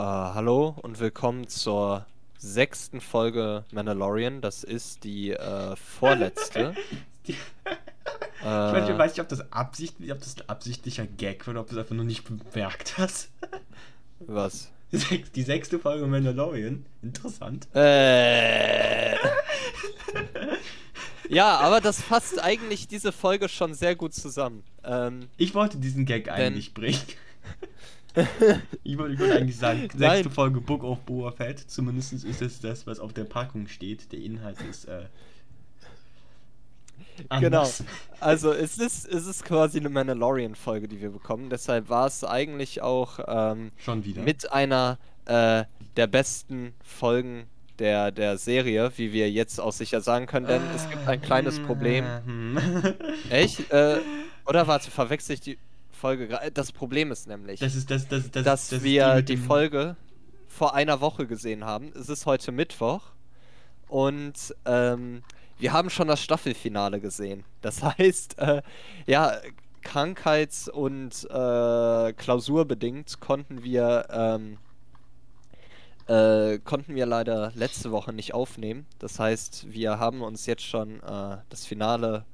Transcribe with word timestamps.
hallo 0.00 0.74
und 0.82 1.00
willkommen 1.00 1.48
zur 1.48 2.04
sechsten 2.38 3.00
Folge 3.00 3.64
Mandalorian. 3.72 4.40
Das 4.42 4.62
ist 4.62 5.04
die 5.04 5.30
äh, 5.32 5.74
vorletzte. 5.76 6.74
Die- 7.26 7.32
Ich 7.32 8.44
weiß, 8.44 8.88
ich 8.90 8.98
weiß 8.98 9.12
nicht, 9.12 9.20
ob 9.20 9.28
das, 9.28 9.50
absichtlich, 9.52 10.12
ob 10.12 10.18
das 10.20 10.36
ein 10.36 10.48
absichtlicher 10.48 11.06
Gag 11.06 11.46
war 11.46 11.52
oder 11.54 11.60
ob 11.62 11.68
du 11.68 11.74
es 11.74 11.78
einfach 11.80 11.94
nur 11.96 12.04
nicht 12.04 12.24
bemerkt 12.24 12.98
hast. 12.98 13.30
Was? 14.20 14.70
Die 14.92 15.42
sechste 15.42 15.78
Folge 15.80 16.06
Mandalorian. 16.06 16.86
Interessant. 17.02 17.66
Äh. 17.74 19.16
ja, 21.28 21.56
aber 21.56 21.80
das 21.80 22.00
fasst 22.02 22.40
eigentlich 22.40 22.86
diese 22.86 23.10
Folge 23.12 23.48
schon 23.48 23.74
sehr 23.74 23.96
gut 23.96 24.14
zusammen. 24.14 24.62
Ähm, 24.84 25.28
Ich 25.38 25.54
wollte 25.54 25.78
diesen 25.78 26.04
Gag 26.04 26.30
eigentlich 26.30 26.74
bringen. 26.74 27.00
ich, 28.84 28.96
wollte, 28.98 29.18
wollte 29.18 29.36
eigentlich 29.36 29.58
sagen, 29.58 29.88
sechste. 29.94 30.30
Folge 30.30 30.60
Book 30.60 30.82
of 30.82 31.00
Boba 31.00 31.32
Fett. 31.32 31.58
Zumindest 31.58 32.12
ist 32.12 32.42
es 32.42 32.60
das, 32.60 32.86
was 32.86 32.98
auf 32.98 33.12
der 33.12 33.24
Packung 33.24 33.68
steht. 33.68 34.12
Der 34.12 34.20
Inhalt 34.20 34.56
ist 34.62 34.86
äh, 34.86 35.06
genau. 37.40 37.68
Also 38.20 38.52
es 38.52 38.78
ist, 38.78 39.06
es 39.06 39.26
ist 39.26 39.44
quasi 39.44 39.78
eine 39.78 39.90
Mandalorian-Folge, 39.90 40.88
die 40.88 41.02
wir 41.02 41.10
bekommen. 41.10 41.50
Deshalb 41.50 41.90
war 41.90 42.06
es 42.06 42.24
eigentlich 42.24 42.80
auch 42.80 43.20
ähm, 43.26 43.72
Schon 43.76 44.04
wieder. 44.04 44.22
mit 44.22 44.50
einer 44.52 44.98
äh, 45.26 45.64
der 45.96 46.06
besten 46.06 46.72
Folgen 46.82 47.44
der, 47.78 48.10
der 48.10 48.38
Serie, 48.38 48.90
wie 48.96 49.12
wir 49.12 49.30
jetzt 49.30 49.60
auch 49.60 49.72
sicher 49.72 50.00
sagen 50.00 50.26
können, 50.26 50.46
denn 50.46 50.62
es 50.74 50.88
gibt 50.88 51.06
ein 51.06 51.20
kleines 51.20 51.60
Problem. 51.60 52.06
Hm. 52.24 52.58
Echt? 53.28 53.70
Äh, 53.70 53.98
oder 54.46 54.66
warte, 54.66 54.90
verwechsel 54.90 55.34
ich 55.34 55.40
die 55.40 55.58
Folge 56.06 56.28
gerade? 56.28 56.50
Das 56.52 56.72
Problem 56.72 57.10
ist 57.12 57.26
nämlich, 57.26 57.60
Das 57.60 57.74
ist 57.74 57.90
das, 57.90 58.08
das, 58.08 58.30
das, 58.30 58.44
dass 58.44 58.68
das 58.68 58.72
ist 58.78 58.82
wir 58.84 59.22
die 59.22 59.34
dem- 59.36 59.42
Folge 59.44 59.96
vor 60.48 60.74
einer 60.74 61.00
Woche 61.00 61.26
gesehen 61.26 61.64
haben. 61.64 61.92
Es 61.98 62.08
ist 62.08 62.26
heute 62.26 62.52
Mittwoch 62.52 63.02
und 63.88 64.54
ähm, 64.64 65.22
wir 65.58 65.72
haben 65.72 65.90
schon 65.90 66.08
das 66.08 66.22
Staffelfinale 66.22 67.00
gesehen. 67.00 67.44
Das 67.62 67.82
heißt, 67.98 68.38
äh, 68.38 68.62
ja, 69.06 69.32
krankheits- 69.82 70.68
und 70.68 71.24
äh, 71.30 72.12
klausurbedingt 72.12 73.20
konnten 73.20 73.62
wir 73.62 74.06
ähm, 74.10 74.58
äh, 76.08 76.58
konnten 76.60 76.94
wir 76.94 77.06
leider 77.06 77.52
letzte 77.54 77.90
Woche 77.90 78.12
nicht 78.12 78.32
aufnehmen. 78.34 78.86
Das 78.98 79.18
heißt, 79.18 79.66
wir 79.72 79.98
haben 79.98 80.22
uns 80.22 80.46
jetzt 80.46 80.64
schon 80.64 81.00
äh, 81.02 81.38
das 81.48 81.66
Finale 81.66 82.24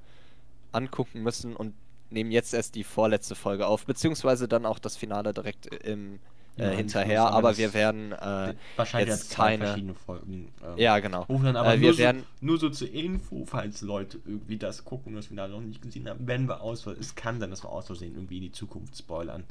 angucken 0.72 1.22
müssen 1.22 1.54
und 1.56 1.74
nehmen 2.12 2.30
jetzt 2.30 2.54
erst 2.54 2.74
die 2.74 2.84
vorletzte 2.84 3.34
Folge 3.34 3.66
auf, 3.66 3.86
beziehungsweise 3.86 4.48
dann 4.48 4.66
auch 4.66 4.78
das 4.78 4.96
Finale 4.96 5.32
direkt 5.34 5.66
im 5.84 6.18
Ja, 6.56 6.66
äh, 6.66 6.70
im 6.72 6.76
hinterher. 6.78 7.22
Aber 7.26 7.36
aber 7.48 7.56
wir 7.58 7.72
werden 7.74 8.12
äh, 8.12 8.54
Wahrscheinlich 8.76 9.08
jetzt 9.14 9.30
keine- 9.34 9.66
verschiedene 9.66 9.94
Folgen. 9.94 10.52
ähm, 10.62 10.76
ja 10.76 10.98
genau. 10.98 11.22
Rufen 11.22 11.44
dann 11.46 11.56
aber 11.56 11.72
Äh, 11.74 11.76
nur, 11.78 11.82
wir 11.82 11.92
so, 11.94 11.98
werden 11.98 12.22
nur 12.40 12.58
so 12.58 12.68
zur 12.70 12.90
Info, 12.92 13.44
falls 13.46 13.80
Leute 13.82 14.18
irgendwie 14.26 14.58
das 14.58 14.84
gucken 14.84 15.14
das 15.14 15.26
Finale 15.26 15.52
noch 15.52 15.60
nicht 15.60 15.80
gesehen 15.82 16.08
haben, 16.08 16.26
wenn 16.26 16.46
wir 16.48 16.60
aus 16.60 16.86
es 16.86 17.14
kann 17.14 17.40
sein, 17.40 17.50
dass 17.50 17.64
wir 17.64 17.70
aus 17.70 17.86
Versehen 17.86 18.14
irgendwie 18.14 18.36
in 18.36 18.42
die 18.42 18.52
Zukunft 18.52 18.96
spoilern. 18.98 19.44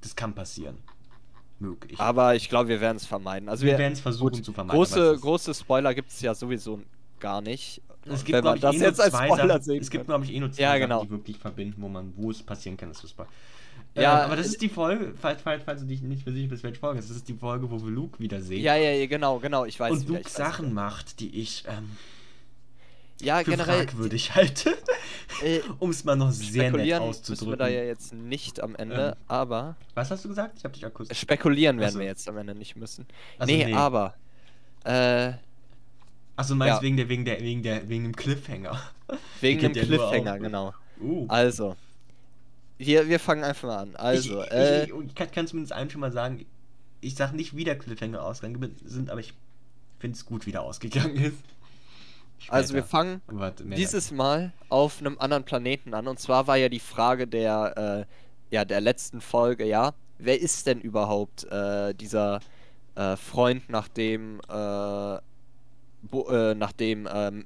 Das 0.00 0.16
kann 0.16 0.34
passieren. 0.34 0.78
Möglich. 1.58 2.00
aber 2.00 2.34
ich 2.34 2.48
glaube, 2.48 2.68
wir 2.70 2.80
werden 2.80 2.96
es 2.96 3.06
vermeiden. 3.06 3.48
Also 3.48 3.62
wir 3.64 3.72
wir, 3.72 3.78
werden 3.78 3.92
es 3.92 4.00
versuchen 4.00 4.32
gut, 4.32 4.44
zu 4.44 4.52
vermeiden. 4.52 4.80
aber 4.80 4.84
große 4.84 5.18
große 5.20 5.54
Spoiler 5.54 5.94
gibt 5.94 6.10
es 6.10 6.20
ja 6.20 6.34
sowieso 6.34 6.80
gar 7.22 7.40
nicht. 7.40 7.80
es 8.04 8.10
wenn 8.10 8.16
gibt, 8.24 8.30
man 8.32 8.42
glaube 8.42 8.56
ich, 8.56 8.60
das 8.62 8.74
eh 8.74 8.78
jetzt 8.84 8.96
nur 8.98 9.04
als 9.06 9.14
Spoiler 9.16 9.48
Sachen, 9.48 9.62
sehen 9.62 9.80
Es 9.80 9.90
gibt, 9.90 10.04
glaube 10.06 10.24
ich, 10.26 10.32
eh 10.34 10.40
nur 10.40 10.52
zwei 10.52 10.62
Ja, 10.62 10.68
Sachen, 10.70 10.80
genau. 10.82 11.04
die 11.04 11.10
wirklich 11.10 11.38
verbinden, 11.38 11.80
wo 11.80 11.88
man, 11.88 12.12
wo 12.16 12.30
es 12.30 12.42
passieren 12.42 12.76
kann, 12.76 12.88
dass 12.90 13.02
wir 13.02 13.08
spoilern. 13.08 13.32
Ja, 13.94 14.02
Ja, 14.02 14.24
aber 14.24 14.36
das 14.36 14.46
es- 14.46 14.52
ist 14.52 14.62
die 14.62 14.68
Folge, 14.68 15.14
falls, 15.20 15.40
falls, 15.42 15.62
falls 15.64 15.80
du 15.80 15.86
dich 15.86 16.02
nicht 16.02 16.24
für 16.24 16.32
sicher 16.32 16.48
bist, 16.48 16.62
welche 16.62 16.78
Folge 16.80 16.98
ist, 16.98 17.08
das 17.10 17.16
ist 17.18 17.28
die 17.28 17.34
Folge, 17.34 17.70
wo 17.70 17.80
wir 17.82 17.90
Luke 17.90 18.18
wiedersehen. 18.18 18.62
Ja, 18.62 18.74
ja, 18.76 18.90
ja, 18.90 19.06
genau, 19.06 19.38
genau, 19.38 19.64
ich 19.64 19.78
weiß 19.78 19.92
und 19.92 20.08
Luke 20.08 20.24
weiß 20.24 20.34
Sachen 20.34 20.66
wieder. 20.66 20.74
macht, 20.74 21.20
die 21.20 21.38
ich 21.40 21.64
ähm, 21.68 21.90
Ja, 23.20 23.38
für 23.38 23.50
generell 23.50 23.86
fragwürdig 23.86 24.34
halte. 24.34 24.70
äh, 25.44 25.60
um 25.78 25.90
es 25.90 26.04
mal 26.04 26.16
noch 26.16 26.30
sehr 26.32 26.62
nett 26.62 26.70
spekulieren 26.70 27.02
auszudrücken. 27.02 27.52
wir 27.52 27.56
da 27.56 27.68
ja 27.68 27.82
jetzt 27.84 28.14
nicht 28.14 28.60
am 28.62 28.74
Ende, 28.76 29.08
Ähm, 29.18 29.24
aber 29.28 29.76
Was 29.94 30.10
hast 30.10 30.24
du 30.24 30.28
gesagt? 30.30 30.56
Ich 30.58 30.64
habe 30.64 30.74
dich 30.74 30.84
akustisch. 30.86 31.18
spekulieren 31.20 31.78
werden 31.78 31.88
Ach 31.90 31.92
so. 31.94 31.98
wir 32.00 32.06
jetzt 32.06 32.28
am 32.28 32.38
Ende 32.38 32.54
nicht 32.54 32.74
müssen. 32.76 33.06
Also, 33.38 33.52
nee, 33.52 33.64
nee. 33.66 33.74
aber 33.74 34.14
äh, 34.84 35.32
Achso, 36.36 36.54
meinst 36.54 36.76
ja. 36.76 36.82
wegen 36.82 36.96
der 36.96 37.08
wegen 37.08 37.24
der 37.24 37.40
wegen 37.40 37.62
der 37.62 37.88
wegen 37.88 38.04
dem 38.04 38.16
Cliffhanger. 38.16 38.80
wegen 39.40 39.72
dem 39.72 39.86
Cliffhanger, 39.86 40.38
genau. 40.38 40.72
Uh. 41.00 41.26
Also, 41.28 41.76
wir, 42.78 43.08
wir 43.08 43.20
fangen 43.20 43.44
einfach 43.44 43.68
mal 43.68 43.78
an. 43.78 43.96
Also, 43.96 44.42
ich, 44.42 44.50
äh, 44.50 44.84
ich, 44.84 44.90
ich, 44.90 45.06
ich 45.06 45.14
kann, 45.14 45.30
kann 45.30 45.46
zumindest 45.46 45.72
eins 45.72 45.92
schon 45.92 46.00
mal 46.00 46.12
sagen, 46.12 46.46
ich 47.00 47.14
sag 47.16 47.32
nicht, 47.32 47.54
wie 47.56 47.64
der 47.64 47.78
Cliffhanger 47.78 48.22
ausgegangen 48.22 48.76
sind, 48.84 49.10
aber 49.10 49.20
ich 49.20 49.34
finde 49.98 50.16
es 50.16 50.24
gut, 50.24 50.46
wie 50.46 50.52
der 50.52 50.62
ausgegangen 50.62 51.16
ist. 51.16 51.36
also 52.48 52.74
wir 52.74 52.82
Später. 52.82 52.90
fangen 52.90 53.22
Warte, 53.26 53.64
dieses 53.64 54.10
Mal 54.10 54.52
auf 54.68 55.00
einem 55.00 55.18
anderen 55.18 55.44
Planeten 55.44 55.94
an. 55.94 56.08
Und 56.08 56.18
zwar 56.18 56.46
war 56.46 56.56
ja 56.56 56.68
die 56.68 56.80
Frage 56.80 57.26
der, 57.26 58.06
äh, 58.50 58.54
ja, 58.54 58.64
der 58.64 58.80
letzten 58.80 59.20
Folge, 59.20 59.64
ja, 59.64 59.94
wer 60.18 60.40
ist 60.40 60.66
denn 60.66 60.80
überhaupt 60.80 61.44
äh, 61.44 61.94
dieser 61.94 62.40
äh, 62.94 63.16
Freund, 63.16 63.68
nach 63.68 63.88
dem, 63.88 64.40
äh, 66.02 66.06
Bo 66.10 66.28
äh, 66.28 66.54
nach 66.54 66.72
dem 66.72 67.08
ähm, 67.12 67.44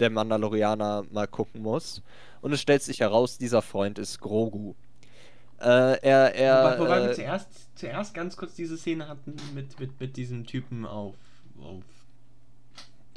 der 0.00 0.10
Mandalorianer 0.10 1.04
mal 1.10 1.26
gucken 1.26 1.62
muss? 1.62 2.02
Und 2.42 2.52
es 2.52 2.60
stellt 2.60 2.82
sich 2.82 3.00
heraus, 3.00 3.38
dieser 3.38 3.62
Freund 3.62 3.98
ist 3.98 4.20
Grogu. 4.20 4.74
Äh, 5.58 5.98
er, 6.02 6.34
er, 6.34 6.64
Wobei, 6.64 6.78
wobei 6.78 7.02
wir 7.04 7.10
äh, 7.10 7.14
zuerst, 7.14 7.48
zuerst 7.78 8.14
ganz 8.14 8.36
kurz 8.36 8.54
diese 8.54 8.76
Szene 8.76 9.08
hatten 9.08 9.36
mit, 9.54 9.78
mit, 9.80 9.98
mit 9.98 10.16
diesem 10.16 10.44
Typen 10.46 10.84
auf, 10.84 11.14
auf 11.62 11.82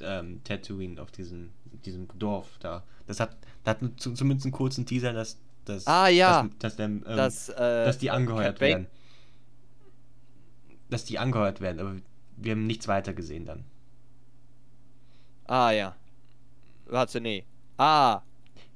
ähm, 0.01 0.41
Tatooine, 0.45 1.01
auf 1.01 1.11
diesem, 1.11 1.49
diesem 1.85 2.07
Dorf 2.17 2.47
da. 2.59 2.83
Das 3.07 3.19
hat, 3.19 3.35
das 3.65 3.75
hat 3.75 3.79
zu- 3.97 4.13
zumindest 4.13 4.45
einen 4.45 4.53
kurzen 4.53 4.85
Teaser, 4.85 5.11
dass, 5.11 5.37
dass, 5.65 5.85
Ah, 5.85 6.07
ja. 6.07 6.43
dass, 6.43 6.57
dass, 6.59 6.75
der, 6.77 6.85
ähm, 6.85 7.03
dass, 7.05 7.49
äh, 7.49 7.55
dass 7.85 7.97
die 7.97 8.09
angeheuert 8.09 8.61
werden. 8.61 8.87
Dass 10.89 11.03
die 11.05 11.19
angeheuert 11.19 11.59
werden, 11.61 11.79
aber 11.79 11.95
wir 12.37 12.53
haben 12.53 12.65
nichts 12.65 12.87
weiter 12.87 13.13
gesehen 13.13 13.45
dann. 13.45 13.65
Ah, 15.49 15.71
ja. 15.71 15.95
Warte, 16.85 17.19
nee. 17.19 17.43
Ah, 17.77 18.21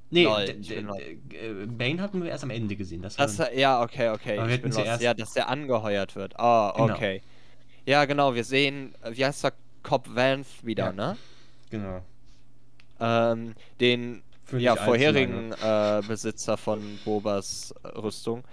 Nee, 0.10 0.26
äh, 0.26 1.66
Bane 1.66 2.00
hatten 2.00 2.22
wir 2.22 2.30
erst 2.30 2.44
am 2.44 2.52
Ende 2.52 2.76
gesehen. 2.76 3.02
Das, 3.02 3.16
Das, 3.16 3.42
ja, 3.56 3.82
okay, 3.82 4.10
okay. 4.10 4.38
Aber 4.38 4.50
ich 4.50 4.62
bin 4.62 4.72
zuerst- 4.72 5.02
Ja, 5.02 5.16
dass 5.16 5.34
der 5.34 5.50
angeheuert 5.50 6.16
wird. 6.16 6.40
Ah, 6.40 6.72
Genau. 6.78 6.94
okay. 6.94 7.22
Ja, 7.86 8.06
genau, 8.06 8.36
wir 8.36 8.44
sehen, 8.44 8.94
äh, 9.02 9.16
wie 9.16 9.26
heißt 9.26 9.44
der, 9.44 9.54
Cobb 9.82 10.08
Vanth 10.16 10.64
wieder, 10.64 10.86
Ja. 10.86 10.92
ne? 10.94 11.18
genau. 11.72 12.02
Ähm, 13.00 13.56
den 13.80 14.22
ja, 14.56 14.76
vorherigen 14.76 15.52
äh, 15.52 16.02
Besitzer 16.08 16.58
von 16.58 17.00
Bobas 17.04 17.74
äh, 17.84 17.88
Rüstung. 17.98 18.44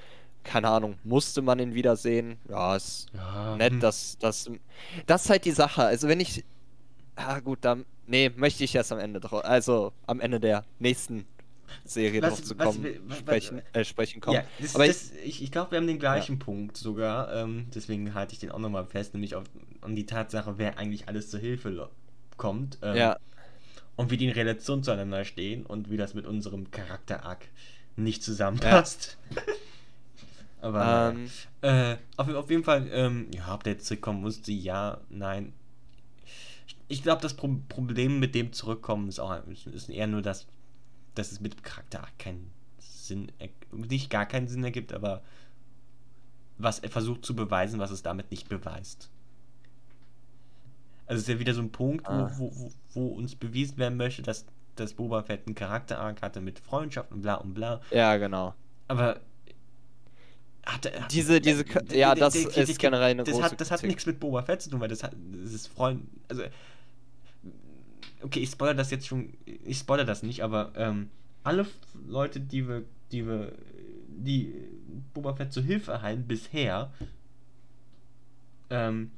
Keine 0.42 0.68
Ahnung, 0.70 0.98
musste 1.04 1.42
man 1.42 1.58
ihn 1.58 1.74
wiedersehen? 1.74 2.38
Ja, 2.48 2.74
ist 2.74 3.08
Ja, 3.12 3.56
nett, 3.56 3.74
hm. 3.74 3.80
dass 3.80 4.16
das. 4.18 4.50
Das 5.06 5.24
ist 5.24 5.30
halt 5.30 5.44
die 5.44 5.50
Sache. 5.50 5.84
Also, 5.84 6.08
wenn 6.08 6.20
ich. 6.20 6.42
Ah, 7.16 7.38
gut, 7.40 7.58
dann. 7.60 7.84
Nee, 8.10 8.30
möchte 8.36 8.64
ich 8.64 8.74
erst 8.74 8.90
am 8.92 8.98
Ende 8.98 9.20
drauf. 9.20 9.44
Also, 9.44 9.92
am 10.06 10.20
Ende 10.20 10.40
der 10.40 10.64
nächsten 10.80 11.24
Serie 11.84 12.20
Was- 12.22 12.30
drauf 12.30 12.42
zu 12.42 12.54
kommen, 12.56 12.84
was- 12.84 13.10
was- 13.10 13.18
sprechen, 13.18 13.62
äh, 13.72 13.84
sprechen 13.84 14.20
kommen. 14.20 14.34
Ja, 14.36 14.44
das, 14.58 14.74
Aber 14.74 14.86
das, 14.88 15.12
ich, 15.24 15.42
ich 15.42 15.52
glaube, 15.52 15.70
wir 15.70 15.78
haben 15.78 15.86
den 15.86 16.00
gleichen 16.00 16.38
Punkt 16.40 16.76
sogar. 16.76 17.32
Ähm, 17.32 17.66
deswegen 17.74 18.12
halte 18.14 18.32
ich 18.32 18.40
den 18.40 18.50
auch 18.50 18.58
nochmal 18.58 18.84
fest, 18.86 19.14
nämlich 19.14 19.36
auf, 19.36 19.44
an 19.80 19.94
die 19.94 20.06
Tatsache, 20.06 20.58
wer 20.58 20.76
eigentlich 20.78 21.06
alles 21.06 21.30
zur 21.30 21.38
Hilfe 21.38 21.88
kommt. 22.36 22.78
Ähm, 22.82 22.96
Ja, 22.96 23.16
Und 23.94 24.10
wie 24.10 24.16
die 24.16 24.24
in 24.26 24.32
Relation 24.32 24.82
zueinander 24.82 25.24
stehen 25.24 25.64
und 25.64 25.90
wie 25.90 25.96
das 25.96 26.14
mit 26.14 26.26
unserem 26.26 26.70
Charakter-Arc 26.72 27.46
nicht 27.96 28.24
zusammenpasst. 28.24 29.18
Aber 30.60 31.14
Ähm. 31.14 31.30
äh, 31.62 31.96
auf, 32.16 32.28
auf 32.34 32.50
jeden 32.50 32.64
Fall, 32.64 32.88
ähm, 32.92 33.28
ja, 33.34 33.54
ob 33.54 33.62
der 33.64 33.74
jetzt 33.74 33.86
zurückkommen 33.86 34.20
musste, 34.20 34.52
ja, 34.52 34.98
nein. 35.08 35.52
Ich, 36.90 37.02
glaube, 37.02 37.22
das 37.22 37.34
Pro 37.34 37.48
Problem 37.68 38.18
mit 38.18 38.34
dem 38.34 38.52
Zurückkommen 38.52 39.08
ist 39.08 39.20
auch 39.20 39.46
ist, 39.46 39.88
eher 39.88 40.06
nur, 40.06 40.22
dass, 40.22 40.46
dass 41.14 41.32
es 41.32 41.40
mit 41.40 41.54
dem 41.54 41.62
Charakter-Arc 41.62 42.18
keinen 42.18 42.50
Sinn, 42.78 43.30
nicht 43.72 44.10
gar 44.10 44.26
keinen 44.26 44.48
Sinn 44.48 44.64
ergibt, 44.64 44.92
aber 44.92 45.22
was 46.58 46.78
er 46.80 46.90
versucht 46.90 47.24
zu 47.24 47.34
beweisen, 47.34 47.78
was 47.80 47.90
es 47.90 48.02
damit 48.02 48.30
nicht 48.30 48.48
beweist. 48.48 49.08
Also 51.06 51.18
es 51.20 51.28
ist 51.28 51.32
ja 51.34 51.38
wieder 51.40 51.54
so 51.54 51.60
ein 51.62 51.72
Punkt, 51.72 52.06
wo, 52.06 52.12
Ah. 52.12 52.32
wo, 52.36 52.52
wo, 52.54 52.72
wo 52.94 53.06
uns 53.08 53.34
bewiesen 53.34 53.78
werden 53.78 53.96
möchte, 53.96 54.22
dass, 54.22 54.44
dass 54.76 54.94
Boba 54.94 55.22
Fett 55.22 55.46
einen 55.46 55.54
Charakter-Arc 55.54 56.22
hatte 56.22 56.40
mit 56.40 56.58
Freundschaft 56.60 57.10
und 57.12 57.22
bla 57.22 57.34
und 57.36 57.54
bla. 57.54 57.80
ja, 57.90 58.16
genau. 58.16 58.54
Aber 58.88 59.20
hat, 60.66 60.86
hat, 61.00 61.10
Diese- 61.12 61.40
diese 61.40 61.64
ja, 61.92 62.14
das 62.14 62.34
ist 62.34 62.78
generell 62.78 63.10
eine 63.12 63.24
das 63.24 63.32
große 63.34 63.44
hat, 63.44 63.60
das 63.60 63.70
hat 63.70 63.82
nichts 63.82 64.06
mit 64.06 64.20
Boba 64.20 64.42
Fett 64.42 64.62
zu 64.62 64.70
tun, 64.70 64.80
weil 64.80 64.88
das 64.88 65.02
hat 65.02 65.14
das 65.42 65.52
ist 65.52 65.66
Freund. 65.68 66.02
Also 66.28 66.42
okay, 68.22 68.40
ich 68.40 68.50
spoilere 68.50 68.76
das 68.76 68.90
jetzt 68.90 69.06
schon. 69.06 69.32
Ich 69.64 69.78
spoilere 69.78 70.06
das 70.06 70.22
nicht, 70.22 70.42
aber 70.42 70.72
ähm, 70.76 71.10
alle 71.42 71.66
Leute, 72.06 72.40
die 72.40 72.68
wir, 72.68 72.82
die 73.12 73.26
wir, 73.26 73.52
die 74.08 74.54
Boba 75.14 75.34
Fett 75.34 75.52
zur 75.52 75.62
Hilfe 75.62 75.92
erhalten 75.92 76.26
bisher, 76.26 76.92
ähm, 78.70 79.10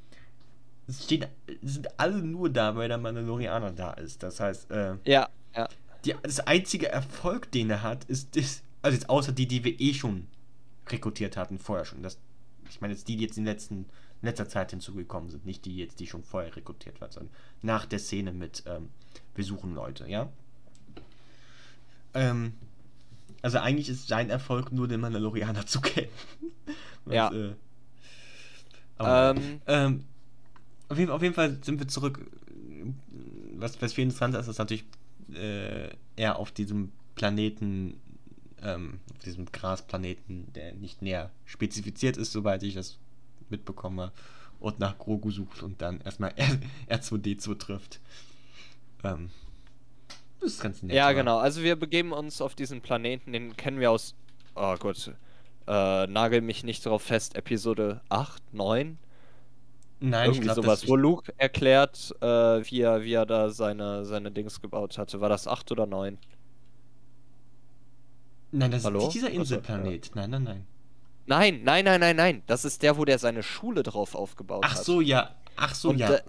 es 0.87 1.03
stehen, 1.03 1.25
sind 1.61 1.87
alle 1.99 2.17
nur 2.17 2.49
da, 2.49 2.75
weil 2.75 2.87
der 2.89 2.97
Mandalorianer 2.97 3.71
da 3.71 3.93
ist. 3.93 4.23
Das 4.23 4.39
heißt, 4.39 4.71
äh, 4.71 4.95
Ja, 5.05 5.29
ja. 5.55 5.67
die, 6.05 6.15
das 6.21 6.41
einzige 6.41 6.89
Erfolg, 6.89 7.51
den 7.51 7.69
er 7.69 7.83
hat, 7.83 8.03
ist, 8.05 8.35
ist, 8.35 8.63
also 8.81 8.95
jetzt 8.95 9.09
außer 9.09 9.31
die, 9.31 9.47
die 9.47 9.63
wir 9.63 9.79
eh 9.79 9.93
schon 9.93 10.27
rekrutiert 10.89 11.37
hatten, 11.37 11.57
vorher 11.57 11.85
schon. 11.85 12.03
Das, 12.03 12.17
ich 12.69 12.81
meine 12.81 12.93
jetzt 12.93 13.07
die, 13.07 13.15
die 13.15 13.23
jetzt 13.23 13.37
in, 13.37 13.45
letzten, 13.45 13.75
in 13.75 13.85
letzter 14.23 14.47
Zeit 14.47 14.71
hinzugekommen 14.71 15.29
sind, 15.29 15.45
nicht 15.45 15.65
die 15.65 15.77
jetzt, 15.77 15.99
die 15.99 16.07
schon 16.07 16.23
vorher 16.23 16.55
rekrutiert 16.55 16.99
waren, 17.01 17.11
sondern 17.11 17.33
nach 17.61 17.85
der 17.85 17.99
Szene 17.99 18.31
mit 18.31 18.63
ähm, 18.65 18.89
Wir 19.35 19.43
suchen 19.43 19.75
Leute, 19.75 20.09
ja? 20.09 20.31
Ähm, 22.13 22.53
also 23.41 23.59
eigentlich 23.59 23.89
ist 23.89 24.07
sein 24.07 24.29
Erfolg 24.29 24.71
nur 24.71 24.87
den 24.87 25.01
Mandalorianer 25.01 25.65
zu 25.67 25.81
kennen. 25.81 26.09
Was, 27.05 27.15
Ja. 27.15 27.31
Äh, 27.33 27.55
aber, 28.97 29.39
Ähm, 29.39 29.61
ähm, 29.67 30.03
auf, 30.87 30.97
jeden, 30.97 31.11
auf 31.11 31.21
jeden 31.21 31.33
Fall 31.33 31.59
sind 31.61 31.79
wir 31.79 31.87
zurück. 31.87 32.25
Was, 33.55 33.81
was 33.81 33.93
viel 33.93 34.03
interessanter 34.03 34.39
ist, 34.39 34.47
ist 34.47 34.57
natürlich 34.57 34.85
äh, 35.33 35.89
eher 36.15 36.37
auf 36.37 36.51
diesem 36.51 36.91
Planeten, 37.15 37.99
ähm, 38.61 38.99
auf 39.13 39.23
diesem 39.23 39.51
Grasplaneten, 39.51 40.51
der 40.53 40.73
nicht 40.73 41.01
näher 41.01 41.31
spezifiziert 41.45 42.17
ist, 42.17 42.31
soweit 42.31 42.63
ich 42.63 42.75
das 42.75 42.97
mitbekomme, 43.53 44.11
und 44.59 44.79
nach 44.79 44.97
Grogu 44.97 45.31
sucht 45.31 45.61
und 45.63 45.81
dann 45.81 46.01
erstmal 46.01 46.33
R 46.37 46.57
R2D2 46.99 47.57
trifft. 47.57 47.99
Ähm, 49.03 49.29
das 50.39 50.53
ist 50.53 50.61
ganz 50.61 50.81
nett. 50.83 50.95
Ja, 50.95 51.05
aber- 51.05 51.15
genau. 51.15 51.37
Also 51.37 51.61
wir 51.63 51.75
begeben 51.75 52.11
uns 52.13 52.41
auf 52.41 52.55
diesen 52.55 52.81
Planeten, 52.81 53.31
den 53.33 53.55
kennen 53.57 53.79
wir 53.79 53.91
aus. 53.91 54.15
Oh 54.55 54.75
Gott. 54.77 55.13
Äh, 55.67 56.07
nagel 56.07 56.41
mich 56.41 56.63
nicht 56.63 56.85
drauf 56.85 57.01
fest. 57.03 57.35
Episode 57.35 58.01
8, 58.09 58.53
9? 58.53 58.97
Nein, 60.01 60.31
ich 60.31 60.37
Irgendwie 60.37 60.47
glaube, 60.53 60.61
sowas, 60.63 60.87
wo 60.89 60.97
Luke 60.97 61.33
erklärt, 61.37 62.13
äh, 62.19 62.25
wie, 62.25 62.81
er, 62.81 63.03
wie 63.03 63.13
er 63.13 63.25
da 63.25 63.49
seine, 63.49 64.03
seine 64.03 64.31
Dings 64.31 64.59
gebaut 64.61 64.97
hatte. 64.97 65.21
War 65.21 65.29
das 65.29 65.47
8 65.47 65.71
oder 65.71 65.85
9? 65.85 66.17
Nein, 68.51 68.71
das 68.71 68.83
Hallo? 68.85 68.99
ist 68.99 69.05
nicht 69.05 69.13
dieser 69.15 69.27
Also, 69.27 69.39
Inselplanet. 69.39 70.11
Nein, 70.15 70.29
nein, 70.29 70.43
nein. 70.43 70.67
Nein, 71.25 71.61
nein, 71.63 71.85
nein, 71.85 71.99
nein, 71.99 72.15
nein. 72.15 72.43
Das 72.47 72.65
ist 72.65 72.81
der, 72.83 72.97
wo 72.97 73.05
der 73.05 73.17
seine 73.19 73.43
Schule 73.43 73.83
drauf 73.83 74.13
aufgebaut 74.15 74.63
Ach 74.65 74.75
hat. 74.75 74.83
so, 74.83 74.99
ja. 75.01 75.31
Ach 75.55 75.73
so, 75.73 75.89
Und, 75.91 75.99
ja. 75.99 76.13
äh, 76.15 76.21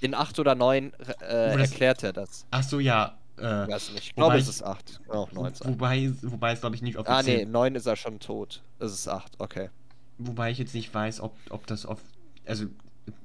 In 0.00 0.14
8 0.14 0.38
oder 0.38 0.54
9 0.54 0.92
äh, 0.92 1.56
das- 1.56 1.70
erklärt 1.70 2.02
er 2.04 2.12
das. 2.12 2.46
Ach 2.50 2.62
so, 2.62 2.78
ja. 2.78 3.18
Äh, 3.38 3.64
Ich 3.64 3.70
weiß 3.70 3.90
nicht. 3.92 4.04
Ich 4.08 4.14
glaube, 4.14 4.36
es 4.38 4.48
ist 4.48 4.62
8. 4.62 5.00
Kann 5.06 5.16
auch 5.16 5.32
9 5.32 5.54
sein. 5.54 5.68
wobei, 5.72 6.12
wobei 6.22 6.52
es, 6.52 6.60
glaube 6.60 6.76
ich, 6.76 6.82
nicht 6.82 6.96
Ah, 6.98 7.00
offiziell... 7.16 7.38
nee, 7.38 7.44
9 7.46 7.74
ist 7.74 7.86
er 7.86 7.96
schon 7.96 8.20
tot. 8.20 8.62
Es 8.78 8.92
ist 8.92 9.08
8, 9.08 9.32
okay. 9.38 9.70
Wobei 10.18 10.50
ich 10.50 10.58
jetzt 10.58 10.74
nicht 10.74 10.92
weiß, 10.92 11.20
ob, 11.20 11.34
ob 11.50 11.66
das 11.66 11.86
auf... 11.86 12.00
Also, 12.46 12.66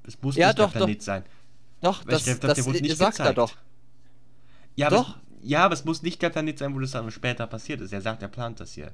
es 0.08 0.20
muss 0.22 0.36
Ja, 0.36 0.48
nicht 0.48 0.60
doch, 0.60 0.72
der 0.72 0.80
Planet 0.80 1.02
sein. 1.02 1.24
Doch, 1.82 2.06
Weil 2.06 2.12
das, 2.14 2.28
ich 2.28 2.40
glaub, 2.40 2.56
das, 2.56 2.66
wurde 2.66 2.82
nicht 2.82 2.98
sagt 2.98 3.20
er 3.20 3.34
gezeigt. 3.34 3.38
doch. 3.38 3.56
Ja, 4.76 4.90
Doch. 4.90 5.10
Aber, 5.10 5.22
ja, 5.42 5.66
aber 5.66 5.74
es 5.74 5.84
muss 5.86 6.02
nicht 6.02 6.22
der 6.22 6.30
Planet 6.30 6.58
sein, 6.58 6.74
wo 6.74 6.80
das 6.80 6.92
dann 6.92 7.10
später 7.12 7.46
passiert 7.48 7.82
ist. 7.82 7.92
Er 7.92 8.02
sagt, 8.02 8.22
er 8.22 8.28
plant 8.30 8.60
das 8.60 8.74
hier. 8.74 8.92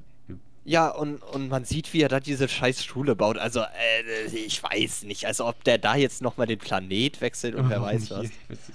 Ja, 0.70 0.90
und, 0.90 1.18
und 1.24 1.50
man 1.50 1.66
sieht, 1.66 1.94
wie 1.94 2.02
er 2.04 2.10
da 2.10 2.20
diese 2.20 2.48
scheiß 2.48 2.84
Schule 2.86 3.16
baut. 3.16 3.40
Also, 3.40 3.62
äh, 3.62 4.26
ich 4.36 4.62
weiß 4.62 5.04
nicht. 5.04 5.26
Also, 5.26 5.48
ob 5.48 5.64
der 5.64 5.80
da 5.80 5.96
jetzt 5.96 6.22
nochmal 6.22 6.46
den 6.46 6.60
Planet 6.60 7.20
wechselt 7.22 7.56
und 7.56 7.70
wer 7.70 7.82
Warum 7.82 7.96
weiß 7.96 8.12
was. 8.12 8.28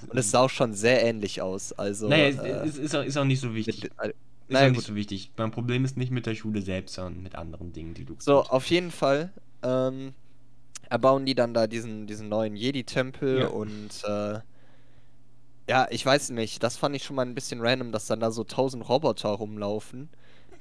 Und 0.09 0.17
es 0.17 0.29
sah 0.29 0.41
auch 0.41 0.49
schon 0.49 0.73
sehr 0.73 1.01
ähnlich 1.05 1.41
aus. 1.41 1.71
Also, 1.71 2.09
Naja, 2.09 2.27
es, 2.27 2.37
äh, 2.39 2.49
es 2.67 2.77
ist, 2.77 2.95
auch, 2.95 3.03
ist 3.03 3.15
auch 3.15 3.23
nicht 3.23 3.39
so 3.39 3.55
wichtig. 3.55 3.83
mit, 3.83 3.91
äh, 4.01 4.09
ist 4.09 4.15
naja, 4.49 4.65
auch 4.65 4.69
nicht 4.71 4.75
gut. 4.79 4.85
so 4.87 4.95
wichtig. 4.95 5.31
Mein 5.37 5.51
Problem 5.51 5.85
ist 5.85 5.95
nicht 5.95 6.11
mit 6.11 6.25
der 6.25 6.35
Schule 6.35 6.61
selbst, 6.61 6.95
sondern 6.95 7.23
mit 7.23 7.35
anderen 7.35 7.71
Dingen, 7.71 7.93
die 7.93 8.03
du 8.03 8.15
So, 8.19 8.41
auf 8.43 8.65
jeden 8.65 8.91
Fall 8.91 9.31
ähm, 9.63 10.13
erbauen 10.89 11.25
die 11.25 11.33
dann 11.33 11.53
da 11.53 11.65
diesen, 11.65 12.07
diesen 12.07 12.27
neuen 12.27 12.57
Jedi-Tempel 12.57 13.39
Ja. 13.39 13.47
und 13.47 14.03
äh, 14.03 14.39
ja, 15.69 15.87
ich 15.89 16.05
weiß 16.05 16.29
nicht, 16.31 16.61
das 16.61 16.75
fand 16.77 16.95
ich 16.95 17.03
schon 17.05 17.15
mal 17.15 17.25
ein 17.25 17.33
bisschen 17.33 17.61
random, 17.61 17.91
dass 17.91 18.05
dann 18.05 18.19
da 18.19 18.31
so 18.31 18.43
tausend 18.43 18.87
Roboter 18.87 19.29
rumlaufen. 19.29 20.09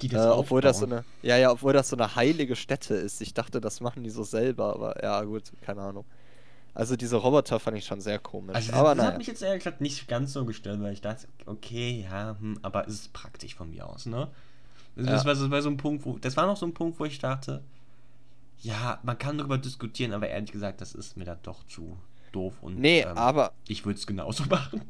Die 0.02 0.12
Äh, 0.12 0.19
obwohl 0.29 0.61
das 0.61 0.79
so 0.79 0.87
eine, 0.87 1.05
ja, 1.23 1.37
ja, 1.37 1.50
obwohl 1.50 1.73
das 1.73 1.88
so 1.88 1.96
eine 1.96 2.14
heilige 2.14 2.56
Stätte 2.56 2.94
ist. 2.94 3.20
Ich 3.20 3.35
dachte, 3.35 3.61
das 3.61 3.81
machen 3.81 4.05
die 4.05 4.11
so 4.11 4.23
selber, 4.25 4.75
aber 4.75 5.02
ja, 5.02 5.23
gut, 5.25 5.52
keine 5.61 5.82
Ahnung. 5.82 6.05
Also 6.75 6.96
diese 6.96 7.17
Roboter 7.17 7.61
fand 7.61 7.76
ich 7.79 7.85
schon 7.87 8.00
sehr 8.00 8.19
komisch. 8.19 8.55
Also, 8.55 8.73
aber 8.73 8.94
das 8.94 8.99
naja. 8.99 9.11
hat 9.12 9.19
mich 9.19 9.26
jetzt 9.26 9.43
ehrlich 9.43 9.64
gesagt 9.64 9.81
nicht 9.81 10.06
ganz 10.08 10.32
so 10.32 10.44
gestört, 10.44 10.81
weil 10.81 10.93
ich 10.93 11.00
dachte, 11.00 11.26
okay, 11.46 12.06
ja, 12.08 12.37
hm, 12.38 12.58
aber 12.62 12.87
es 12.87 12.94
ist 12.94 13.12
praktisch 13.12 13.55
von 13.55 13.70
mir 13.70 13.87
aus, 13.88 14.06
ne? 14.06 14.29
Also 14.96 15.11
Das, 15.11 15.25
Ja. 15.25 15.26
war, 15.26 15.35
das 15.35 15.50
war 15.50 15.62
so 15.62 15.70
ein 15.70 15.76
Punkt, 15.76 16.05
wo, 16.06 16.19
das 16.19 16.37
war 16.37 16.47
noch 16.47 16.56
so 16.56 16.67
ein 16.67 16.75
Punkt, 16.75 17.00
wo 17.00 17.05
ich 17.05 17.19
dachte, 17.19 17.62
ja, 18.62 19.00
man 19.05 19.19
kann 19.19 19.38
darüber 19.38 19.58
diskutieren, 19.58 20.12
aber 20.12 20.29
ehrlich 20.29 20.52
gesagt, 20.52 20.81
das 20.81 20.94
ist 20.94 21.17
mir 21.17 21.25
dann 21.25 21.38
doch 21.43 21.64
zu 21.67 21.99
doof 22.32 22.55
und 22.62 22.79
Nee, 22.81 23.02
ähm, 23.02 23.17
aber 23.17 23.52
ich 23.69 23.85
würde 23.87 23.99
es 23.99 24.06
genauso 24.06 24.44
machen. 24.50 24.82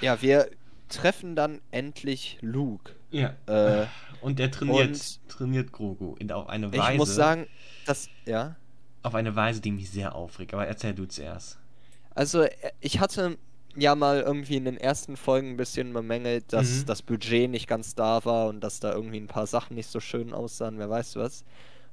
ja, 0.00 0.20
wir 0.22 0.50
treffen 0.88 1.36
dann 1.36 1.60
endlich 1.70 2.38
Luke. 2.40 2.92
Ja. 3.10 3.34
Äh, 3.46 3.86
und 4.20 4.38
er 4.40 4.50
trainiert, 4.50 4.88
und- 4.88 5.28
trainiert 5.28 5.72
Grogu 5.72 6.14
in, 6.18 6.30
auf 6.32 6.48
eine 6.48 6.66
ich 6.68 6.78
Weise, 6.78 6.96
muss 6.98 7.14
sagen, 7.14 7.46
dass, 7.86 8.08
ja. 8.26 8.56
auf 9.02 9.14
eine 9.14 9.34
Weise, 9.36 9.60
die 9.60 9.70
mich 9.70 9.90
sehr 9.90 10.14
aufregt. 10.14 10.52
Aber 10.54 10.66
erzähl 10.66 10.94
du 10.94 11.06
zuerst. 11.06 11.58
Also, 12.14 12.46
ich 12.80 12.98
hatte 13.00 13.38
ja 13.76 13.94
mal 13.94 14.20
irgendwie 14.20 14.56
in 14.56 14.64
den 14.64 14.76
ersten 14.76 15.16
Folgen 15.16 15.50
ein 15.50 15.56
bisschen 15.56 15.92
bemängelt, 15.92 16.52
dass 16.52 16.80
Mhm. 16.80 16.86
das 16.86 17.02
Budget 17.02 17.48
nicht 17.48 17.68
ganz 17.68 17.94
da 17.94 18.24
war 18.24 18.48
und 18.48 18.60
dass 18.60 18.80
da 18.80 18.92
irgendwie 18.92 19.18
ein 19.20 19.28
paar 19.28 19.46
Sachen 19.46 19.76
nicht 19.76 19.88
so 19.88 20.00
schön 20.00 20.32
aussahen, 20.32 20.78
wer 20.78 20.90
weiß 20.90 21.14
was. 21.16 21.44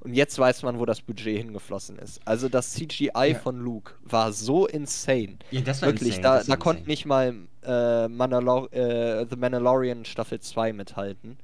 Und 0.05 0.13
jetzt 0.13 0.37
weiß 0.37 0.61
man, 0.61 0.77
wo 0.77 0.85
das 0.85 1.01
Budget 1.01 1.35
hingeflossen 1.39 1.97
ist. 1.97 2.21
Also 2.25 2.47
das 2.47 2.73
CGI 2.73 3.09
Ja. 3.31 3.35
von 3.39 3.59
Luke 3.59 3.95
war 4.03 4.31
so 4.31 4.67
insane. 4.67 5.37
Ja, 5.49 5.61
das 5.61 5.81
war 5.81 5.89
Wirklich, 5.89 6.17
insane, 6.17 6.21
da, 6.23 6.37
das 6.37 6.45
da 6.45 6.57
konnte 6.57 6.87
nicht 6.87 7.07
mal 7.07 7.33
äh, 7.63 8.07
Mandalor 8.07 8.71
äh, 8.71 9.25
The 9.27 9.35
Mandalorian 9.35 10.05
Staffel 10.05 10.39
2 10.39 10.73
mithalten. 10.73 11.37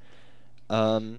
Ähm, 0.70 1.18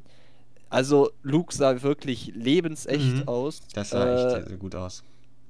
also 0.69 1.11
Luke 1.21 1.53
sah 1.53 1.81
wirklich 1.81 2.31
lebensecht 2.33 3.17
Mhm. 3.17 3.27
aus. 3.27 3.59
Das 3.73 3.89
sah 3.89 4.05
Äh, 4.05 4.39
echt 4.39 4.59
gut 4.59 4.73
aus. 4.75 5.03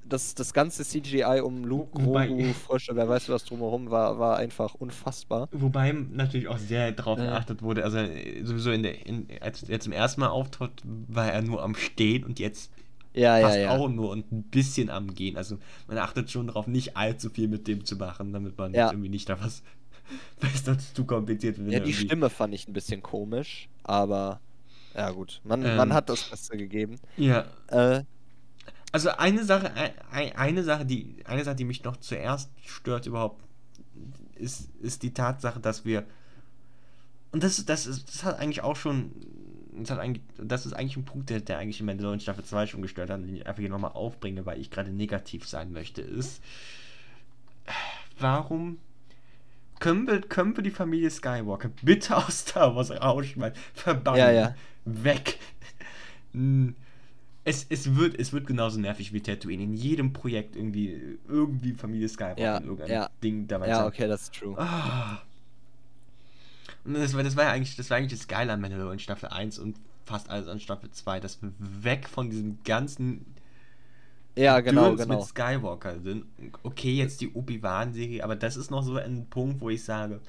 Das, 0.08 0.34
das 0.34 0.52
ganze 0.52 0.84
CGI 0.84 1.40
um 1.42 1.64
Luke, 1.64 1.90
Grogu, 2.00 2.52
Frösche, 2.52 2.94
wer 2.94 3.08
weiß 3.08 3.28
was 3.30 3.44
drumherum 3.44 3.90
war, 3.90 4.18
war 4.18 4.36
einfach 4.36 4.74
unfassbar. 4.74 5.48
Wobei 5.52 5.92
natürlich 5.92 6.48
auch 6.48 6.58
sehr 6.58 6.92
darauf 6.92 7.18
Ja. 7.18 7.24
geachtet 7.26 7.62
wurde, 7.62 7.84
also 7.84 7.98
sowieso 8.42 8.70
in 8.70 8.82
der, 8.82 9.06
in, 9.06 9.26
als 9.40 9.62
er 9.64 9.80
zum 9.80 9.92
ersten 9.92 10.20
Mal 10.20 10.28
auftritt, 10.28 10.82
war 10.84 11.30
er 11.32 11.42
nur 11.42 11.62
am 11.62 11.74
Stehen 11.74 12.24
und 12.24 12.38
jetzt 12.38 12.70
Ja, 13.14 13.38
ja, 13.38 13.46
fast 13.48 13.58
ja. 13.58 13.70
auch 13.70 13.88
nur 13.88 14.10
und 14.10 14.30
ein 14.32 14.42
bisschen 14.44 14.90
am 14.90 15.14
Gehen. 15.14 15.36
Also 15.36 15.58
man 15.88 15.98
achtet 15.98 16.30
schon 16.30 16.48
darauf, 16.48 16.66
nicht 16.66 16.96
allzu 16.96 17.30
viel 17.30 17.48
mit 17.48 17.66
dem 17.68 17.84
zu 17.84 17.96
machen, 17.96 18.32
damit 18.32 18.58
man 18.58 18.74
Ja. 18.74 18.90
irgendwie 18.90 19.08
nicht 19.08 19.28
da 19.28 19.40
was, 19.40 19.62
was 20.40 20.64
sonst 20.64 20.94
zu 20.96 21.04
kompliziert 21.04 21.58
wird. 21.58 21.70
Ja, 21.72 21.80
die 21.80 21.90
irgendwie- 21.90 22.06
Stimme 22.06 22.30
fand 22.30 22.54
ich 22.54 22.68
ein 22.68 22.72
bisschen 22.72 23.02
komisch, 23.02 23.68
aber 23.84 24.40
ja 24.94 25.10
gut, 25.10 25.40
man, 25.44 25.64
Ähm. 25.64 25.76
man 25.76 25.92
hat 25.92 26.08
das 26.08 26.22
Beste 26.24 26.56
gegeben. 26.56 26.96
Ja, 27.16 27.46
Äh, 27.68 28.02
Also 28.94 29.10
eine 29.10 29.44
Sache, 29.44 29.72
ein- 30.12 30.36
eine 30.36 30.62
Sache, 30.62 30.86
die, 30.86 31.16
eine 31.24 31.42
Sache, 31.42 31.56
die 31.56 31.64
mich 31.64 31.82
noch 31.82 31.96
zuerst 31.96 32.48
stört 32.64 33.06
überhaupt, 33.06 33.42
ist, 34.36 34.68
ist 34.80 35.02
die 35.02 35.12
Tatsache, 35.12 35.58
dass 35.58 35.84
wir 35.84 36.04
und 37.32 37.42
das 37.42 37.58
ist, 37.58 37.68
das 37.68 37.86
ist, 37.88 38.08
das 38.08 38.22
hat 38.22 38.38
eigentlich 38.38 38.62
auch 38.62 38.76
schon, 38.76 39.10
das 39.80 39.90
hat 39.90 39.98
eigentlich, 39.98 40.22
das 40.38 40.66
ist 40.66 40.72
eigentlich 40.74 40.96
ein 40.96 41.04
Punkt, 41.04 41.28
der, 41.30 41.40
der 41.40 41.58
eigentlich 41.58 41.80
in 41.80 41.86
Mandalorian 41.86 42.20
Staffel 42.20 42.44
2 42.44 42.66
schon 42.68 42.82
gestört 42.82 43.10
hat, 43.10 43.20
den 43.20 43.34
ich 43.34 43.46
einfach 43.48 43.58
hier 43.60 43.68
nochmal 43.68 43.90
aufbringe, 43.92 44.46
weil 44.46 44.60
ich 44.60 44.70
gerade 44.70 44.92
negativ 44.92 45.48
sein 45.48 45.72
möchte, 45.72 46.00
ist, 46.00 46.40
warum 48.18 48.78
können 49.80 50.06
wir, 50.06 50.20
können 50.20 50.56
wir 50.56 50.62
die 50.62 50.70
Familie 50.70 51.10
Skywalker 51.10 51.70
bitte 51.82 52.16
aus 52.16 52.40
Star 52.40 52.74
Wars 52.76 52.90
rausschmeißen, 52.92 53.58
verbannen, 53.74 54.20
Ja, 54.20 54.30
ja. 54.30 54.54
weg. 54.84 55.38
Es, 57.44 57.66
es, 57.68 57.94
wird, 57.96 58.18
es 58.18 58.32
wird 58.32 58.46
genauso 58.46 58.80
nervig 58.80 59.12
wie 59.12 59.20
Tatooine. 59.20 59.62
In 59.64 59.74
jedem 59.74 60.12
Projekt 60.12 60.56
irgendwie, 60.56 61.18
irgendwie 61.28 61.74
Familie 61.74 62.08
Skywalker 62.08 62.40
Ja, 62.40 62.56
in 62.56 62.64
irgendein 62.64 62.90
ja. 62.90 63.10
Ding 63.22 63.46
dabei 63.46 63.68
ja, 63.68 63.76
sein. 63.78 63.86
okay, 63.86 64.08
das 64.08 64.22
ist 64.22 64.34
true. 64.34 64.56
Ah. 64.58 65.22
Und 66.84 66.94
das 66.94 67.14
war, 67.14 67.22
das 67.22 67.36
war 67.36 67.44
ja 67.44 67.50
eigentlich, 67.52 67.76
das 67.76 67.90
war 67.90 67.98
eigentlich 67.98 68.18
das 68.18 68.28
Geile 68.28 68.52
an 68.52 68.60
Mandalorian 68.60 68.98
Staffel 68.98 69.28
1 69.30 69.58
und 69.58 69.76
fast 70.04 70.28
alles 70.30 70.48
an 70.48 70.60
Staffel 70.60 70.90
2, 70.90 71.20
dass 71.20 71.42
wir 71.42 71.52
weg 71.58 72.08
von 72.08 72.30
diesem 72.30 72.62
ganzen 72.64 73.24
Ja, 74.36 74.60
genau, 74.60 74.90
Gedöns 74.92 75.02
genau. 75.02 75.18
mit 75.18 75.26
Skywalker 75.26 76.00
sind. 76.00 76.26
Okay, 76.62 76.94
jetzt 76.94 77.20
die 77.20 77.32
Obi-Wan-Serie, 77.32 78.24
aber 78.24 78.36
das 78.36 78.56
ist 78.56 78.70
noch 78.70 78.82
so 78.82 78.96
ein 78.96 79.26
Punkt, 79.30 79.60
wo 79.60 79.70
ich 79.70 79.84
sage, 79.84 80.20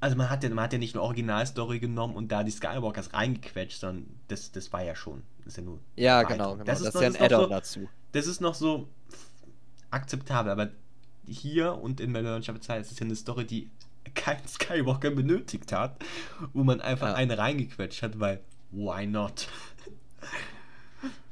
also 0.00 0.16
man 0.16 0.28
hat 0.30 0.42
ja, 0.44 0.50
man 0.50 0.64
hat 0.64 0.72
ja 0.72 0.78
nicht 0.78 0.94
eine 0.94 1.02
Originalstory 1.02 1.78
genommen 1.80 2.14
und 2.16 2.30
da 2.32 2.42
die 2.44 2.50
Skywalkers 2.50 3.12
reingequetscht, 3.12 3.80
sondern 3.80 4.06
das, 4.28 4.52
das 4.52 4.72
war 4.72 4.82
ja 4.84 4.94
schon. 4.94 5.22
Das 5.38 5.54
ist 5.54 5.56
ja 5.58 5.62
nur 5.62 5.78
Ja, 5.96 6.22
genau, 6.22 6.52
genau. 6.52 6.64
Das 6.64 6.78
Das 6.80 6.88
ist 6.88 6.94
noch- 6.94 7.02
ja 7.02 7.08
ein 7.08 7.16
Add-on 7.20 7.40
so- 7.44 7.48
dazu. 7.48 7.88
das 8.12 8.26
ist 8.26 8.40
noch 8.40 8.54
so 8.54 8.88
akzeptabel, 9.90 10.52
aber 10.52 10.70
hier 11.26 11.74
und 11.74 12.00
in 12.00 12.10
Staffel 12.42 12.60
2 12.60 12.78
ist 12.78 12.92
es 12.92 12.98
ja 12.98 13.06
eine 13.06 13.16
Story, 13.16 13.44
die 13.46 13.70
kein 14.14 14.38
Skywalker 14.46 15.10
benötigt 15.10 15.72
hat, 15.72 15.96
wo 16.52 16.62
man 16.64 16.80
einfach 16.80 17.08
Ja. 17.08 17.14
eine 17.14 17.38
reingequetscht 17.38 18.02
hat, 18.02 18.18
weil 18.20 18.40
why 18.70 19.06
not? 19.06 19.48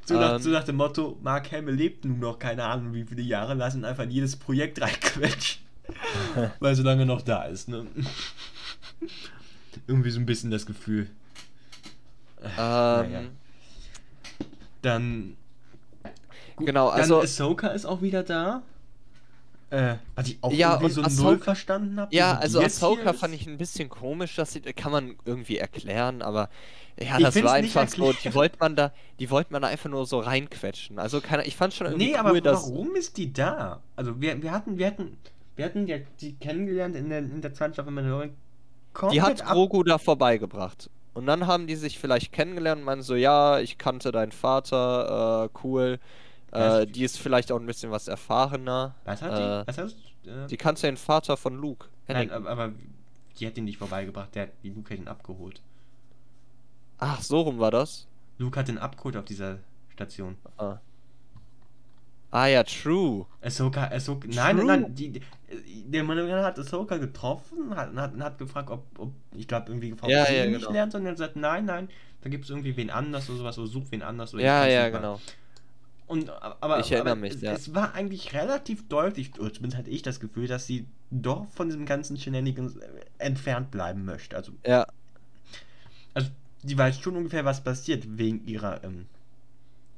So 0.06 0.14
nach, 0.20 0.34
Ähm. 0.34 0.42
so 0.42 0.50
nach 0.50 0.64
dem 0.64 0.76
Motto, 0.76 1.18
Mark 1.22 1.50
Hamill 1.50 1.74
lebt 1.74 2.04
nun 2.04 2.18
noch 2.20 2.38
keine 2.38 2.64
Ahnung 2.64 2.92
wie 2.92 3.04
viele 3.04 3.22
Jahre, 3.22 3.54
lass 3.54 3.74
ihn 3.74 3.86
einfach 3.86 4.04
in 4.04 4.10
jedes 4.10 4.36
Projekt 4.36 4.78
reinquetschen. 4.82 5.62
Weil 6.60 6.74
so 6.74 6.82
lange 6.82 7.06
noch 7.06 7.22
da 7.22 7.44
ist, 7.44 7.68
ne? 7.70 7.86
Irgendwie 9.86 10.10
so 10.10 10.20
ein 10.20 10.26
bisschen 10.26 10.50
das 10.50 10.66
Gefühl. 10.66 11.08
Ähm, 12.42 12.50
Naja. 12.56 13.20
Dann. 14.82 15.36
Gut, 16.56 16.66
Genau, 16.66 16.90
dann 16.90 17.00
also- 17.00 17.20
Ahsoka 17.20 17.68
ist 17.68 17.84
auch 17.86 18.02
wieder 18.02 18.22
da. 18.22 18.62
Äh, 19.70 19.96
was 20.14 20.28
ich 20.28 20.38
auch 20.40 20.52
Ja, 20.52 20.74
irgendwie 20.74 20.92
so 20.92 21.02
Ahsoka- 21.02 21.22
null 21.22 21.38
verstanden 21.38 21.98
habe. 21.98 22.14
Ja, 22.14 22.36
also 22.38 22.60
Ahsoka 22.60 23.12
fand 23.12 23.34
ich 23.34 23.46
ein 23.48 23.56
bisschen 23.58 23.88
komisch, 23.88 24.36
dass 24.36 24.52
sie, 24.52 24.60
kann 24.60 24.92
man 24.92 25.16
irgendwie 25.24 25.56
erklären, 25.58 26.22
aber 26.22 26.48
ja, 27.00 27.16
Ich 27.18 27.24
das 27.24 27.42
war 27.42 27.54
einfach 27.54 27.88
so, 27.88 28.12
die 28.12 28.34
wollte 28.34 28.56
man 28.60 28.76
da, 28.76 28.92
die 29.18 29.30
wollte 29.30 29.52
man 29.52 29.62
da 29.62 29.68
einfach 29.68 29.90
nur 29.90 30.06
so 30.06 30.20
reinquetschen. 30.20 31.00
Also 31.00 31.20
keine, 31.20 31.44
ich 31.44 31.56
fand 31.56 31.74
schon 31.74 31.88
irgendwie 31.88 32.06
Nee, 32.06 32.12
cool, 32.12 32.18
aber 32.18 32.40
dass 32.40 32.70
warum 32.70 32.94
ist 32.94 33.16
die 33.16 33.32
da? 33.32 33.82
Also 33.96 34.20
wir, 34.20 34.40
wir 34.40 34.52
hatten, 34.52 34.78
wir 34.78 34.86
hatten, 34.86 35.16
wir 35.56 35.64
hatten 35.64 35.88
ja 35.88 35.96
die 36.20 36.34
kennengelernt 36.36 36.94
in 36.94 37.08
der, 37.08 37.18
in 37.18 37.40
der 37.42 37.52
zweiten 37.52 37.72
Staffel 37.74 37.90
Mandalorian. 37.90 38.34
Die 38.94 39.00
komplett 39.18 39.22
hat 39.22 39.42
ab- 39.42 39.52
Grogu 39.52 39.82
da 39.82 39.98
vorbeigebracht. 39.98 40.90
Und 41.14 41.26
dann 41.26 41.46
haben 41.46 41.66
die 41.66 41.76
sich 41.76 41.98
vielleicht 41.98 42.32
kennengelernt 42.32 42.80
und 42.80 42.84
meinen 42.86 43.02
so, 43.02 43.14
ja, 43.14 43.60
ich 43.60 43.78
kannte 43.78 44.10
deinen 44.10 44.32
Vater, 44.32 45.44
äh, 45.44 45.58
cool. 45.64 46.00
Äh, 46.50 46.86
die 46.86 47.04
ist 47.04 47.18
vielleicht 47.18 47.52
auch 47.52 47.58
ein 47.60 47.66
bisschen 47.66 47.90
was 47.90 48.08
erfahrener. 48.08 48.94
Was 49.04 49.22
hat 49.22 49.32
äh, 49.32 49.36
die? 49.36 49.66
Was 49.68 49.78
hast 49.78 49.96
äh, 50.26 50.46
Die 50.48 50.56
kannte 50.56 50.82
den 50.82 50.96
Vater 50.96 51.36
von 51.36 51.54
Luke. 51.56 51.88
Nein, 52.08 52.30
aber, 52.30 52.72
die 53.38 53.46
hat 53.46 53.56
ihn 53.56 53.64
nicht 53.64 53.78
vorbeigebracht, 53.78 54.34
der 54.34 54.44
hat 54.44 54.50
die 54.62 54.70
Luke 54.70 54.92
hat 54.92 54.98
ihn 55.00 55.08
abgeholt. 55.08 55.60
Ach, 56.98 57.20
so 57.22 57.40
rum 57.40 57.58
war 57.58 57.70
das? 57.70 58.06
Luke 58.38 58.58
hat 58.58 58.68
ihn 58.68 58.78
abgeholt 58.78 59.16
auf 59.16 59.24
dieser 59.24 59.58
Station. 59.92 60.36
Ah. 60.58 60.76
Ah 62.34 62.48
ja, 62.48 62.62
true. 62.64 63.26
Ahsoka, 63.42 63.88
Ahsoka, 63.92 64.26
nein, 64.28 64.56
True. 64.56 64.66
nein, 64.66 64.80
nein, 64.82 64.94
die, 64.94 65.10
die, 65.12 65.20
der 65.86 66.02
Mandalorian 66.02 66.42
hat 66.44 66.58
Ahsoka 66.58 66.96
getroffen, 66.96 67.76
hat, 67.76 67.94
hat, 67.94 68.18
hat 68.18 68.38
gefragt, 68.38 68.70
ob, 68.70 68.86
ob 68.98 69.12
ich 69.36 69.46
glaube, 69.46 69.70
irgendwie 69.70 69.90
gefragt, 69.90 70.12
Ja, 70.12 70.24
ob 70.24 70.30
ja, 70.30 70.46
nicht 70.46 70.60
genau. 70.60 70.72
lernt, 70.72 70.94
und 70.94 71.02
er 71.04 71.10
hat 71.10 71.16
gesagt, 71.18 71.36
nein, 71.36 71.66
nein, 71.66 71.88
da 72.22 72.30
gibt 72.30 72.44
es 72.44 72.50
irgendwie 72.50 72.76
wen 72.76 72.90
anders 72.90 73.28
oder 73.28 73.38
sowas, 73.38 73.58
oder 73.58 73.66
such 73.68 73.84
wen 73.90 74.02
anders. 74.02 74.34
Oder 74.34 74.42
Ja, 74.42 74.66
ja, 74.66 74.88
genau. 74.88 75.20
Und, 76.06 76.28
aber, 76.30 76.80
Ich 76.80 76.92
erinnere 76.92 77.12
aber 77.12 77.20
mich, 77.20 77.34
es, 77.34 77.40
ja. 77.42 77.52
es 77.52 77.74
war 77.74 77.94
eigentlich 77.94 78.34
relativ 78.34 78.88
deutlich, 78.88 79.32
zumindest 79.34 79.76
hatte 79.76 79.90
ich 79.90 80.02
das 80.02 80.20
Gefühl, 80.20 80.46
dass 80.48 80.66
sie 80.66 80.86
doch 81.10 81.46
von 81.50 81.68
diesem 81.68 81.86
ganzen 81.86 82.18
Shenanigans 82.18 82.76
äh, 82.76 82.88
entfernt 83.18 83.70
bleiben 83.70 84.04
möchte. 84.04 84.36
Also, 84.36 84.52
Ja, 84.66 84.86
also 86.14 86.30
die 86.62 86.76
weiß 86.78 86.98
schon 87.00 87.16
ungefähr, 87.16 87.44
was 87.44 87.62
passiert 87.62 88.04
wegen 88.18 88.46
ihrer 88.46 88.82
ähm, 88.84 89.06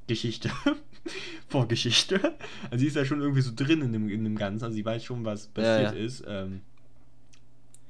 Geschichte. 0.07 0.51
Vorgeschichte. 1.49 2.35
Also 2.71 2.79
sie 2.79 2.89
ist 2.89 2.97
ja 2.97 3.05
schon 3.05 3.21
irgendwie 3.21 3.43
so 3.43 3.53
drin 3.55 3.83
in 3.83 3.93
dem, 3.93 4.09
in 4.09 4.25
dem 4.25 4.37
Ganzen. 4.37 4.65
Also 4.65 4.75
sie 4.75 4.85
weiß 4.85 5.05
schon, 5.05 5.25
was 5.25 5.47
passiert 5.47 5.95
ja. 5.95 6.05
ist. 6.05 6.25
Ähm, 6.27 6.61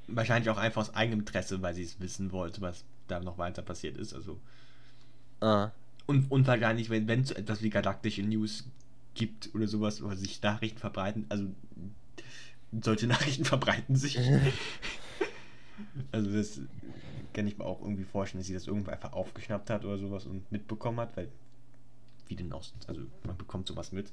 wahrscheinlich 0.08 0.50
auch 0.50 0.58
einfach 0.58 0.82
aus 0.82 0.94
eigenem 0.94 1.20
Interesse, 1.20 1.62
weil 1.62 1.75
sie 1.75 1.82
es 1.82 2.00
wissen 2.00 2.32
wollte, 2.32 2.61
was 2.61 2.85
da 3.08 3.20
noch 3.20 3.38
weiter 3.38 3.62
passiert 3.62 3.96
ist. 3.96 4.14
Also 4.14 4.38
ah. 5.40 5.70
und, 6.06 6.30
und 6.30 6.46
wahrscheinlich, 6.46 6.90
wenn 6.90 7.08
wenn 7.08 7.23
es 7.23 7.28
so 7.28 7.35
etwas 7.35 7.62
wie 7.62 7.70
galaktische 7.70 8.23
News 8.23 8.64
gibt 9.14 9.54
oder 9.54 9.66
sowas, 9.66 10.02
oder 10.02 10.16
sich 10.16 10.42
Nachrichten 10.42 10.78
verbreiten, 10.78 11.26
also 11.28 11.46
solche 12.82 13.06
Nachrichten 13.08 13.44
verbreiten 13.44 13.96
sich. 13.96 14.18
also 16.12 16.30
das 16.30 16.61
kann 17.32 17.46
ich 17.46 17.58
mir 17.58 17.64
auch 17.64 17.80
irgendwie 17.82 18.04
vorstellen, 18.04 18.40
dass 18.40 18.46
sie 18.46 18.54
das 18.54 18.66
irgendwo 18.66 18.90
einfach 18.90 19.12
aufgeschnappt 19.12 19.70
hat 19.70 19.85
oder 19.85 19.99
sowas 19.99 20.26
und 20.26 20.50
mitbekommen 20.50 21.00
hat, 21.00 21.16
weil 21.16 21.28
wie 22.28 22.37
denn 22.37 22.52
auch, 22.52 22.64
also 22.87 23.00
man 23.26 23.37
bekommt 23.37 23.66
sowas 23.68 23.92
mit. 23.92 24.11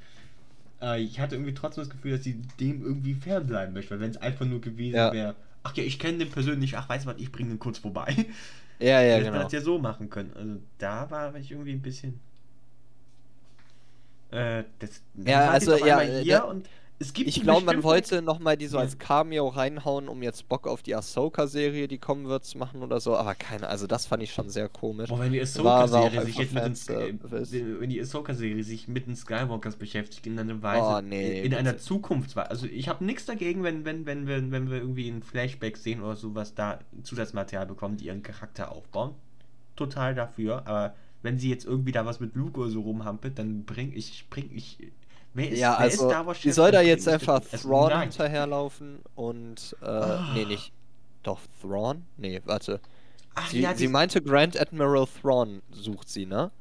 Äh, 0.82 1.02
ich 1.02 1.20
hatte 1.20 1.36
irgendwie 1.36 1.54
trotzdem 1.54 1.84
das 1.84 1.90
Gefühl, 1.92 2.12
dass 2.14 2.24
sie 2.24 2.42
dem 2.60 2.84
irgendwie 2.84 3.14
fernbleiben 3.16 3.74
möchte, 3.74 3.92
weil 3.92 4.00
wenn 4.00 4.12
es 4.12 4.18
einfach 4.18 4.46
nur 4.46 4.62
gewesen 4.62 4.96
Ja. 4.96 5.12
wäre, 5.12 5.36
ach 5.64 5.76
ja, 5.76 5.84
ich 5.84 6.00
kenne 6.00 6.20
den 6.20 6.30
persönlich, 6.30 6.78
ach 6.78 6.90
weiß 6.90 7.06
was, 7.06 7.18
ich 7.18 7.32
bringe 7.32 7.50
den 7.50 7.60
kurz 7.60 7.78
vorbei. 7.78 8.14
Ja, 8.80 9.02
ja, 9.02 9.16
Hätte 9.16 9.26
man 9.26 9.34
genau. 9.34 9.44
das 9.44 9.54
ja 9.54 9.62
so 9.62 9.80
machen 9.80 10.10
können. 10.10 10.32
Also 10.36 10.60
da 10.78 11.10
war 11.10 11.36
ich 11.36 11.52
irgendwie 11.52 11.72
ein 11.74 11.82
bisschen. 11.82 12.20
Äh, 14.32 14.64
das, 14.80 15.02
Ja, 15.16 15.52
also, 15.52 15.76
ja, 15.86 16.02
hier 16.02 16.38
da- 16.38 16.44
und 16.44 16.68
es 17.04 17.14
gibt 17.14 17.28
Ich 17.28 17.42
glaube, 17.42 17.66
man 17.66 17.84
wollte 17.84 18.22
nochmal 18.22 18.56
die 18.58 18.68
so 18.68 18.78
als 18.78 18.98
Cameo 18.98 19.48
reinhauen, 19.50 20.08
um 20.08 20.24
jetzt 20.24 20.48
Bock 20.48 20.68
auf 20.68 20.82
die 20.82 20.96
Ahsoka-Serie, 20.96 21.88
die 21.88 21.98
kommen 21.98 22.28
wird, 22.28 22.46
zu 22.46 22.58
machen 22.58 22.82
oder 22.82 23.00
so. 23.00 23.16
Aber 23.18 23.36
keine, 23.36 23.68
also 23.68 23.88
das 23.88 24.06
fand 24.06 24.24
ich 24.24 24.34
schon 24.34 24.50
sehr 24.50 24.70
komisch. 24.70 25.10
Boah, 25.10 25.20
wenn 25.20 25.34
die 25.34 25.42
Ahsoka-Serie 25.42 26.22
sich 26.26 26.38
jetzt 26.38 26.54
mit 26.54 26.64
den, 26.64 27.20
äh, 27.20 27.80
wenn 27.80 27.90
die 27.90 28.00
Ahsoka-Serie 28.00 28.64
sich 28.64 28.88
mit 28.88 29.06
den 29.08 29.16
Skywalkers 29.16 29.76
beschäftigt 29.76 30.26
in 30.26 30.40
einer 30.40 30.62
Weise, 30.62 30.84
Oh, 30.86 31.02
nee, 31.02 31.42
in 31.42 31.54
einer 31.54 31.74
bitte. 31.74 31.84
Zukunft. 31.84 32.38
Also 32.38 32.66
ich 32.68 32.88
habe 32.88 33.04
nichts 33.04 33.26
dagegen, 33.26 33.64
wenn, 33.64 33.84
wenn, 33.86 34.06
wenn, 34.06 34.28
wenn, 34.28 34.52
wenn 34.52 34.70
wir 34.70 34.78
irgendwie 34.78 35.10
ein 35.10 35.22
Flashback 35.22 35.78
sehen 35.78 36.02
oder 36.02 36.16
sowas, 36.16 36.56
da 36.56 36.80
Zusatzmaterial 37.04 37.66
bekommen, 37.66 37.98
die 37.98 38.06
ihren 38.06 38.24
Charakter 38.24 38.72
aufbauen. 38.72 39.16
Total 39.76 40.16
dafür, 40.16 40.68
aber 40.68 40.96
wenn 41.24 41.40
sie 41.40 41.50
jetzt 41.50 41.66
irgendwie 41.66 41.92
da 41.92 42.06
was 42.06 42.20
mit 42.20 42.36
Luke 42.36 42.60
oder 42.60 42.70
so 42.70 42.82
rumhampelt, 42.82 43.40
dann 43.40 43.64
bring 43.64 43.92
ich, 43.94 44.28
bring 44.30 44.50
ich. 44.54 44.78
Wer 45.36 45.50
ist, 45.50 45.60
ja, 45.60 45.72
wer 45.72 45.80
also, 45.80 46.04
ist 46.06 46.12
Star 46.12 46.26
Wars 46.28 46.40
die 46.42 46.52
soll 46.52 46.72
da 46.72 46.82
jetzt 46.82 47.08
ich 47.08 47.14
einfach 47.14 47.42
also, 47.52 47.58
Thrawn 47.68 47.90
nein. 47.90 48.10
hinterherlaufen 48.10 49.00
und, 49.16 49.76
äh, 49.82 49.86
Ah. 49.86 50.32
nee, 50.36 50.46
nicht. 50.46 50.72
Doch, 51.24 51.40
Thrawn? 51.62 52.04
Nee, 52.18 52.42
warte. 52.46 52.80
Ach, 53.36 53.50
Sie, 53.50 53.62
ja, 53.62 53.74
sie 53.74 53.88
meinte, 53.88 54.22
Grand 54.22 54.60
Admiral 54.60 55.08
Thrawn 55.22 55.62
sucht 55.72 56.10
sie, 56.10 56.26
ne? 56.28 56.52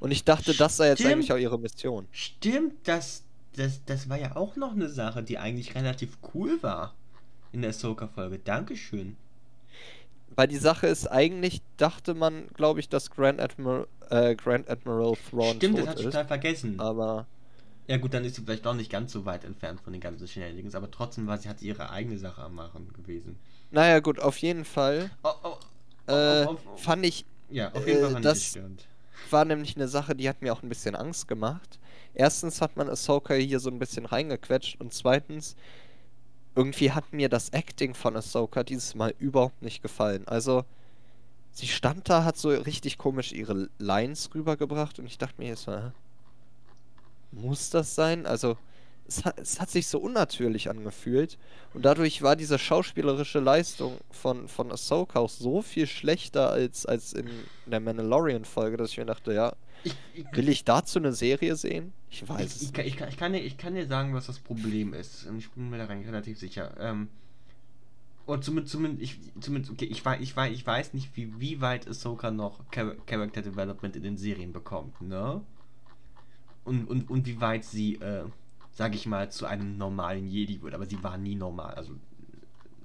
Und 0.00 0.10
ich 0.10 0.24
dachte, 0.24 0.54
das 0.54 0.76
sei 0.76 0.88
jetzt 0.88 0.98
Stimmt. 1.00 1.14
eigentlich 1.14 1.32
auch 1.32 1.36
ihre 1.38 1.58
Mission. 1.58 2.08
Stimmt, 2.10 2.74
das, 2.88 3.22
das, 3.54 3.84
das 3.84 4.08
war 4.08 4.18
ja 4.18 4.34
auch 4.34 4.56
noch 4.56 4.72
eine 4.72 4.88
Sache, 4.88 5.22
die 5.22 5.38
eigentlich 5.38 5.74
relativ 5.74 6.18
cool 6.34 6.62
war 6.62 6.94
in 7.52 7.60
der 7.62 7.70
Ahsoka-Folge. 7.70 8.38
Dankeschön. 8.40 9.16
Weil 10.34 10.48
die 10.48 10.56
Sache 10.58 10.86
ist, 10.88 11.06
eigentlich 11.06 11.62
dachte 11.76 12.14
man, 12.14 12.48
glaube 12.54 12.80
ich, 12.80 12.88
dass 12.88 13.10
Grand 13.10 13.40
Admiral, 13.40 13.86
äh, 14.10 14.34
Grand 14.34 14.68
Admiral 14.68 15.14
Thrawn 15.30 15.56
Stimmt, 15.56 15.78
das 15.78 15.86
hat 15.86 16.02
total 16.02 16.26
vergessen. 16.26 16.80
Aber 16.80 17.26
Ja 17.88 17.96
gut, 17.98 18.14
dann 18.14 18.24
ist 18.24 18.36
sie 18.36 18.42
vielleicht 18.42 18.66
doch 18.66 18.74
nicht 18.74 18.90
ganz 18.90 19.12
so 19.12 19.24
weit 19.24 19.44
entfernt 19.44 19.80
von 19.80 19.92
den 19.92 20.00
ganzen 20.00 20.26
Shenanigans, 20.26 20.74
aber 20.74 20.90
trotzdem 20.90 21.26
war 21.26 21.38
sie, 21.38 21.48
hat 21.48 21.60
sie 21.60 21.68
ihre 21.68 21.90
eigene 21.90 22.18
Sache 22.18 22.42
am 22.42 22.54
Machen 22.54 22.92
gewesen. 22.92 23.36
naja, 23.70 24.00
gut, 24.00 24.18
auf 24.20 24.38
jeden 24.38 24.64
Fall 24.64 25.10
Oh, 25.22 25.30
oh, 25.44 25.56
äh, 26.12 26.44
auf- 26.44 26.66
auf- 26.66 26.82
fand 26.82 27.04
ich, 27.06 27.24
ja, 27.50 27.72
auf 27.72 27.86
jeden 27.86 27.98
äh, 27.98 28.00
Fall 28.00 28.10
fand 28.12 28.24
das- 28.24 28.38
ich 28.38 28.46
störend. 28.48 28.86
war 29.30 29.44
nämlich 29.44 29.76
eine 29.76 29.88
Sache, 29.88 30.14
die 30.14 30.28
hat 30.28 30.42
mir 30.42 30.52
auch 30.52 30.62
ein 30.62 30.68
bisschen 30.68 30.94
Angst 30.94 31.28
gemacht. 31.28 31.78
Erstens 32.14 32.60
hat 32.60 32.76
man 32.76 32.88
Ahsoka 32.88 33.34
hier 33.34 33.60
so 33.60 33.70
ein 33.70 33.78
bisschen 33.78 34.06
reingequetscht 34.06 34.80
und 34.80 34.92
zweitens, 34.94 35.56
irgendwie 36.54 36.92
hat 36.92 37.12
mir 37.12 37.28
das 37.28 37.50
Acting 37.50 37.94
von 37.94 38.16
Ahsoka 38.16 38.62
dieses 38.64 38.94
Mal 38.94 39.14
überhaupt 39.18 39.62
nicht 39.62 39.82
gefallen. 39.82 40.26
Also, 40.26 40.64
sie 41.52 41.68
stand 41.68 42.08
da, 42.08 42.24
hat 42.24 42.38
so 42.38 42.50
richtig 42.50 42.98
komisch 42.98 43.32
ihre 43.32 43.68
Lines 43.78 44.30
rübergebracht 44.34 44.98
und 44.98 45.06
ich 45.06 45.18
dachte 45.18 45.36
mir 45.40 45.48
jetzt 45.48 45.66
mal? 45.66 45.92
Muss 47.32 47.70
das 47.70 47.94
sein? 47.94 48.26
Also, 48.26 48.56
es 49.08 49.24
hat, 49.24 49.38
es 49.38 49.60
hat 49.60 49.70
sich 49.70 49.86
so 49.86 49.98
unnatürlich 50.00 50.68
angefühlt 50.68 51.38
und 51.74 51.84
dadurch 51.84 52.22
war 52.22 52.34
diese 52.36 52.58
schauspielerische 52.58 53.38
Leistung 53.38 53.98
von, 54.10 54.48
von 54.48 54.72
Ahsoka 54.72 55.20
auch 55.20 55.30
so 55.30 55.62
viel 55.62 55.86
schlechter 55.86 56.50
als, 56.50 56.86
als 56.86 57.12
in 57.12 57.28
der 57.66 57.80
Mandalorian-Folge, 57.80 58.76
dass 58.76 58.90
ich 58.90 58.98
mir 58.98 59.06
dachte, 59.06 59.32
ja, 59.32 59.54
Ich, 59.84 59.94
ich, 60.14 60.24
will 60.32 60.48
ich 60.48 60.64
dazu 60.64 60.98
eine 60.98 61.12
Serie 61.12 61.54
sehen? 61.56 61.92
Ich 62.10 62.28
weiß 62.28 62.56
ich, 62.56 62.56
es 62.56 62.62
ich, 62.62 62.72
kann, 62.72 62.86
ich, 62.86 62.96
kann, 62.96 63.16
kann 63.16 63.32
dir, 63.32 63.40
ich 63.40 63.56
kann 63.56 63.74
dir 63.74 63.86
sagen, 63.86 64.14
was 64.14 64.26
das 64.26 64.40
Problem 64.40 64.92
ist. 64.94 65.26
Und 65.26 65.38
ich 65.38 65.50
bin 65.50 65.70
mir 65.70 65.78
da 65.78 65.84
relativ 65.84 66.38
sicher. 66.38 66.74
Ähm, 66.80 67.08
und 68.24 68.42
zumindest, 68.42 68.72
zumindest, 68.72 69.02
ich, 69.02 69.20
zumindest 69.40 69.72
okay, 69.72 69.84
ich, 69.84 70.04
weiß, 70.04 70.20
ich, 70.20 70.36
weiß, 70.36 70.52
ich 70.52 70.66
weiß 70.66 70.94
nicht, 70.94 71.16
wie, 71.16 71.38
wie 71.38 71.60
weit 71.60 71.86
Ahsoka 71.86 72.30
noch 72.32 72.60
Char 72.72 72.96
Character 73.06 73.42
Development 73.42 73.94
in 73.94 74.02
den 74.02 74.16
Serien 74.16 74.52
bekommt, 74.52 75.00
ne? 75.00 75.42
Und, 76.66 76.86
und, 76.88 77.10
und 77.10 77.26
wie 77.26 77.40
weit 77.40 77.64
sie, 77.64 77.96
äh, 77.96 78.24
sag 78.72 78.94
ich 78.94 79.06
mal, 79.06 79.30
zu 79.30 79.46
einem 79.46 79.78
normalen 79.78 80.28
Jedi 80.28 80.62
wird. 80.62 80.74
Aber 80.74 80.86
sie 80.86 81.02
war 81.02 81.16
nie 81.18 81.36
normal. 81.36 81.74
Also, 81.74 81.94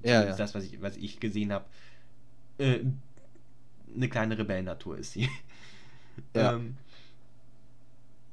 Ja, 0.04 0.24
ja. 0.26 0.36
das, 0.36 0.56
was 0.56 0.64
ich, 0.66 0.82
was 0.82 0.98
ich 0.98 1.20
gesehen 1.20 1.52
habe. 1.54 1.66
Äh, 2.60 2.82
eine 3.96 4.10
kleine 4.10 4.38
Rebellennatur 4.38 4.98
ist 4.98 5.14
sie. 5.14 5.30
Ja. 6.36 6.54
ähm, 6.56 6.78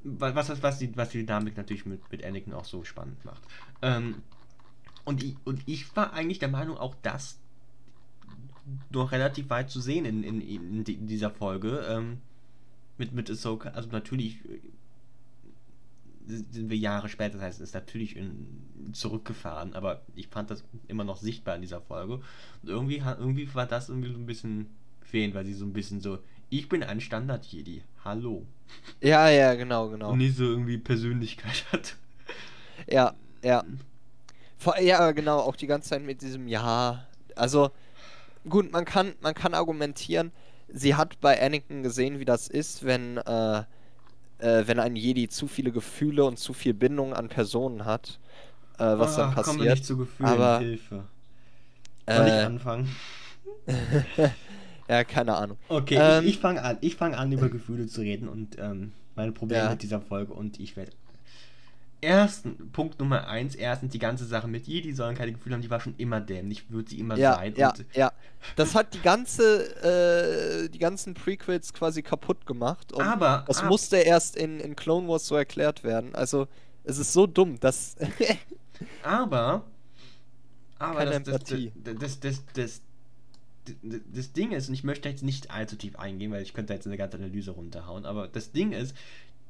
wa- 0.04 0.34
was, 0.34 0.48
was, 0.48 0.62
was, 0.62 0.78
die, 0.78 0.96
was 0.96 1.10
die 1.10 1.18
Dynamik 1.24 1.56
natürlich 1.56 1.86
mit, 1.86 2.00
mit 2.10 2.24
Anakin 2.24 2.52
auch 2.54 2.64
so 2.64 2.84
spannend 2.84 3.24
macht. 3.24 3.42
Ähm, 3.82 4.22
und, 5.04 5.22
ich, 5.22 5.36
und 5.44 5.62
ich 5.66 5.94
war 5.96 6.12
eigentlich 6.12 6.38
der 6.40 6.48
Meinung, 6.48 6.78
auch 6.78 6.94
das 7.02 7.38
noch 8.90 9.12
relativ 9.12 9.48
weit 9.50 9.70
zu 9.70 9.80
sehen 9.80 10.04
in, 10.04 10.22
in, 10.22 10.40
in, 10.40 10.84
die- 10.84 10.94
in 10.94 11.06
dieser 11.06 11.30
Folge. 11.30 11.78
Ähm, 11.88 12.18
mit, 12.98 13.12
mit 13.12 13.30
Ahsoka. 13.30 13.70
Also 13.70 13.90
natürlich 13.90 14.38
sind 16.28 16.70
wir 16.70 16.76
Jahre 16.76 17.08
später, 17.08 17.34
das 17.34 17.42
heißt, 17.42 17.60
es 17.60 17.70
ist 17.70 17.74
natürlich 17.74 18.16
in, 18.16 18.92
zurückgefahren, 18.92 19.74
aber 19.74 20.02
ich 20.14 20.28
fand 20.28 20.50
das 20.50 20.62
immer 20.86 21.04
noch 21.04 21.16
sichtbar 21.16 21.56
in 21.56 21.62
dieser 21.62 21.80
Folge. 21.80 22.14
Und 22.62 22.68
irgendwie, 22.68 23.02
irgendwie 23.18 23.52
war 23.54 23.66
das 23.66 23.88
irgendwie 23.88 24.12
so 24.12 24.18
ein 24.18 24.26
bisschen 24.26 24.66
fehlend, 25.02 25.34
weil 25.34 25.44
sie 25.44 25.54
so 25.54 25.64
ein 25.64 25.72
bisschen 25.72 26.00
so 26.00 26.18
ich 26.50 26.68
bin 26.68 26.82
ein 26.82 27.00
Standard-Jedi. 27.00 27.82
Hallo. 28.04 28.46
Ja, 29.00 29.28
ja, 29.28 29.54
genau, 29.54 29.88
genau. 29.88 30.12
Und 30.12 30.18
nicht 30.18 30.36
so 30.36 30.44
irgendwie 30.44 30.78
Persönlichkeit 30.78 31.64
hat. 31.72 31.96
Ja, 32.86 33.14
ja. 33.42 33.64
Vor, 34.56 34.78
ja, 34.80 35.10
genau, 35.12 35.40
auch 35.40 35.56
die 35.56 35.66
ganze 35.66 35.90
Zeit 35.90 36.02
mit 36.02 36.22
diesem 36.22 36.48
Ja. 36.48 37.06
Also, 37.36 37.70
gut, 38.48 38.72
man 38.72 38.84
kann, 38.84 39.14
man 39.20 39.34
kann 39.34 39.54
argumentieren, 39.54 40.32
sie 40.68 40.94
hat 40.94 41.20
bei 41.20 41.40
Anakin 41.40 41.82
gesehen, 41.82 42.18
wie 42.18 42.24
das 42.24 42.48
ist, 42.48 42.84
wenn, 42.84 43.18
äh, 43.18 43.64
äh, 44.38 44.64
wenn 44.66 44.78
ein 44.80 44.96
Jedi 44.96 45.28
zu 45.28 45.48
viele 45.48 45.72
Gefühle 45.72 46.24
und 46.24 46.38
zu 46.38 46.52
viel 46.52 46.74
Bindung 46.74 47.14
an 47.14 47.28
Personen 47.28 47.84
hat, 47.84 48.20
äh, 48.78 48.84
was 48.98 49.16
dann 49.16 49.28
Ah, 49.28 49.30
passiert. 49.30 49.60
Wir 49.60 49.66
nicht 49.66 49.84
zu 49.86 49.96
Gefühlen, 49.96 50.50
aber, 50.50 50.56
Hilfe. 50.56 51.08
Soll 52.08 52.28
ich 52.28 52.42
Äh, 52.42 52.44
anfangen? 52.44 53.00
ja, 54.88 55.04
keine 55.04 55.36
Ahnung. 55.36 55.58
Okay, 55.68 55.96
Ähm, 55.96 56.24
ich, 56.24 56.24
ich 56.26 56.38
fange 56.38 56.62
an. 56.62 56.78
Ich 56.82 56.96
fange 56.96 57.16
an, 57.18 57.32
über 57.32 57.48
Gefühle 57.50 57.86
zu 57.86 58.00
reden 58.02 58.28
und 58.28 58.56
ähm, 58.58 58.92
meine 59.14 59.32
Probleme 59.32 59.64
Ja. 59.64 59.68
mit 59.68 59.82
dieser 59.82 60.00
Folge 60.00 60.32
und 60.34 60.58
ich 60.60 60.76
werde. 60.76 60.92
Ersten, 62.00 62.70
Punkt 62.70 63.00
Nummer 63.00 63.26
eins, 63.26 63.56
erstens 63.56 63.90
die 63.90 63.98
ganze 63.98 64.24
Sache 64.24 64.46
mit 64.46 64.68
ihr, 64.68 64.82
die 64.82 64.92
sollen 64.92 65.16
keine 65.16 65.32
Gefühle 65.32 65.54
haben, 65.56 65.62
die 65.62 65.70
war 65.70 65.80
schon 65.80 65.94
immer 65.96 66.20
dämlich, 66.20 66.70
wird 66.70 66.90
sie 66.90 67.00
immer 67.00 67.16
Ja, 67.16 67.34
sein. 67.34 67.54
ja, 67.56 67.72
ja. 67.92 68.12
Das 68.54 68.74
hat 68.76 68.94
die 68.94 69.00
ganze, 69.00 70.64
äh, 70.64 70.68
die 70.68 70.78
ganzen 70.78 71.14
Prequels 71.14 71.72
quasi 71.72 72.02
kaputt 72.02 72.46
gemacht. 72.46 72.92
Aber, 73.00 73.44
das 73.48 73.62
ab- 73.62 73.68
musste 73.68 73.96
erst 73.96 74.36
in, 74.36 74.60
in 74.60 74.76
Clone 74.76 75.08
Wars 75.08 75.26
so 75.26 75.34
erklärt 75.34 75.82
werden. 75.82 76.14
Also, 76.14 76.46
es 76.84 76.98
ist 76.98 77.12
so 77.12 77.26
dumm, 77.26 77.58
dass. 77.58 77.96
aber, 79.02 79.64
aber 80.78 80.98
Keine 80.98 81.20
das, 81.20 81.22
das, 81.24 81.34
Empathie. 81.50 81.72
das, 81.74 81.96
das, 81.98 82.20
das, 82.20 82.44
das, 82.54 82.80
das, 83.82 84.00
das 84.14 84.32
Ding 84.32 84.52
ist, 84.52 84.68
und 84.68 84.74
ich 84.74 84.84
möchte 84.84 85.08
jetzt 85.08 85.22
nicht 85.22 85.50
allzu 85.50 85.76
tief 85.76 85.98
eingehen, 85.98 86.30
weil 86.30 86.42
ich 86.42 86.54
könnte 86.54 86.72
jetzt 86.74 86.86
eine 86.86 86.96
ganze 86.96 87.16
Analyse 87.18 87.50
runterhauen, 87.50 88.06
aber 88.06 88.28
das 88.28 88.52
Ding 88.52 88.72
ist, 88.72 88.94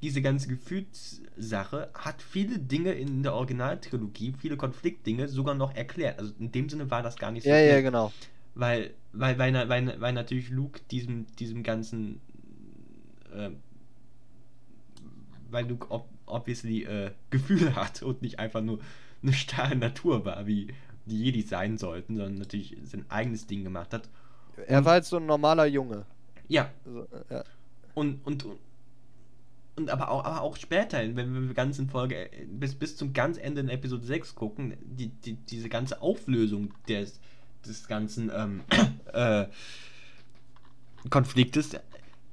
diese 0.03 0.23
ganze 0.23 0.49
Gefühlssache 0.49 1.91
hat 1.95 2.23
viele 2.23 2.59
Dinge 2.59 2.93
in 2.93 3.23
der 3.23 3.35
Originaltrilogie, 3.35 4.35
viele 4.39 4.57
Konfliktdinge 4.57 5.29
sogar 5.29 5.55
noch 5.55 5.75
erklärt. 5.75 6.19
Also 6.19 6.33
in 6.39 6.53
dem 6.53 6.69
Sinne 6.69 6.91
war 6.91 7.03
das 7.03 7.17
gar 7.17 7.31
nicht 7.33 7.45
so 7.45 7.51
ja, 7.51 7.59
ja, 7.59 7.73
schlimm. 7.73 7.85
genau. 7.85 8.13
Weil, 8.55 8.95
weil, 9.13 9.39
weil, 9.39 9.69
weil, 9.69 10.01
weil, 10.01 10.13
natürlich 10.13 10.51
Luke 10.51 10.81
diesem, 10.91 11.27
diesem 11.37 11.63
ganzen, 11.63 12.21
äh, 13.35 13.51
weil 15.51 15.69
Luke 15.69 15.91
ob, 15.91 16.09
obviously 16.27 16.85
äh, 16.85 17.11
Gefühle 17.31 17.75
hat 17.77 18.03
und 18.03 18.23
nicht 18.23 18.39
einfach 18.39 18.61
nur 18.61 18.79
eine 19.23 19.33
starre 19.33 19.75
Natur 19.75 20.25
war, 20.25 20.47
wie 20.47 20.69
die 21.07 21.25
Jedi 21.25 21.43
sein 21.43 21.77
sollten, 21.77 22.17
sondern 22.17 22.39
natürlich 22.39 22.77
sein 22.85 23.05
eigenes 23.09 23.47
Ding 23.47 23.65
gemacht 23.65 23.93
hat. 23.93 24.09
Er 24.67 24.85
war 24.85 24.93
halt 24.93 25.05
so 25.05 25.17
ein 25.17 25.27
normaler 25.27 25.67
Junge. 25.67 26.05
Ja, 26.49 26.71
Also, 26.85 27.03
äh, 27.03 27.35
ja. 27.35 27.45
und, 27.95 28.27
und, 28.27 28.45
und, 29.79 29.91
aber, 29.91 30.11
auch, 30.11 30.25
aber 30.25 30.43
auch 30.43 30.57
später, 30.57 30.99
wenn 31.15 31.33
wir 31.33 31.49
die 31.49 31.55
ganzen 31.55 31.89
Folge 31.89 32.29
bis, 32.51 32.75
bis 32.75 32.97
zum 32.97 33.13
ganz 33.13 33.39
Ende 33.39 33.61
in 33.61 33.69
Episode 33.69 34.05
6 34.05 34.35
gucken, 34.35 34.77
die, 34.81 35.09
die, 35.09 35.35
diese 35.35 35.69
ganze 35.69 36.03
Auflösung 36.03 36.75
des, 36.89 37.21
des 37.65 37.87
ganzen 37.87 38.31
ähm, 38.35 38.63
äh, 39.13 39.47
Konfliktes 41.11 41.71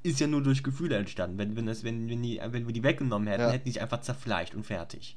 ist 0.03 0.19
ja 0.19 0.27
nur 0.27 0.41
durch 0.43 0.63
Gefühle 0.63 0.97
entstanden. 0.97 1.37
Wenn, 1.37 1.55
wenn, 1.55 1.65
das, 1.67 1.83
wenn, 1.83 2.09
wenn, 2.09 2.21
die, 2.21 2.41
wenn 2.43 2.65
wir 2.65 2.73
die 2.73 2.83
weggenommen 2.83 3.27
hätten, 3.27 3.43
Ja. 3.43 3.51
hätten 3.51 3.65
die 3.65 3.71
sich 3.71 3.81
einfach 3.81 4.01
zerfleischt 4.01 4.55
und 4.55 4.65
fertig. 4.65 5.15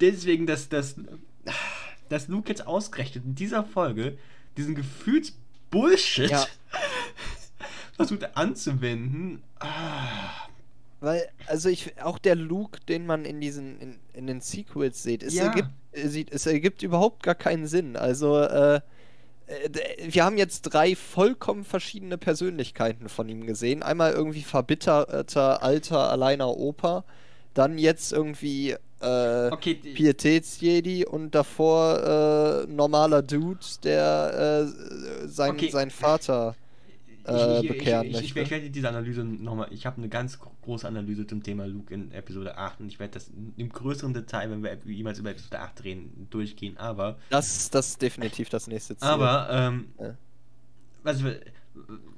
Deswegen, 0.00 0.46
dass, 0.46 0.68
dass, 0.68 0.96
dass 2.08 2.28
Luke 2.28 2.48
jetzt 2.48 2.66
ausgerechnet 2.66 3.24
in 3.24 3.34
dieser 3.34 3.64
Folge 3.64 4.18
diesen 4.56 4.74
Gefühlsbullshit 4.74 6.30
Ja. 6.30 6.46
versucht 7.96 8.36
anzuwenden. 8.36 9.42
Ah, 9.60 10.43
Weil, 11.04 11.28
also 11.46 11.68
ich, 11.68 12.00
auch 12.02 12.18
der 12.18 12.34
Luke, 12.34 12.80
den 12.88 13.06
man 13.06 13.24
in 13.24 13.40
diesen, 13.40 13.78
in, 13.80 13.98
in 14.12 14.26
den 14.26 14.40
Sequels 14.40 15.02
sieht, 15.02 15.22
es, 15.22 15.34
Ja. 15.34 15.44
ergibt, 15.44 15.68
äh, 15.92 16.24
es 16.30 16.46
ergibt 16.46 16.82
überhaupt 16.82 17.22
gar 17.22 17.34
keinen 17.34 17.66
Sinn. 17.66 17.96
Also, 17.96 18.38
äh, 18.40 18.76
äh, 19.46 19.70
wir 20.08 20.24
haben 20.24 20.38
jetzt 20.38 20.62
drei 20.62 20.96
vollkommen 20.96 21.64
verschiedene 21.64 22.16
Persönlichkeiten 22.18 23.08
von 23.08 23.28
ihm 23.28 23.46
gesehen. 23.46 23.82
Einmal 23.82 24.12
irgendwie 24.12 24.42
verbitterter, 24.42 25.62
alter, 25.62 26.10
alleiner 26.10 26.48
Opa. 26.56 27.04
Dann 27.52 27.78
jetzt 27.78 28.12
irgendwie 28.12 28.74
äh, 29.00 29.50
okay, 29.50 29.74
Pietätsjedi 29.74 31.04
und 31.04 31.34
davor 31.34 32.64
äh, 32.66 32.72
normaler 32.72 33.22
Dude, 33.22 33.60
der 33.84 34.66
äh, 34.66 35.28
sein, 35.28 35.52
Okay. 35.52 35.70
sein 35.70 35.90
Vater 35.90 36.56
äh, 37.24 37.62
bekehren 37.66 38.06
ich, 38.06 38.10
ich, 38.12 38.18
ich, 38.18 38.24
ich 38.30 38.34
möchte. 38.34 38.50
werde 38.50 38.70
diese 38.70 38.88
Analyse 38.88 39.24
nochmal. 39.24 39.68
Ich 39.70 39.86
habe 39.86 39.98
eine 39.98 40.08
ganz 40.08 40.38
gro- 40.38 40.54
große 40.62 40.86
Analyse 40.86 41.26
zum 41.26 41.42
Thema 41.42 41.66
Luke 41.66 41.92
in 41.92 42.10
Episode 42.12 42.56
8 42.58 42.80
und 42.80 42.88
ich 42.88 42.98
werde 42.98 43.14
das 43.14 43.30
im 43.56 43.68
größeren 43.70 44.12
Detail, 44.14 44.50
wenn 44.50 44.62
wir 44.62 44.78
jemals 44.86 45.18
über 45.18 45.30
Episode 45.30 45.60
8 45.60 45.84
reden, 45.84 46.26
durchgehen. 46.30 46.76
Aber, 46.76 47.18
Das, 47.30 47.70
das 47.70 47.88
ist 47.88 48.02
definitiv 48.02 48.48
das 48.50 48.66
nächste 48.66 48.96
Ziel. 48.96 49.08
aber, 49.08 49.48
ähm, 49.50 49.86
Ja. 49.98 50.16
also, 51.04 51.30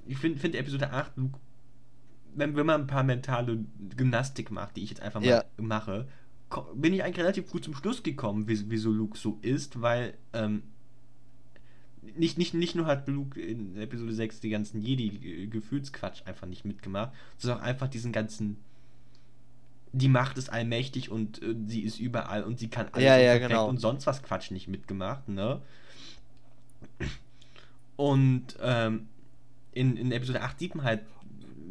ich 0.06 0.18
finde 0.18 0.38
find 0.38 0.54
Episode 0.54 0.90
8 0.92 1.16
Luke, 1.16 1.38
wenn, 2.34 2.54
wenn 2.56 2.66
man 2.66 2.82
ein 2.82 2.86
paar 2.86 3.02
mentale 3.02 3.64
Gymnastik 3.96 4.50
macht, 4.50 4.76
die 4.76 4.82
ich 4.82 4.90
jetzt 4.90 5.00
einfach 5.02 5.20
mal 5.20 5.26
Ja. 5.26 5.44
mache, 5.56 6.06
bin 6.74 6.92
ich 6.92 7.02
eigentlich 7.02 7.18
relativ 7.18 7.50
gut 7.50 7.64
zum 7.64 7.74
Schluss 7.74 8.02
gekommen, 8.02 8.46
wie, 8.48 8.70
wieso 8.70 8.90
Luke 8.90 9.16
so 9.18 9.38
ist, 9.42 9.80
weil, 9.80 10.14
ähm, 10.32 10.62
nicht, 12.16 12.38
nicht, 12.38 12.54
nicht 12.54 12.74
nur 12.74 12.86
hat 12.86 13.08
Luke 13.08 13.40
in 13.40 13.76
Episode 13.76 14.12
6 14.12 14.40
die 14.40 14.50
ganzen 14.50 14.80
Jedi-Gefühlsquatsch 14.80 16.22
einfach 16.26 16.46
nicht 16.46 16.64
mitgemacht, 16.64 17.12
sondern 17.38 17.60
auch 17.60 17.64
einfach 17.64 17.88
diesen 17.88 18.12
ganzen. 18.12 18.58
Die 19.92 20.08
Macht 20.08 20.36
ist 20.36 20.50
allmächtig 20.52 21.10
und 21.10 21.42
äh, 21.42 21.54
sie 21.66 21.80
ist 21.80 21.98
überall 21.98 22.44
und 22.44 22.58
sie 22.58 22.68
kann 22.68 22.88
alles 22.92 23.04
Ja, 23.04 23.16
und 23.16 23.22
ja, 23.22 23.38
genau. 23.38 23.68
und 23.68 23.78
sonst 23.80 24.06
was 24.06 24.22
Quatsch 24.22 24.50
nicht 24.50 24.68
mitgemacht, 24.68 25.28
ne? 25.28 25.62
Und 27.96 28.56
ähm, 28.60 29.08
in, 29.72 29.96
in 29.96 30.12
Episode 30.12 30.42
8 30.42 30.58
sieht 30.58 30.74
man 30.74 30.84
halt, 30.84 31.02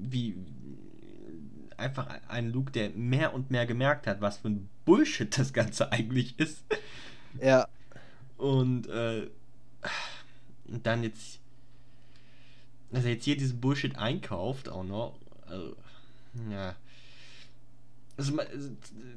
wie 0.01 0.35
einfach 1.77 2.07
ein 2.27 2.51
Luke, 2.51 2.71
der 2.71 2.89
mehr 2.91 3.33
und 3.33 3.51
mehr 3.51 3.65
gemerkt 3.65 4.07
hat, 4.07 4.21
was 4.21 4.37
für 4.37 4.49
ein 4.49 4.69
Bullshit 4.85 5.37
das 5.37 5.53
Ganze 5.53 5.91
eigentlich 5.91 6.39
ist. 6.39 6.63
Ja, 7.41 7.67
Und, 8.37 8.87
äh, 8.87 9.29
und 10.67 10.85
dann 10.85 11.03
jetzt, 11.03 11.39
dass 12.91 13.03
er 13.05 13.11
jetzt 13.11 13.25
hier 13.25 13.37
diesen 13.37 13.59
Bullshit 13.61 13.97
einkauft, 13.97 14.69
auch 14.69 14.83
noch. 14.83 15.17
Also, 15.47 15.75
ja. 16.49 16.75
Also, 18.17 18.33
ma- 18.33 18.43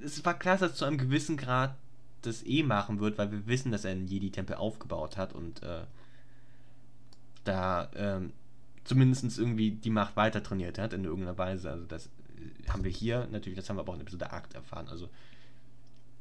es- 0.02 0.24
war 0.24 0.38
klar, 0.38 0.56
dass 0.58 0.70
er 0.70 0.74
zu 0.74 0.84
einem 0.84 0.98
gewissen 0.98 1.36
Grad 1.36 1.76
das 2.22 2.44
eh 2.44 2.62
machen 2.64 2.98
wird, 3.00 3.16
weil 3.18 3.30
wir 3.30 3.46
wissen, 3.46 3.70
dass 3.70 3.84
er 3.84 3.92
einen 3.92 4.08
Jedi-Tempel 4.08 4.56
aufgebaut 4.56 5.16
hat 5.16 5.32
und 5.34 5.62
äh, 5.62 5.84
da 7.44 7.90
ähm, 7.94 8.32
zumindest 8.84 9.38
irgendwie 9.38 9.70
die 9.70 9.90
Macht 9.90 10.16
weiter 10.16 10.42
trainiert 10.42 10.78
hat 10.78 10.92
in 10.92 11.04
irgendeiner 11.04 11.38
Weise. 11.38 11.70
Also 11.70 11.84
das 11.86 12.06
äh, 12.06 12.68
haben 12.68 12.84
wir 12.84 12.90
hier 12.90 13.28
natürlich, 13.30 13.56
das 13.58 13.68
haben 13.68 13.76
wir 13.76 13.80
aber 13.80 13.92
auch 13.92 13.96
in 13.96 14.02
Episode 14.02 14.32
8 14.32 14.54
erfahren. 14.54 14.88
Also 14.88 15.08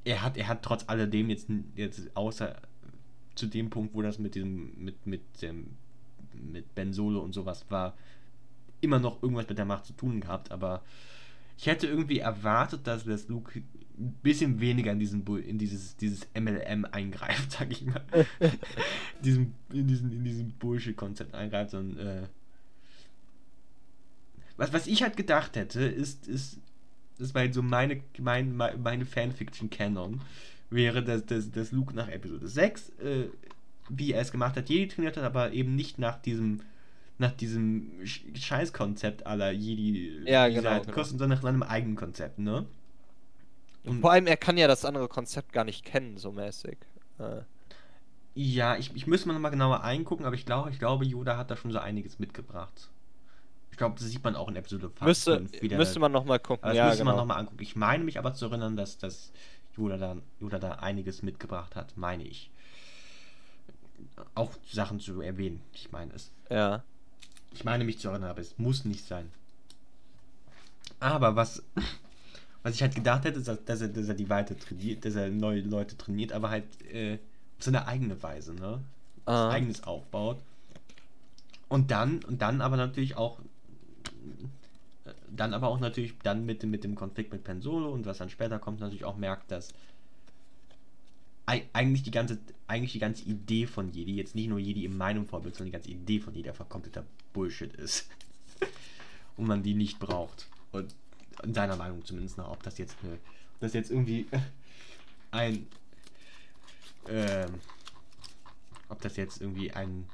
er 0.06 0.22
hat, 0.22 0.38
er 0.38 0.48
hat 0.48 0.62
trotz 0.64 0.86
alledem 0.88 1.30
jetzt, 1.30 1.48
jetzt 1.76 2.16
außer 2.16 2.56
zu 3.38 3.48
dem 3.48 3.70
Punkt, 3.70 3.94
wo 3.94 4.02
das 4.02 4.20
mit 4.20 4.36
diesem, 4.36 4.72
mit, 4.84 5.06
mit 5.06 5.22
dem, 5.42 5.68
mit 6.34 6.74
Ben 6.76 6.94
Solo 6.94 7.20
und 7.20 7.34
sowas 7.34 7.66
war, 7.70 7.94
immer 8.82 9.00
noch 9.00 9.22
irgendwas 9.24 9.48
mit 9.50 9.58
der 9.58 9.66
Macht 9.66 9.86
zu 9.86 9.94
tun 9.94 10.22
gehabt, 10.22 10.52
aber 10.52 10.84
ich 11.58 11.66
hätte 11.66 11.88
irgendwie 11.88 12.20
erwartet, 12.20 12.86
dass 12.86 13.06
das 13.06 13.28
Luke 13.28 13.62
ein 14.00 14.14
bisschen 14.22 14.60
weniger 14.60 14.92
in 14.92 15.00
diesen 15.00 15.26
in 15.38 15.58
dieses, 15.58 15.96
dieses 15.98 16.28
MLM 16.40 16.86
eingreift, 16.92 17.52
sag 17.58 17.72
ich 17.72 17.84
mal. 17.86 18.04
diesen, 19.24 19.56
in 19.74 19.88
diesen, 19.88 20.12
in 20.12 20.24
diesen 20.24 20.52
Bullshit-Konzept 20.60 21.34
eingreift, 21.34 21.72
sondern 21.72 22.06
äh, 22.06 22.24
was, 24.58 24.74
was 24.74 24.88
ich 24.88 25.04
halt 25.04 25.18
gedacht 25.18 25.56
hätte, 25.56 25.82
ist, 25.82 26.28
ist, 26.28 26.58
das 27.18 27.34
war 27.34 27.42
halt 27.42 27.54
so 27.54 27.62
meine, 27.64 28.02
mein, 28.20 28.56
mein- 28.56 28.82
meine 28.82 29.06
Fanfiction-Canon, 29.06 30.22
wäre, 30.70 31.04
dass, 31.04 31.26
dass, 31.26 31.52
dass 31.52 31.72
Luke 31.72 31.96
nach 31.96 32.10
Episode 32.10 32.48
6, 32.48 32.90
äh, 33.00 33.26
wie 33.90 34.14
er 34.14 34.22
es 34.22 34.32
gemacht 34.32 34.56
hat, 34.58 34.70
Jedi 34.70 34.88
trainiert 34.88 35.18
hat, 35.18 35.24
aber 35.24 35.52
eben 35.54 35.76
nicht 35.76 36.00
nach 36.00 36.18
diesem 36.22 36.62
nach 37.20 37.32
diesem 37.32 37.92
Sch- 38.04 38.38
Scheißkonzept 38.38 39.26
aller 39.26 39.52
Jedi, 39.52 40.22
Ja, 40.26 40.48
genau, 40.50 40.70
halt 40.70 40.86
genau. 40.86 41.04
sondern 41.04 41.30
nach 41.30 41.42
seinem 41.42 41.64
eigenen 41.64 41.96
Konzept, 41.96 42.38
ne? 42.38 42.68
Und- 43.84 44.02
vor 44.02 44.12
allem, 44.12 44.28
er 44.28 44.38
kann 44.38 44.58
ja 44.58 44.68
das 44.68 44.86
andere 44.86 45.08
Konzept 45.08 45.54
gar 45.54 45.64
nicht 45.64 45.84
kennen, 45.86 46.18
so 46.18 46.32
mäßig. 46.32 46.78
Äh, 47.20 47.42
Ja, 48.36 48.78
ich, 48.78 48.96
ich 48.96 49.08
müsste 49.08 49.28
mal 49.28 49.34
nochmal 49.34 49.52
genauer 49.52 49.84
eingucken, 49.84 50.26
aber 50.26 50.36
ich 50.36 50.46
glaube, 50.46 50.70
ich 50.70 50.78
glaube, 50.80 51.06
Yoda 51.06 51.38
hat 51.38 51.50
da 51.50 51.56
schon 51.58 51.72
so 51.72 51.80
einiges 51.80 52.20
mitgebracht. 52.20 52.92
Ich 53.72 53.78
glaube, 53.78 53.96
das 54.00 54.08
sieht 54.10 54.24
man 54.24 54.36
auch 54.36 54.48
in 54.50 54.56
Episode 54.56 54.90
fast 54.90 55.04
müsste, 55.08 55.38
fünf 55.38 55.62
wieder. 55.62 55.78
müsste 55.78 56.00
man 56.00 56.12
nochmal 56.12 56.40
gucken, 56.40 56.68
das 56.68 56.76
ja, 56.78 56.86
müsste 56.88 57.00
genau. 57.00 57.12
man 57.12 57.20
nochmal 57.20 57.40
angucken. 57.40 57.62
Ich 57.64 57.76
meine 57.76 58.04
mich 58.04 58.20
aber 58.20 58.34
zu 58.34 58.46
erinnern, 58.46 58.76
dass, 58.78 58.98
dass 59.00 59.32
Yoda, 59.78 59.98
da, 59.98 60.18
Yoda 60.40 60.60
da 60.60 60.72
einiges 60.74 61.22
mitgebracht 61.22 61.76
hat, 61.76 61.96
meine 61.98 62.24
ich. 62.24 62.50
Auch 64.36 64.52
Sachen 64.72 65.00
zu 65.00 65.22
erwähnen, 65.22 65.62
ich 65.74 65.92
meine 65.92 66.14
es. 66.14 66.32
Ja. 66.50 66.84
Ich 67.52 67.64
meine 67.64 67.84
mich 67.84 68.00
zu 68.00 68.10
erinnern, 68.10 68.30
aber 68.30 68.42
es 68.42 68.58
muss 68.58 68.86
nicht 68.86 69.06
sein. 69.06 69.32
Aber 71.00 71.36
was, 71.36 71.64
was 72.64 72.76
ich 72.76 72.82
halt 72.82 72.96
gedacht 72.96 73.26
hätte, 73.26 73.40
ist, 73.40 73.48
dass 73.48 73.82
er, 73.82 73.88
dass 73.88 74.08
er 74.08 74.14
die 74.16 74.30
weiter 74.30 74.58
trainiert, 74.58 75.06
dass 75.06 75.16
er 75.16 75.30
neue 75.30 75.62
Leute 75.62 75.98
trainiert, 75.98 76.32
aber 76.32 76.50
halt 76.50 76.66
äh, 76.92 77.16
auf 77.58 77.64
seine 77.64 77.88
eigene 77.88 78.22
Weise, 78.22 78.54
ne? 78.54 78.82
Ah. 79.26 79.50
eigenes 79.50 79.84
aufbaut. 79.84 80.40
Und 81.68 81.92
dann, 81.92 82.24
und 82.24 82.42
dann 82.42 82.62
aber 82.62 82.78
natürlich 82.78 83.18
auch, 83.18 83.40
dann 85.38 85.54
aber 85.54 85.68
auch 85.70 85.80
natürlich 85.80 86.14
dann 86.24 86.46
mit, 86.46 86.64
mit 86.64 86.84
dem 86.84 86.96
Konflikt 86.96 87.32
mit 87.32 87.44
Pen 87.44 87.62
Solo 87.62 87.92
und 87.92 88.06
was 88.06 88.18
dann 88.18 88.30
später 88.30 88.60
kommt, 88.60 88.80
natürlich 88.80 89.06
auch 89.06 89.18
merkt, 89.18 89.52
dass 89.52 89.70
ei- 91.46 91.68
eigentlich 91.74 92.04
die 92.04 92.12
ganze, 92.12 92.38
eigentlich 92.68 92.92
die 92.94 93.00
ganze 93.00 93.24
Idee 93.24 93.66
von 93.68 93.92
Jedi, 93.92 94.16
jetzt 94.16 94.36
nicht 94.36 94.50
nur 94.50 94.60
Jedi 94.60 94.86
in 94.86 94.98
meinem 94.98 95.26
Vorbild, 95.28 95.56
sondern 95.56 95.72
die 95.72 95.78
ganze 95.78 95.92
Idee 95.92 96.20
von 96.20 96.34
Jedi 96.34 96.50
einfach 96.50 96.70
kompletter 96.70 97.06
Bullshit 97.34 97.74
ist. 97.76 98.10
und 99.38 99.48
man 99.48 99.64
die 99.64 99.74
nicht 99.74 100.00
braucht. 100.00 100.48
Und 100.72 100.94
in 101.44 101.54
seiner 101.54 101.76
Meinung 101.76 102.04
zumindest 102.04 102.38
nach, 102.38 102.50
ob 102.50 102.64
das 102.64 102.78
jetzt 102.78 102.98
eine, 103.04 103.18
das 103.60 103.74
jetzt 103.74 103.92
irgendwie 103.92 104.26
ein 105.32 105.68
ähm, 107.10 107.54
ob 108.90 109.02
das 109.02 109.16
jetzt 109.18 109.42
irgendwie 109.42 109.72
ein 109.72 110.06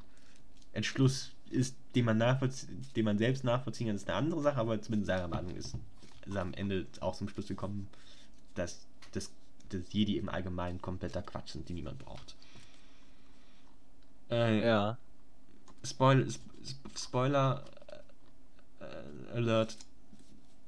Entschluss 0.73 1.31
ist, 1.53 1.75
den 1.95 2.05
man, 2.05 2.19
den 2.19 3.05
man 3.05 3.17
selbst 3.17 3.43
nachvollziehen 3.43 3.87
kann, 3.87 3.95
ist 3.95 4.07
eine 4.09 4.17
andere 4.17 4.41
Sache, 4.41 4.57
aber 4.59 4.81
zumindest 4.81 5.07
seiner 5.07 5.27
Meinung 5.27 5.55
ist, 5.55 5.75
ist 6.25 6.35
am 6.37 6.53
Ende 6.53 6.85
auch 6.99 7.15
zum 7.15 7.29
Schluss 7.29 7.47
gekommen, 7.47 7.87
dass 8.55 8.85
das, 9.11 9.31
Jedi 9.89 10.17
im 10.17 10.29
Allgemeinen 10.29 10.81
kompletter 10.81 11.21
Quatsch 11.23 11.51
sind, 11.53 11.67
die 11.69 11.73
niemand 11.73 11.99
braucht. 11.99 12.35
Äh, 14.29 14.65
Ja. 14.65 14.97
Spoil 15.83 16.27
Sp- 16.29 16.53
Sp- 16.63 16.95
Spoiler 16.97 17.65
äh, 18.79 19.35
Alert. 19.35 19.77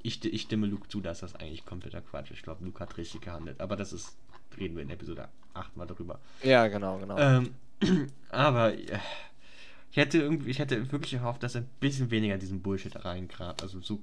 Ich, 0.02 0.24
ich 0.26 0.42
stimme 0.44 0.68
Luke 0.68 0.88
zu, 0.90 1.02
dass 1.02 1.20
das 1.22 1.36
eigentlich 1.36 1.66
kompletter 1.66 2.02
Quatsch 2.02 2.32
ist. 2.32 2.38
Ich 2.38 2.44
glaube, 2.44 2.64
Luke 2.66 2.80
hat 2.80 2.98
richtig 2.98 3.22
gehandelt. 3.22 3.62
Aber 3.62 3.76
das 3.76 3.94
ist, 3.94 4.16
reden 4.58 4.76
wir 4.76 4.84
in 4.84 4.90
Episode 4.90 5.30
8 5.54 5.78
mal 5.78 5.88
darüber. 5.88 6.20
Ja, 6.44 6.68
genau, 6.68 6.98
genau. 7.00 7.18
Ähm, 7.18 7.56
aber 8.30 8.74
äh, 8.74 9.00
ich 9.92 9.98
hätte 9.98 10.18
irgendwie, 10.20 10.50
ich 10.50 10.60
hätte 10.60 10.92
wirklich 10.92 11.12
gehofft, 11.12 11.44
dass 11.44 11.56
er 11.56 11.62
ein 11.62 11.70
bisschen 11.80 12.12
weniger 12.12 12.38
diesen 12.38 12.62
Bullshit 12.62 13.06
reingrabt. 13.06 13.62
Also 13.62 13.80
so. 13.82 14.02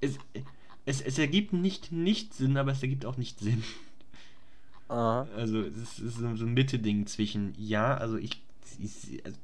Es, 0.00 0.18
es, 0.84 1.00
es 1.00 1.18
ergibt 1.18 1.52
nicht 1.52 1.92
nicht 1.92 2.34
Sinn, 2.34 2.56
aber 2.56 2.72
es 2.72 2.82
ergibt 2.82 3.06
auch 3.06 3.16
nicht 3.16 3.38
Sinn. 3.38 3.62
Aha. 4.88 5.26
Also 5.36 5.62
es 5.62 5.98
ist 5.98 6.16
so, 6.16 6.26
ein 6.26 6.54
Mitte-Ding 6.54 7.06
zwischen, 7.06 7.54
ja, 7.58 7.96
also 7.96 8.16
ich, 8.16 8.42
ich 8.78 9.24
also, 9.24 9.38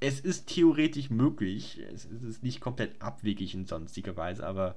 es 0.00 0.20
ist 0.20 0.46
theoretisch 0.48 1.10
möglich, 1.10 1.80
es 1.92 2.04
ist 2.04 2.42
nicht 2.42 2.60
komplett 2.60 3.00
abwegig 3.00 3.54
in 3.54 3.66
sonstiger 3.66 4.16
Weise, 4.16 4.46
aber 4.46 4.76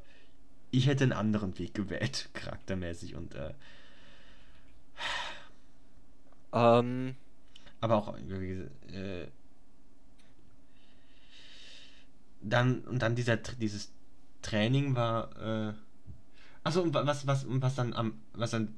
ich 0.71 0.87
hätte 0.87 1.03
einen 1.03 1.13
anderen 1.13 1.57
Weg 1.59 1.73
gewählt, 1.73 2.29
charaktermäßig 2.33 3.15
und 3.15 3.35
äh, 3.35 3.53
Ähm, 6.55 7.15
aber 7.81 7.95
auch 7.97 8.17
äh, 8.17 9.27
dann 12.49 12.81
und 12.81 13.01
dann 13.01 13.15
dieser 13.15 13.37
dieses 13.37 13.91
Training 14.41 14.95
war 14.95 15.69
äh, 15.69 15.73
achso 16.63 16.81
und 16.81 16.93
wa- 16.93 17.05
was 17.05 17.25
was 17.27 17.43
und 17.43 17.61
was 17.61 17.75
dann 17.75 17.93
am 17.93 18.13
was 18.33 18.51
dann 18.51 18.75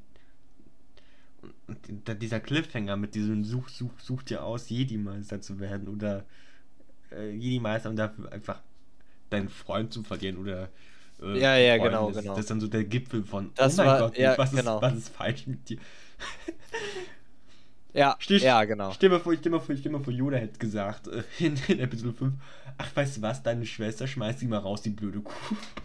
dieser 2.22 2.40
Cliffhanger 2.40 2.98
mit 2.98 3.14
diesem 3.16 3.44
Such 3.44 3.70
such 3.70 3.92
such 4.00 4.24
dir 4.24 4.44
aus 4.44 4.70
Jedi 4.70 4.98
Meister 4.98 5.42
zu 5.42 5.60
werden 5.60 5.88
oder 5.88 6.26
äh, 7.12 7.32
Jedi 7.32 7.60
Meister 7.60 7.90
und 7.90 7.98
dafür 7.98 8.32
einfach 8.32 8.62
deinen 9.30 9.50
Freund 9.50 9.92
zu 9.94 10.04
verlieren 10.04 10.38
oder 10.38 10.70
äh, 11.22 11.40
Ja, 11.40 11.58
ja, 11.58 11.76
Freunde. 11.78 11.90
genau, 11.90 12.12
das, 12.12 12.22
genau. 12.22 12.36
Das 12.36 12.46
ist 12.46 12.50
dann 12.50 12.62
so 12.62 12.68
der 12.68 12.86
Gipfel 12.86 13.24
von 13.24 13.52
Das 13.56 13.74
oh 13.78 13.78
mein 13.84 13.88
war- 13.88 14.00
Gott 14.00 14.18
ja, 14.18 14.38
was 14.38 14.52
genau. 14.52 14.78
ist 14.78 14.82
was 14.82 14.94
ist 14.96 15.10
falsch 15.10 15.48
mit 15.48 15.68
dir 15.70 15.78
ja, 17.98 18.16
Stich- 18.20 18.44
ja, 18.44 18.64
genau. 18.64 18.92
Stell 18.94 19.10
mal 19.10 19.20
vor, 19.20 19.36
stell 19.36 19.52
mal 19.52 19.60
vor, 19.60 19.76
stell 19.76 19.92
mal 19.92 20.02
vor, 20.04 20.14
Yoda 20.14 20.38
hätte 20.38 20.58
gesagt 20.60 21.08
äh, 21.08 21.24
in, 21.44 21.60
in 21.68 21.80
Episode 21.80 22.14
5, 22.14 22.34
ach, 22.78 22.96
weißt 22.96 23.18
du 23.18 23.22
was, 23.24 23.42
deine 23.44 23.66
Schwester 23.66 24.08
schmeißt 24.08 24.40
sie 24.40 24.48
mal 24.48 24.60
raus, 24.60 24.82
die 24.82 24.92
blöde 24.92 25.20
Kuh. 25.20 25.34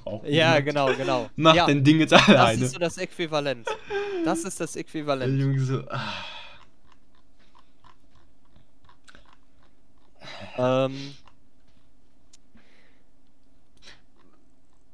Braucht 0.05 0.27
Ja, 0.29 0.48
niemand. 0.61 0.66
genau, 0.66 0.94
genau. 0.94 1.31
Mach 1.37 1.55
ja, 1.55 1.66
dein 1.66 1.83
Ding 1.83 1.98
jetzt 2.01 2.12
Das 2.12 2.29
alleine. 2.29 2.62
ist 2.64 2.72
so 2.72 2.79
das 2.79 2.98
Äquivalent. 2.98 3.66
Das 4.25 4.44
ist 4.44 4.61
das 4.61 4.72
Der 4.72 4.81
Äquivalent. 4.83 5.40
Junge 5.40 5.61
so, 5.61 5.83
ah. 5.88 6.12
Ähm, 10.59 11.14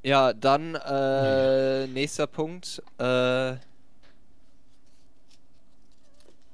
ja, 0.02 0.32
dann 0.32 0.74
äh, 0.76 1.86
nächster 1.88 2.26
Punkt. 2.26 2.82
Äh, 2.98 3.56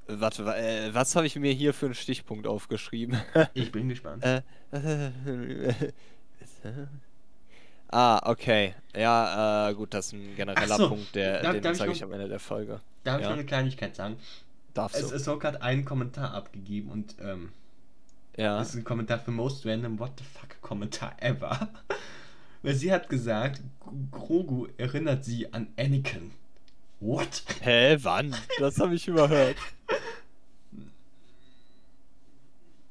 warte, 0.06 0.44
wa- 0.46 0.56
äh, 0.56 0.92
was 0.94 1.14
habe 1.16 1.26
ich 1.26 1.36
mir 1.36 1.52
hier 1.52 1.72
für 1.74 1.86
einen 1.86 1.94
Stichpunkt 1.94 2.46
aufgeschrieben? 2.46 3.18
Ich 3.54 3.70
bin 3.72 3.88
gespannt. 3.88 4.24
äh, 4.24 4.42
ah, 7.90 8.20
okay. 8.30 8.74
Ja, 8.96 9.68
äh, 9.70 9.74
gut, 9.74 9.94
das 9.94 10.06
ist 10.06 10.12
ein 10.14 10.36
genereller 10.36 10.76
so, 10.76 10.88
Punkt, 10.88 11.14
der, 11.14 11.42
darf- 11.42 11.52
den 11.60 11.72
ich 11.72 11.78
zeige 11.78 11.90
noch- 11.90 11.96
ich 11.96 12.02
am 12.04 12.12
Ende 12.12 12.28
der 12.28 12.40
Folge. 12.40 12.80
Darf 13.04 13.18
ich 13.18 13.22
ja. 13.24 13.28
noch 13.30 13.36
eine 13.36 13.46
Kleinigkeit 13.46 13.94
sagen? 13.96 14.16
Darfst 14.72 14.98
Es, 15.00 15.08
du? 15.08 15.14
Ahsoka 15.14 15.48
hat 15.48 15.62
einen 15.62 15.84
Kommentar 15.84 16.32
abgegeben 16.34 16.90
und 16.90 17.14
ähm, 17.20 17.52
ja. 18.36 18.58
das 18.58 18.70
ist 18.70 18.74
ein 18.76 18.84
Kommentar 18.84 19.18
für 19.20 19.30
most 19.30 19.64
random 19.66 19.98
what 19.98 20.12
the 20.18 20.24
fuck 20.24 20.60
Kommentar 20.62 21.14
ever. 21.20 21.68
Weil 22.62 22.74
sie 22.74 22.90
hat 22.92 23.08
gesagt, 23.10 23.60
Grogu 24.10 24.66
erinnert 24.78 25.24
sie 25.24 25.52
an 25.52 25.68
Anakin. 25.78 26.32
What? 27.00 27.42
Hä, 27.60 27.98
wann? 28.02 28.34
Das 28.58 28.78
habe 28.78 28.94
ich 28.94 29.08
überhört. 29.08 29.56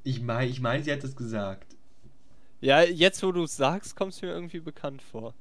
Ich 0.03 0.21
meine, 0.21 0.49
ich 0.49 0.59
mein, 0.59 0.83
sie 0.83 0.91
hat 0.91 1.03
das 1.03 1.15
gesagt. 1.15 1.75
Ja, 2.61 2.81
jetzt 2.81 3.23
wo 3.23 3.31
du 3.31 3.43
es 3.43 3.55
sagst, 3.57 3.95
kommst 3.95 4.21
du 4.21 4.25
mir 4.25 4.33
irgendwie 4.33 4.59
bekannt 4.59 5.01
vor. 5.01 5.33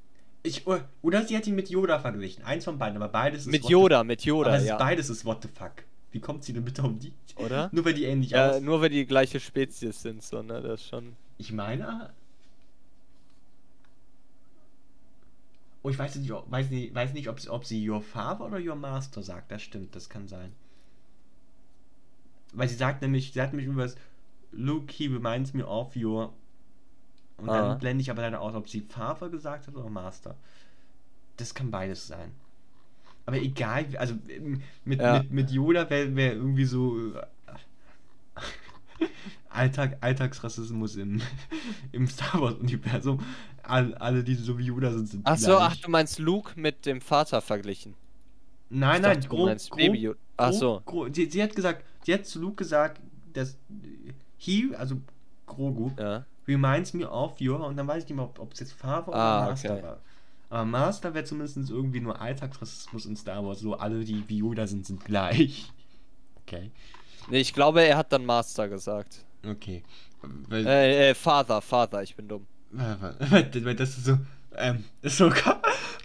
Ich, 0.45 0.67
oh, 0.67 0.79
oder 1.03 1.23
sie 1.25 1.37
hat 1.37 1.47
ihn 1.47 1.55
mit 1.55 1.71
Yoda 1.71 1.99
verglichen. 2.01 2.45
Eins 2.45 2.65
von 2.65 2.79
beiden, 2.79 2.97
aber 2.97 3.09
beides 3.09 3.43
ist. 3.43 3.47
Mit 3.47 3.65
Yoda, 3.69 4.03
mit 4.03 4.25
Yoda, 4.25 4.55
aber 4.55 4.63
ja. 4.63 4.77
beides 4.77 5.09
ist 5.09 5.25
what 5.25 5.43
the 5.43 5.49
fuck. 5.49 5.85
Wie 6.11 6.21
kommt 6.21 6.45
sie 6.45 6.53
denn 6.53 6.65
bitte 6.65 6.83
um 6.83 6.99
die? 6.99 7.13
Oder? 7.37 7.71
Nur 7.73 7.85
weil 7.85 7.95
die 7.95 8.05
ähnlich 8.05 8.31
Ja, 8.31 8.51
aus. 8.51 8.61
nur 8.61 8.81
weil 8.81 8.91
die 8.91 9.07
gleiche 9.07 9.41
Spezies 9.41 10.03
sind, 10.03 10.23
so, 10.23 10.43
ne? 10.43 10.61
Das 10.61 10.81
ist 10.81 10.89
schon. 10.89 11.17
Ich 11.39 11.53
meine. 11.53 12.11
Oh, 15.83 15.89
ich 15.91 15.99
weiß 15.99 16.15
nicht, 16.17 16.31
ob- 16.33 16.51
weiß 16.51 16.71
nicht, 16.71 16.95
weiß 16.95 17.13
nicht 17.13 17.29
ob, 17.29 17.41
sie- 17.41 17.49
ob 17.51 17.65
sie 17.65 17.89
Your 17.89 18.01
Father 18.03 18.45
oder 18.47 18.59
Your 18.59 18.77
Master 18.77 19.23
sagt. 19.23 19.51
Das 19.51 19.63
stimmt, 19.63 19.97
das 19.97 20.09
kann 20.09 20.29
sein. 20.29 20.53
Weil 22.53 22.69
sie 22.69 22.75
sagt 22.77 23.03
nämlich, 23.03 23.33
sie 23.33 23.41
hat 23.41 23.53
nämlich 23.53 23.67
über 23.69 23.83
das 23.83 23.97
Luke, 24.53 24.93
he 24.93 25.07
reminds 25.07 25.55
me 25.55 25.67
of 25.67 25.97
your. 25.97 26.33
Und 27.39 27.49
Ah. 27.49 27.69
dann 27.71 27.79
blende 27.79 28.03
ich 28.03 28.11
aber 28.11 28.23
leider 28.23 28.41
aus, 28.41 28.55
ob 28.55 28.69
sie 28.69 28.83
Father 28.83 29.29
gesagt 29.31 29.67
hat 29.67 29.75
oder 29.75 29.89
Master. 29.89 30.37
Das 31.39 31.55
kann 31.55 31.71
beides 31.71 32.07
sein. 32.07 32.33
Aber 33.25 33.39
egal, 33.39 33.87
also 33.97 34.15
ähm, 34.29 34.63
mit, 34.85 35.01
Ja. 35.01 35.21
mit, 35.23 35.31
mit 35.31 35.51
Yoda 35.51 35.89
wäre 35.89 36.15
wär 36.15 36.35
irgendwie 36.35 36.65
so 36.65 37.15
Alltag, 39.55 39.99
Alltagsrassismus 40.01 40.97
im, 40.97 41.21
im 41.93 42.07
Star 42.07 42.41
Wars-Universum. 42.41 43.21
All, 43.63 43.95
alle, 43.97 44.25
die 44.25 44.35
so 44.35 44.59
wie 44.59 44.65
Yoda 44.65 44.91
sind, 44.93 45.09
sind 45.09 45.23
Ach 45.25 45.37
so, 45.39 45.59
ach, 45.59 45.77
du 45.77 45.91
meinst 45.91 46.19
Luke 46.19 46.53
mit 46.59 46.85
dem 46.87 47.01
Vater 47.01 47.41
verglichen. 47.41 47.95
Nein, 48.71 49.03
nein, 49.03 49.15
dachte, 49.17 49.29
du 49.29 49.37
Gro, 49.37 49.47
meinst 49.47 49.71
Gro, 49.71 49.77
Baby 49.77 49.99
Yoda. 50.01 50.19
Ach 50.37 50.51
Gro- 50.51 50.59
so. 50.59 50.83
Gro, 50.85 51.09
sie, 51.13 51.31
sie 51.31 51.43
hat 51.43 51.55
gesagt, 51.55 51.85
sie 52.05 52.15
hat 52.15 52.27
zu 52.27 52.41
Luke 52.41 52.57
gesagt, 52.57 53.01
dass 53.33 53.57
he, 54.39 54.75
also 54.77 54.97
Grogu, 55.47 55.91
Ja. 55.99 56.25
reminds 56.49 56.93
me 56.95 57.09
of 57.09 57.41
your, 57.41 57.61
und 57.67 57.77
dann 57.77 57.87
weiß 57.87 58.03
ich 58.05 58.09
nicht 58.09 58.17
mehr, 58.17 58.29
ob 58.39 58.53
es 58.53 58.61
jetzt 58.61 58.73
Father 58.73 59.13
Ah, 59.15 59.41
oder 59.43 59.51
Master 59.51 59.73
okay. 59.75 59.83
war. 59.83 59.99
Aber 60.51 60.65
Master 60.67 61.15
wäre 61.15 61.25
zumindest 61.25 61.71
irgendwie 61.71 62.01
nur 62.01 62.21
Alltagsrassismus 62.21 63.07
in 63.07 63.17
Star 63.17 63.45
Wars. 63.45 63.61
So 63.61 63.75
alle, 63.75 64.05
die 64.05 64.23
wie 64.29 64.39
Yoda 64.39 64.67
sind, 64.67 64.87
sind 64.87 65.05
gleich. 65.05 65.71
Okay. 66.45 66.73
Nee, 67.31 67.39
ich 67.41 67.55
glaube, 67.55 67.83
er 67.83 67.97
hat 67.97 68.13
dann 68.13 68.27
Master 68.27 68.69
gesagt. 68.69 69.25
Okay. 69.47 69.83
Weil, 70.49 70.67
Äh, 70.67 71.11
äh, 71.11 71.15
Father, 71.15 71.61
Father, 71.61 72.03
ich 72.03 72.15
bin 72.15 72.29
dumm. 72.29 72.47
weil, 72.71 73.65
weil, 73.65 73.75
das 73.75 73.97
ist 73.99 74.05
so, 74.07 74.19
ähm, 74.57 74.85
ist 75.03 75.17
so, 75.17 75.31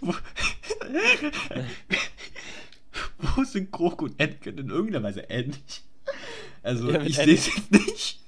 wo, 0.00 0.14
wo 3.36 3.44
sind 3.44 3.70
Grogu 3.70 4.06
und 4.06 4.20
Anakin 4.20 4.58
in 4.58 4.70
irgendeiner 4.70 5.04
Weise 5.04 5.20
ähnlich? 5.28 5.82
Also, 6.62 6.90
Ja, 6.90 7.00
ich 7.02 7.16
sehe 7.16 7.34
es 7.34 7.46
jetzt 7.46 7.70
nicht. 7.70 8.20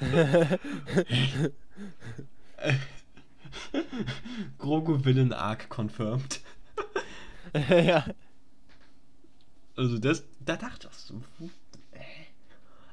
Grogu 4.58 5.04
Villain 5.04 5.32
Arc 5.32 5.68
confirmed. 5.68 6.40
ja. 7.68 8.04
Also 9.76 9.98
das, 9.98 10.22
da 10.40 10.56
dachte 10.56 10.86
ich 10.86 10.88
auch 10.88 10.98
so, 10.98 11.14
äh. 11.40 11.50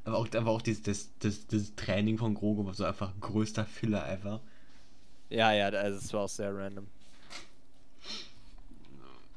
Aber 0.04 0.18
auch, 0.18 0.28
aber 0.34 0.52
auch 0.52 0.62
dieses, 0.62 0.82
das, 0.84 1.10
das, 1.20 1.48
das 1.48 1.76
Training 1.76 2.18
von 2.18 2.34
Grogu 2.34 2.66
war 2.66 2.74
so 2.74 2.86
einfach 2.86 3.12
größter 3.20 3.66
Filler 3.66 4.10
ever. 4.10 4.42
Ja, 5.30 5.54
ja, 5.54 5.68
also 5.68 5.98
es 5.98 6.14
war 6.14 6.22
auch 6.22 6.30
sehr 6.30 6.56
random. 6.56 6.88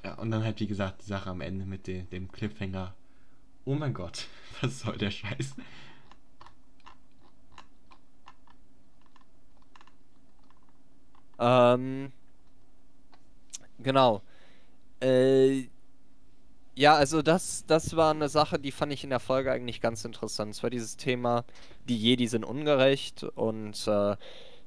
Ja, 0.02 0.14
und 0.14 0.30
dann 0.30 0.42
halt, 0.42 0.60
wie 0.60 0.66
gesagt, 0.66 1.02
die 1.02 1.06
Sache 1.06 1.30
am 1.30 1.40
Ende 1.40 1.64
mit 1.66 1.86
de, 1.86 2.02
dem 2.04 2.30
Cliffhanger. 2.30 2.94
Oh 3.64 3.74
mein 3.74 3.94
Gott, 3.94 4.26
was 4.60 4.80
soll 4.80 4.98
der 4.98 5.10
Scheiß? 5.10 5.54
Ähm, 11.38 12.12
genau. 13.78 14.22
Äh, 15.00 15.64
ja, 16.74 16.94
also 16.94 17.22
das, 17.22 17.64
das 17.66 17.96
war 17.96 18.10
eine 18.10 18.28
Sache, 18.28 18.58
die 18.58 18.72
fand 18.72 18.92
ich 18.92 19.04
in 19.04 19.10
der 19.10 19.20
Folge 19.20 19.52
eigentlich 19.52 19.80
ganz 19.80 20.04
interessant. 20.04 20.54
Es 20.54 20.62
war 20.62 20.70
dieses 20.70 20.96
Thema, 20.96 21.44
die 21.88 21.96
Jedi 21.96 22.26
sind 22.26 22.44
ungerecht 22.44 23.22
und 23.22 23.86
äh, 23.86 24.16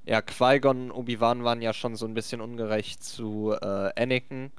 ja, 0.05 0.21
Qui-Gon 0.21 0.89
und 0.89 0.91
Obi-Wan 0.91 1.43
waren 1.43 1.61
ja 1.61 1.73
schon 1.73 1.95
so 1.97 2.05
ein 2.05 2.13
bisschen 2.13 2.39
ungerecht 2.39 3.03
zu 3.03 3.53
äh, 3.61 3.91
Anakin. 4.01 4.51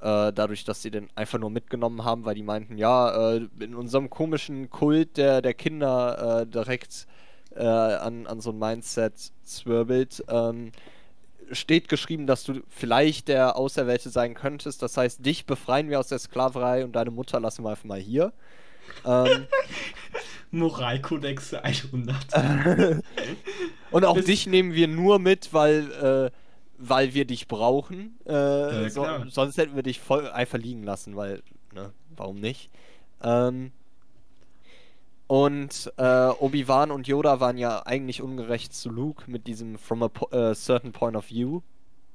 Äh, 0.00 0.32
dadurch, 0.32 0.64
dass 0.64 0.82
sie 0.82 0.90
den 0.90 1.08
einfach 1.16 1.38
nur 1.38 1.50
mitgenommen 1.50 2.04
haben, 2.04 2.24
weil 2.24 2.34
die 2.36 2.42
meinten, 2.42 2.76
ja, 2.78 3.32
äh, 3.32 3.48
in 3.58 3.74
unserem 3.74 4.10
komischen 4.10 4.70
Kult 4.70 5.16
der, 5.16 5.42
der 5.42 5.54
Kinder 5.54 6.42
äh, 6.42 6.46
direkt 6.46 7.06
äh, 7.56 7.64
an, 7.64 8.26
an 8.26 8.40
so 8.40 8.50
ein 8.50 8.58
Mindset 8.58 9.14
zwirbelt. 9.42 10.22
Ähm, 10.28 10.72
steht 11.52 11.88
geschrieben, 11.88 12.26
dass 12.26 12.44
du 12.44 12.62
vielleicht 12.68 13.28
der 13.28 13.56
Auserwählte 13.56 14.10
sein 14.10 14.34
könntest. 14.34 14.82
Das 14.82 14.96
heißt, 14.96 15.24
dich 15.24 15.46
befreien 15.46 15.88
wir 15.90 16.00
aus 16.00 16.08
der 16.08 16.18
Sklaverei 16.18 16.84
und 16.84 16.92
deine 16.92 17.10
Mutter 17.10 17.40
lassen 17.40 17.64
wir 17.64 17.70
einfach 17.70 17.84
mal 17.84 18.00
hier. 18.00 18.32
Ähm, 19.04 19.46
Moralkodex 20.50 21.54
100. 21.54 22.16
und 23.90 24.04
auch 24.04 24.20
dich 24.20 24.46
nehmen 24.46 24.72
wir 24.74 24.88
nur 24.88 25.18
mit, 25.18 25.52
weil, 25.52 25.90
äh, 25.92 26.30
weil 26.78 27.14
wir 27.14 27.24
dich 27.24 27.48
brauchen. 27.48 28.18
Äh, 28.26 28.32
Ja, 28.84 28.90
so, 28.90 29.06
sonst 29.28 29.58
hätten 29.58 29.74
wir 29.74 29.82
dich 29.82 30.00
voll 30.00 30.28
einfach 30.30 30.58
liegen 30.58 30.84
lassen, 30.84 31.16
weil, 31.16 31.42
ne, 31.72 31.92
warum 32.16 32.36
nicht? 32.36 32.70
Ähm, 33.22 33.72
und 35.26 35.92
äh, 35.96 36.28
Obi-Wan 36.28 36.90
und 36.90 37.06
Yoda 37.06 37.40
waren 37.40 37.56
ja 37.58 37.84
eigentlich 37.86 38.22
ungerecht 38.22 38.74
zu 38.74 38.90
Luke 38.90 39.30
mit 39.30 39.46
diesem 39.46 39.78
From 39.78 40.02
a 40.02 40.08
po 40.08 40.28
äh, 40.30 40.54
certain 40.54 40.92
point 40.92 41.16
of 41.16 41.28
view. 41.30 41.60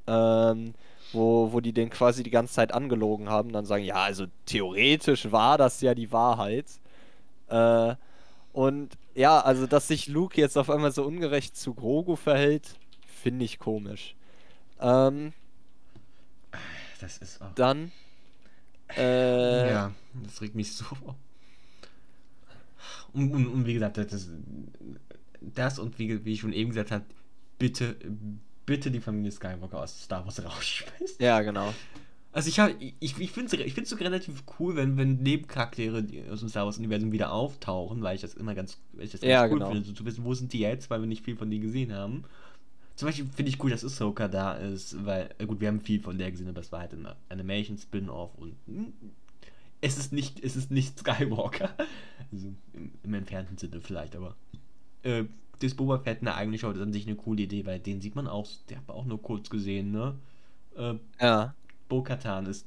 Ähm, 0.08 0.74
wo, 1.12 1.52
wo 1.52 1.60
die 1.60 1.74
den 1.74 1.90
quasi 1.90 2.24
die 2.24 2.30
ganze 2.30 2.54
Zeit 2.54 2.72
angelogen 2.72 3.30
haben, 3.30 3.52
dann 3.52 3.66
sagen, 3.66 3.84
ja, 3.84 3.96
also 3.96 4.26
theoretisch 4.46 5.32
war 5.32 5.58
das 5.58 5.82
ja 5.82 5.96
die 5.96 6.12
Wahrheit. 6.12 6.66
Äh, 7.48 7.96
und 8.54 8.98
ja, 9.16 9.40
also 9.40 9.66
dass 9.68 9.88
sich 9.88 10.08
Luke 10.08 10.40
jetzt 10.40 10.58
auf 10.58 10.70
einmal 10.70 10.92
so 10.92 11.04
ungerecht 11.04 11.58
zu 11.58 11.74
Grogu 11.74 12.16
verhält, 12.16 12.76
finde 13.08 13.46
ich 13.46 13.60
komisch. 13.60 14.16
Ähm, 14.80 15.34
Das 17.00 17.18
ist 17.18 17.42
auch. 17.42 17.54
dann 17.56 17.92
äh, 18.98 19.70
ja, 19.72 19.92
das 20.24 20.42
regt 20.42 20.56
mich 20.56 20.76
so. 20.76 20.86
Und, 23.14 23.32
und, 23.34 23.48
und 23.48 23.66
wie 23.66 23.74
gesagt, 23.74 23.98
das, 23.98 24.30
das 25.42 25.80
und 25.80 25.98
wie, 26.00 26.24
wie 26.26 26.34
ich 26.34 26.40
schon 26.42 26.54
eben 26.54 26.70
gesagt 26.70 26.92
habe, 26.92 27.06
bitte, 27.58 27.96
bitte 28.66 28.92
die 28.92 29.00
Familie 29.00 29.32
Skywalker 29.32 29.80
aus 29.82 30.02
Star 30.04 30.26
Wars 30.26 30.44
rausschmeißen. 30.46 31.18
ja, 31.20 31.42
genau. 31.42 31.76
Also 32.32 32.50
ich 32.50 32.60
habe, 32.60 32.76
ich, 32.80 33.18
ich 33.20 33.32
finde 33.32 33.56
es 33.58 33.66
ich 33.66 33.74
find's 33.74 33.90
sogar 33.90 34.06
relativ 34.06 34.44
cool, 34.60 34.76
wenn, 34.76 34.98
wenn 34.98 35.18
Nebencharaktere 35.24 36.06
aus 36.32 36.42
dem 36.42 36.50
Star 36.50 36.66
Wars-Universum 36.66 37.12
wieder 37.12 37.32
auftauchen, 37.32 38.04
weil 38.04 38.16
ich 38.16 38.22
das 38.22 38.36
immer 38.36 38.54
ganz, 38.54 38.80
ich 39.00 39.12
das 39.12 39.22
ganz 39.22 39.24
Ja, 39.24 39.44
cool 39.46 39.60
genau. 39.60 39.72
finde, 39.72 39.84
so 39.84 39.94
zu 39.94 40.06
wissen, 40.06 40.24
wo 40.24 40.34
sind 40.36 40.54
die 40.54 40.60
jetzt, 40.60 40.90
weil 40.92 41.00
wir 41.02 41.08
nicht 41.08 41.26
viel 41.26 41.36
von 41.36 41.50
denen 41.50 41.64
gesehen 41.64 41.92
haben. 41.92 42.26
Zum 42.96 43.08
Beispiel 43.08 43.26
finde 43.34 43.50
ich 43.50 43.64
cool, 43.64 43.72
dass 43.72 43.84
Ahsoka 43.84 44.28
da 44.28 44.54
ist, 44.54 45.04
weil, 45.06 45.30
äh, 45.40 45.46
gut, 45.48 45.60
wir 45.60 45.70
haben 45.70 45.82
viel 45.82 46.02
von 46.02 46.18
der 46.20 46.30
gesehen, 46.32 46.48
aber 46.50 46.60
das 46.62 46.72
war 46.72 46.82
halt 46.82 46.94
ein 46.94 47.08
Animation-Spin-Off 47.30 48.36
und 48.36 48.56
hm, 48.68 48.94
es 49.82 49.98
ist 49.98 50.12
nicht, 50.14 50.40
es 50.44 50.56
ist 50.56 50.72
nicht 50.72 51.00
Skywalker. 51.00 51.70
Also 52.32 52.48
im, 52.74 52.92
im 53.04 53.14
entfernten 53.14 53.58
Sinne 53.58 53.82
vielleicht, 53.82 54.16
aber 54.16 54.36
äh, 55.04 55.24
das 55.60 55.74
Boba 55.76 56.00
Fett 56.00 56.26
eigene 56.26 56.58
Show 56.58 56.72
ist 56.72 56.80
an 56.80 56.94
sich 56.94 57.06
eine 57.06 57.16
coole 57.16 57.42
Idee, 57.44 57.66
weil 57.66 57.80
den 57.80 58.02
sieht 58.02 58.16
man 58.16 58.28
auch, 58.28 58.48
der 58.70 58.78
hat 58.78 58.88
man 58.88 58.98
auch 58.98 59.06
nur 59.06 59.22
kurz 59.22 59.50
gesehen, 59.50 59.92
ne? 59.92 60.16
Äh, 60.78 60.96
Ja. 61.22 61.54
Bo-Katan 61.90 62.46
ist, 62.46 62.66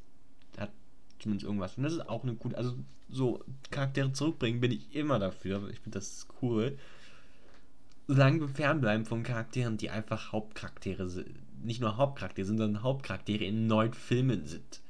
hat 0.59 0.71
zumindest 1.19 1.47
irgendwas. 1.47 1.77
Und 1.79 1.85
das 1.85 1.93
ist 1.95 2.09
auch 2.09 2.23
eine 2.25 2.35
gute, 2.35 2.57
also 2.59 2.75
so 3.09 3.43
Charaktere 3.71 4.13
zurückbringen 4.13 4.61
bin 4.61 4.73
ich 4.73 4.95
immer 4.95 5.19
dafür. 5.19 5.69
Ich 5.71 5.79
finde 5.81 5.99
das 5.99 6.27
cool. 6.43 6.77
Solange 8.09 8.41
wir 8.41 8.49
fernbleiben 8.49 9.07
von 9.07 9.23
Charakteren, 9.23 9.77
die 9.77 9.91
einfach 9.91 10.33
Hauptcharaktere 10.33 11.09
sind. 11.09 11.31
Nicht 11.65 11.81
nur 11.81 11.97
Hauptcharaktere 11.97 12.47
sind, 12.47 12.59
sondern 12.59 12.83
Hauptcharaktere 12.83 13.45
in 13.45 13.67
neuen 13.69 13.93
Filmen 13.95 14.45
sind. 14.47 14.81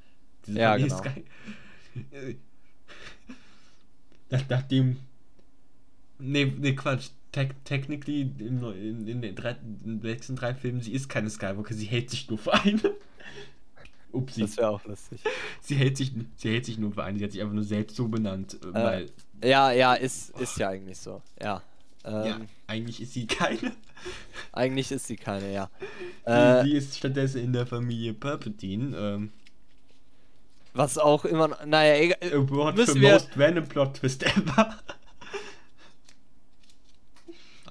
Diese 0.46 0.58
Ja, 0.58 0.70
Familie 0.72 0.88
genau. 0.88 1.00
Sky- 1.02 1.24
Nach, 4.31 4.42
nachdem. 4.48 4.96
Nee, 6.18 6.46
nee, 6.46 6.74
Quatsch. 6.74 7.11
Tec 7.33 7.64
technically 7.64 8.20
in, 8.20 8.62
in, 8.62 9.09
in, 9.09 9.22
den 9.22 9.35
drei, 9.35 9.52
in 9.52 10.00
den 10.00 10.02
letzten 10.02 10.37
drei 10.37 10.55
Filmen, 10.55 10.83
sie 10.83 10.92
ist 10.92 11.09
keine 11.09 11.31
Skywalker, 11.31 11.72
sie 11.72 11.87
hält 11.87 12.11
sich 12.11 12.28
nur 12.28 12.38
für 12.38 12.52
eine. 12.52 12.81
Upsi. 14.12 14.42
Das 14.42 14.59
wäre 14.59 14.68
auch 14.68 14.85
lustig. 14.85 15.20
Sie 15.62 15.74
hält, 15.74 15.96
sich, 15.96 16.12
sie 16.37 16.50
hält 16.50 16.66
sich 16.66 16.76
nur 16.76 16.92
für 16.92 17.02
eine, 17.05 17.18
sie 17.18 17.24
hat 17.24 17.33
sich 17.33 17.40
einfach 17.40 17.55
nur 17.55 17.64
selbst 17.64 17.96
so 17.96 18.09
benannt, 18.09 18.59
äh, 18.62 18.74
weil 18.74 19.11
Ja, 19.42 19.72
ja, 19.72 19.94
ist, 19.94 20.38
ist 20.38 20.59
ja 20.59 20.68
eigentlich 20.68 20.98
so. 20.98 21.22
Ja. 21.40 21.62
Ähm, 22.05 22.26
ja, 22.26 22.40
eigentlich 22.66 23.00
ist 23.00 23.14
sie 23.14 23.26
keine. 23.26 23.72
Eigentlich 24.52 24.90
ist 24.90 25.07
sie 25.07 25.16
keine, 25.16 25.52
ja. 25.52 25.70
sie, 26.26 26.31
Äh, 26.31 26.64
sie 26.64 26.72
ist 26.72 26.96
stattdessen 26.96 27.42
in 27.42 27.52
der 27.52 27.66
Familie 27.66 28.12
Palpatine. 28.12 28.96
Ähm, 28.96 29.33
was 30.74 30.98
auch 30.98 31.24
immer. 31.24 31.48
Naja, 31.66 31.96
egal. 31.96 32.32
Award 32.35 32.76
Müssen 32.76 32.94
für 32.94 33.00
wir- 33.00 33.12
Most 33.14 33.30
Random 33.37 33.66
Plot 33.68 33.94
Twist 33.98 34.22
ever. 34.24 34.78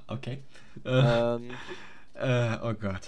okay. 0.08 0.40
Äh, 0.86 1.36
Ähm, 1.36 1.52
äh, 2.16 2.58
oh 2.62 2.74
Gott. 2.74 3.08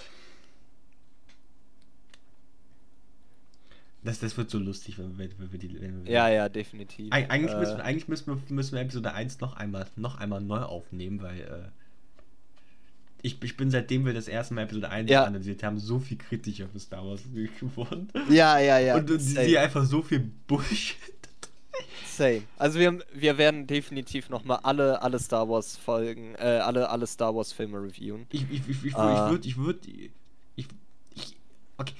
Das, 4.02 4.18
das 4.18 4.36
wird 4.36 4.50
so 4.50 4.58
lustig, 4.58 4.98
wenn 4.98 5.16
wir, 5.18 5.30
wenn 5.38 5.50
wir 5.52 5.58
die. 5.58 5.80
Wenn 5.80 6.04
wir 6.04 6.12
ja, 6.12 6.28
ja, 6.28 6.48
definitiv. 6.50 7.10
Eig 7.10 7.30
eigentlich, 7.30 7.54
äh, 7.54 7.58
müssen, 7.58 7.76
wir- 7.78 7.84
eigentlich 7.84 8.08
müssen, 8.08 8.26
wir, 8.26 8.54
müssen 8.54 8.74
wir 8.74 8.82
Episode 8.82 9.14
1 9.14 9.40
noch 9.40 9.56
einmal, 9.56 9.86
noch 9.96 10.18
einmal 10.18 10.42
neu 10.42 10.60
aufnehmen, 10.60 11.22
weil 11.22 11.40
äh, 11.40 11.70
ich, 13.24 13.42
ich 13.42 13.56
bin 13.56 13.70
seitdem 13.70 14.04
wir 14.04 14.12
das 14.12 14.28
erste 14.28 14.54
Mal 14.54 14.62
Episode 14.62 14.90
1 14.90 15.10
Ja. 15.10 15.24
analysiert 15.24 15.62
haben, 15.62 15.78
so 15.78 15.98
viel 15.98 16.18
kritischer 16.18 16.68
für 16.68 16.78
Star 16.78 17.04
Wars 17.06 17.22
geworden. 17.60 18.08
Ja, 18.28 18.58
ja, 18.58 18.78
ja. 18.78 18.96
und 18.96 19.10
und 19.10 19.18
sie 19.18 19.58
einfach 19.58 19.84
so 19.84 20.02
viel 20.02 20.20
Bullshit. 20.46 20.96
same. 22.06 22.42
Also 22.58 22.78
wir, 22.78 23.00
wir 23.12 23.38
werden 23.38 23.66
definitiv 23.66 24.28
nochmal 24.28 24.60
alle, 24.62 25.02
alle 25.02 25.18
Star 25.18 25.48
Wars 25.48 25.76
Folgen, 25.76 26.34
äh, 26.36 26.60
alle, 26.62 26.88
alle 26.90 27.06
Star 27.06 27.34
Wars 27.34 27.52
Filme 27.52 27.82
reviewen. 27.82 28.26
Ich, 28.30 28.42
ich, 28.50 28.60
ich, 28.68 28.68
ich, 28.68 28.84
ich 28.84 28.94
würde, 28.94 29.48
ich 29.48 29.56
würde, 29.56 29.80
ich, 30.56 30.66
ich, 31.14 31.36
okay, 31.78 31.94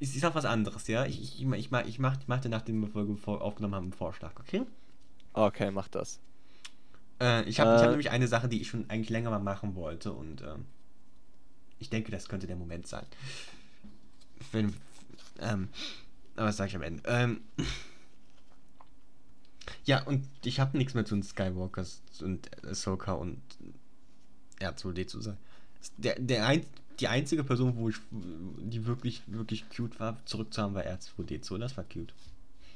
ich, 0.00 0.14
ich 0.14 0.20
sag 0.20 0.34
was 0.34 0.44
anderes, 0.44 0.86
ja? 0.88 1.06
Ich, 1.06 1.22
ich, 1.22 1.40
ich, 1.40 1.46
mach- 1.46 1.56
ich, 1.56 1.70
mach, 1.70 1.86
ich, 1.86 1.98
mach, 1.98 2.18
ich 2.20 2.26
dir, 2.40 2.48
nachdem 2.50 2.80
wir 2.80 2.88
Folge 2.88 3.16
aufgenommen 3.42 3.74
haben, 3.74 3.84
einen 3.84 3.92
Vorschlag, 3.92 4.32
okay? 4.40 4.62
Okay, 5.32 5.70
mach 5.70 5.88
das. 5.88 6.18
Äh, 7.20 7.42
ich 7.48 7.60
habe 7.60 7.74
ich 7.74 7.80
hab 7.80 7.86
Äh. 7.86 7.90
nämlich 7.90 8.10
eine 8.10 8.28
Sache, 8.28 8.48
die 8.48 8.60
ich 8.60 8.68
schon 8.68 8.88
eigentlich 8.90 9.10
länger 9.10 9.30
mal 9.30 9.38
machen 9.38 9.74
wollte 9.74 10.12
und 10.12 10.42
ähm, 10.42 10.64
ich 11.78 11.90
denke, 11.90 12.10
das 12.10 12.28
könnte 12.28 12.46
der 12.46 12.56
Moment 12.56 12.86
sein. 12.86 13.04
Wenn, 14.52 14.74
ähm, 15.40 15.68
aber 16.36 16.46
das 16.46 16.56
sage 16.56 16.68
ich 16.70 16.76
am 16.76 16.82
Ende. 16.82 17.02
Ähm, 17.06 17.40
ja, 19.84 20.02
und 20.04 20.26
ich 20.44 20.60
habe 20.60 20.76
nichts 20.78 20.94
mehr 20.94 21.04
zu 21.04 21.14
den 21.14 21.22
Skywalkers 21.22 22.02
und 22.22 22.50
Ahsoka 22.64 23.12
und 23.12 23.40
R2D 24.60 25.06
zu 25.06 25.20
sagen. 25.20 25.38
Der, 25.98 26.18
der 26.18 26.46
ein, 26.46 26.64
die 27.00 27.08
einzige 27.08 27.44
Person, 27.44 27.76
wo 27.76 27.88
ich, 27.90 27.96
die 28.10 28.86
wirklich, 28.86 29.22
wirklich 29.26 29.68
cute 29.68 29.98
war, 30.00 30.16
zurückzuhaben, 30.24 30.74
war 30.74 30.84
R2D2. 30.84 31.58
Das 31.58 31.76
war 31.76 31.84
cute. 31.84 32.14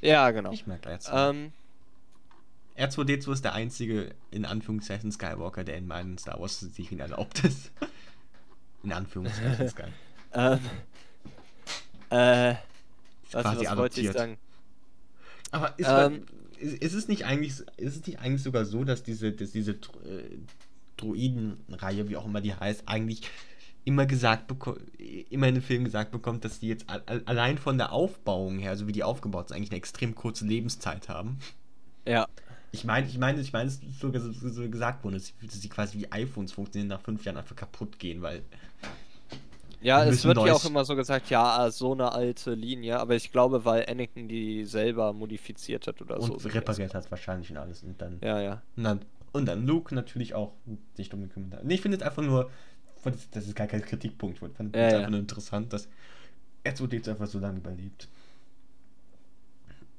Ja, 0.01 0.31
genau. 0.31 0.53
Ich 0.53 0.67
merke 0.67 0.91
R2. 0.91 1.31
Ähm, 1.31 1.53
R2D2 2.79 3.33
ist 3.33 3.45
der 3.45 3.55
einzige, 3.55 4.15
in 4.31 4.45
Anführungszeichen, 4.45 5.11
Skywalker, 5.11 5.65
der 5.65 5.77
in 5.77 5.87
meinen 5.87 6.17
Star 6.19 6.41
Wars-Serien 6.41 7.01
erlaubt 7.01 7.45
ist. 7.45 7.73
In 8.85 8.93
Anführungszeichen 8.93 9.69
Sky. 9.69 9.83
ähm, 10.33 10.61
äh, 12.11 12.55
was, 13.33 13.43
Quasi 13.43 13.67
was 13.67 13.77
wollte 13.77 14.01
ich 14.01 14.13
sagen? 14.13 14.39
Aber 15.51 15.77
ist, 15.79 15.89
Ähm. 15.89 16.27
ist, 16.61 16.75
ist 16.83 16.95
es 16.95 17.09
nicht 17.09 17.25
eigentlich, 17.27 17.59
ist 17.77 17.97
es 17.97 18.07
nicht 18.07 18.21
eigentlich 18.21 18.43
sogar 18.45 18.65
so, 18.65 18.85
dass 18.85 19.03
diese, 19.03 19.33
dass 19.33 19.51
diese 19.51 19.73
äh, 19.73 20.39
Droiden-Reihe, 20.97 22.09
wie 22.09 22.17
auch 22.17 22.27
immer 22.27 22.41
die 22.41 22.55
heißt, 22.55 22.85
eigentlich 22.87 23.23
immer 23.85 24.07
gesagt 24.07 24.47
bekommt, 24.47 24.81
immer 25.31 25.49
in 25.49 25.55
den 25.57 25.63
Filmen 25.63 25.85
gesagt 25.85 26.13
bekommt, 26.13 26.45
dass 26.45 26.61
die 26.61 26.69
jetzt 26.69 26.89
al- 26.89 27.03
al- 27.07 27.23
allein 27.25 27.59
von 27.59 27.79
der 27.79 27.93
Aufbauung 27.93 28.59
her, 28.59 28.71
also 28.71 28.87
wie 28.87 28.93
die 28.93 29.03
aufgebaut 29.03 29.49
sind, 29.49 29.57
eigentlich 29.57 29.71
eine 29.71 29.79
extrem 29.79 30.15
kurze 30.15 30.47
Lebenszeit 30.47 31.09
haben. 31.09 31.39
Ja. 32.07 32.29
Ich 32.71 32.85
meine, 32.85 33.07
ich 33.07 33.19
meine, 33.19 33.41
ich 33.41 33.53
meine, 33.53 33.69
es 33.69 33.77
ist 33.77 34.01
sogar 34.01 34.21
so, 34.21 34.33
so 34.33 34.69
gesagt 34.69 35.03
worden, 35.03 35.15
dass 35.15 35.33
sie 35.61 35.69
quasi 35.69 35.99
wie 35.99 36.13
iPhones 36.13 36.53
funktionieren, 36.53 36.89
nach 36.89 37.01
fünf 37.01 37.25
Jahren 37.25 37.39
einfach 37.39 37.57
kaputt 37.57 37.99
gehen, 37.99 38.21
weil. 38.23 38.43
Ja, 39.81 40.05
es 40.05 40.25
wird 40.25 40.37
ja 40.39 40.53
auch 40.53 40.65
immer 40.65 40.85
so 40.85 40.97
gesagt, 40.97 41.31
ja, 41.31 41.71
so 41.71 41.93
eine 41.93 42.11
alte 42.13 42.53
Linie, 42.53 42.99
aber 42.99 43.15
ich 43.15 43.31
glaube, 43.31 43.65
weil 43.65 43.87
Anakin 43.89 44.29
die 44.29 44.65
selber 44.65 45.13
modifiziert 45.13 45.87
hat 45.87 46.03
oder 46.03 46.21
so. 46.21 46.35
und 46.35 46.45
die 46.45 46.49
repariert 46.49 46.95
hat 46.95 47.11
wahrscheinlich 47.11 47.51
und 47.51 47.59
alles. 47.59 47.83
Und 47.85 48.01
dann, 48.01 48.19
Ja, 48.23 48.41
ja. 48.41 48.63
und 48.77 48.85
dann. 48.85 49.01
Und 49.31 49.45
dann 49.47 49.67
Luke 49.67 49.95
natürlich 49.95 50.35
auch 50.35 50.53
sich 50.95 51.11
drum 51.11 51.21
gekümmert 51.21 51.53
hat. 51.55 51.65
Nee, 51.65 51.75
ich 51.75 51.83
finde 51.83 51.99
es 51.99 52.03
einfach 52.03 52.23
nur. 52.23 52.51
Das 53.31 53.47
ist 53.47 53.55
gar 53.55 53.67
kein 53.67 53.83
Kritikpunkt. 53.83 54.43
Ich 54.43 54.57
fand 54.57 54.75
es 54.75 54.81
Ja, 54.81 54.89
ja. 54.91 54.97
einfach 54.99 55.11
nur 55.11 55.21
interessant, 55.21 55.73
dass 55.73 55.89
R2D 56.65 56.95
jetzt 56.95 57.09
einfach 57.09 57.27
so 57.27 57.39
lange 57.39 57.59
überlebt. 57.59 58.09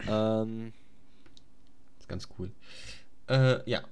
Ähm, 0.07 0.73
ganz 2.09 2.27
cool. 2.37 2.51
Äh, 3.27 3.69
ja. 3.69 3.83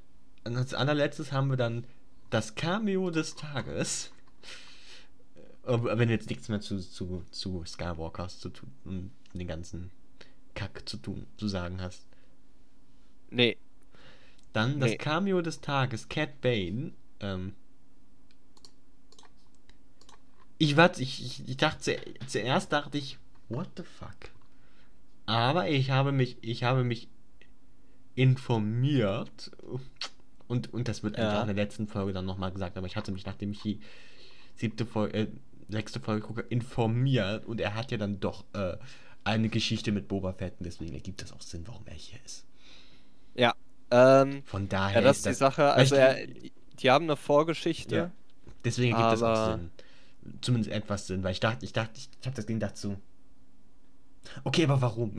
Und 0.43 0.58
als 0.58 0.73
allerletztes 0.73 1.32
haben 1.32 1.49
wir 1.49 1.58
dann 1.58 1.86
das 2.30 2.56
Cameo 2.56 3.10
des 3.12 3.36
Tages. 3.36 4.12
Äh, 5.65 5.77
wenn 5.82 6.08
du 6.10 6.13
jetzt 6.13 6.30
nichts 6.30 6.49
mehr 6.49 6.60
zu, 6.62 6.80
zu, 6.80 7.23
zu 7.32 7.63
Skywalkers 7.65 8.39
zu 8.39 8.49
tun 8.49 8.71
und 8.86 9.12
den 9.34 9.47
ganzen 9.47 9.91
Kack 10.56 10.88
zu 10.89 10.97
tun, 10.97 11.27
zu 11.38 11.47
sagen 11.47 11.82
hast. 11.82 12.06
nee. 13.30 13.58
Dann 14.53 14.80
das 14.80 14.91
Nee. 14.91 14.97
Cameo 14.97 15.41
des 15.41 15.62
Tages, 15.62 16.10
Cat 16.10 16.41
Bane. 16.41 16.93
Ähm, 17.19 17.53
ich 20.58 20.75
war, 20.77 20.97
ich, 20.97 21.23
ich, 21.23 21.47
ich 21.47 21.58
dachte, 21.58 21.80
zu- 21.82 21.95
zuerst 22.27 22.71
dachte 22.73 22.97
ich, 22.97 23.19
what 23.49 23.69
the 23.77 23.84
fuck? 23.84 24.15
Aber 25.27 25.69
ich 25.69 25.91
habe 25.91 26.12
mich, 26.12 26.38
ich 26.41 26.63
habe 26.63 26.84
mich 26.84 27.10
informiert 28.17 29.51
und, 30.47 30.73
und 30.73 30.88
das 30.88 31.03
wird 31.03 31.17
Ja. 31.17 31.30
einfach 31.30 31.41
in 31.47 31.56
der 31.56 31.63
letzten 31.63 31.88
Folge 31.88 32.13
dann 32.13 32.25
nochmal 32.25 32.51
gesagt, 32.51 32.75
aber 32.77 32.88
ich 32.88 32.95
hatte 32.95 33.12
mich, 33.12 33.25
nachdem 33.25 33.51
ich 33.51 33.62
die 33.62 33.80
siebte 34.56 34.86
Folge, 34.86 35.17
äh, 35.17 35.27
sechste 35.69 35.99
Folge 35.99 36.25
gucke, 36.25 36.41
informiert 36.41 37.45
und 37.45 37.62
er 37.62 37.75
hat 37.75 37.91
ja 37.91 37.97
dann 37.97 38.19
doch 38.19 38.43
äh, 38.53 38.77
eine 39.23 39.49
Geschichte 39.49 39.91
mit 39.91 40.08
Boba 40.08 40.34
Fett 40.34 40.56
und 40.60 40.65
deswegen 40.65 40.95
ergibt 40.95 41.21
das 41.21 41.32
auch 41.32 41.41
Sinn, 41.41 41.63
warum 41.67 41.86
er 41.86 41.93
hier 41.93 42.17
ist. 42.25 42.45
Ja. 43.36 43.53
Ähm, 43.91 44.41
Von 44.45 44.67
daher 44.67 45.01
ja, 45.01 45.08
das 45.08 45.17
ist 45.17 45.25
die 45.27 45.34
Sache. 45.34 45.71
Also, 45.71 45.95
er, 45.95 46.17
die 46.80 46.89
haben 46.89 47.06
eine 47.06 47.15
Vorgeschichte. 47.17 47.95
Ja. 47.95 48.12
Deswegen 48.65 48.95
ergibt 48.95 49.13
es 49.17 49.23
auch 49.23 49.51
Sinn. 49.51 49.71
Zumindest 50.41 50.71
etwas 50.71 51.08
Sinn, 51.08 51.23
weil 51.23 51.34
ich 51.34 51.39
dachte, 51.39 51.63
ich 51.65 51.71
dachte, 51.71 51.93
ich, 51.95 52.10
ich 52.19 52.25
habe 52.25 52.36
das 52.36 52.45
Ding 52.47 52.62
so. 52.73 52.97
Okay, 54.43 54.63
aber 54.63 54.82
warum? 54.82 55.15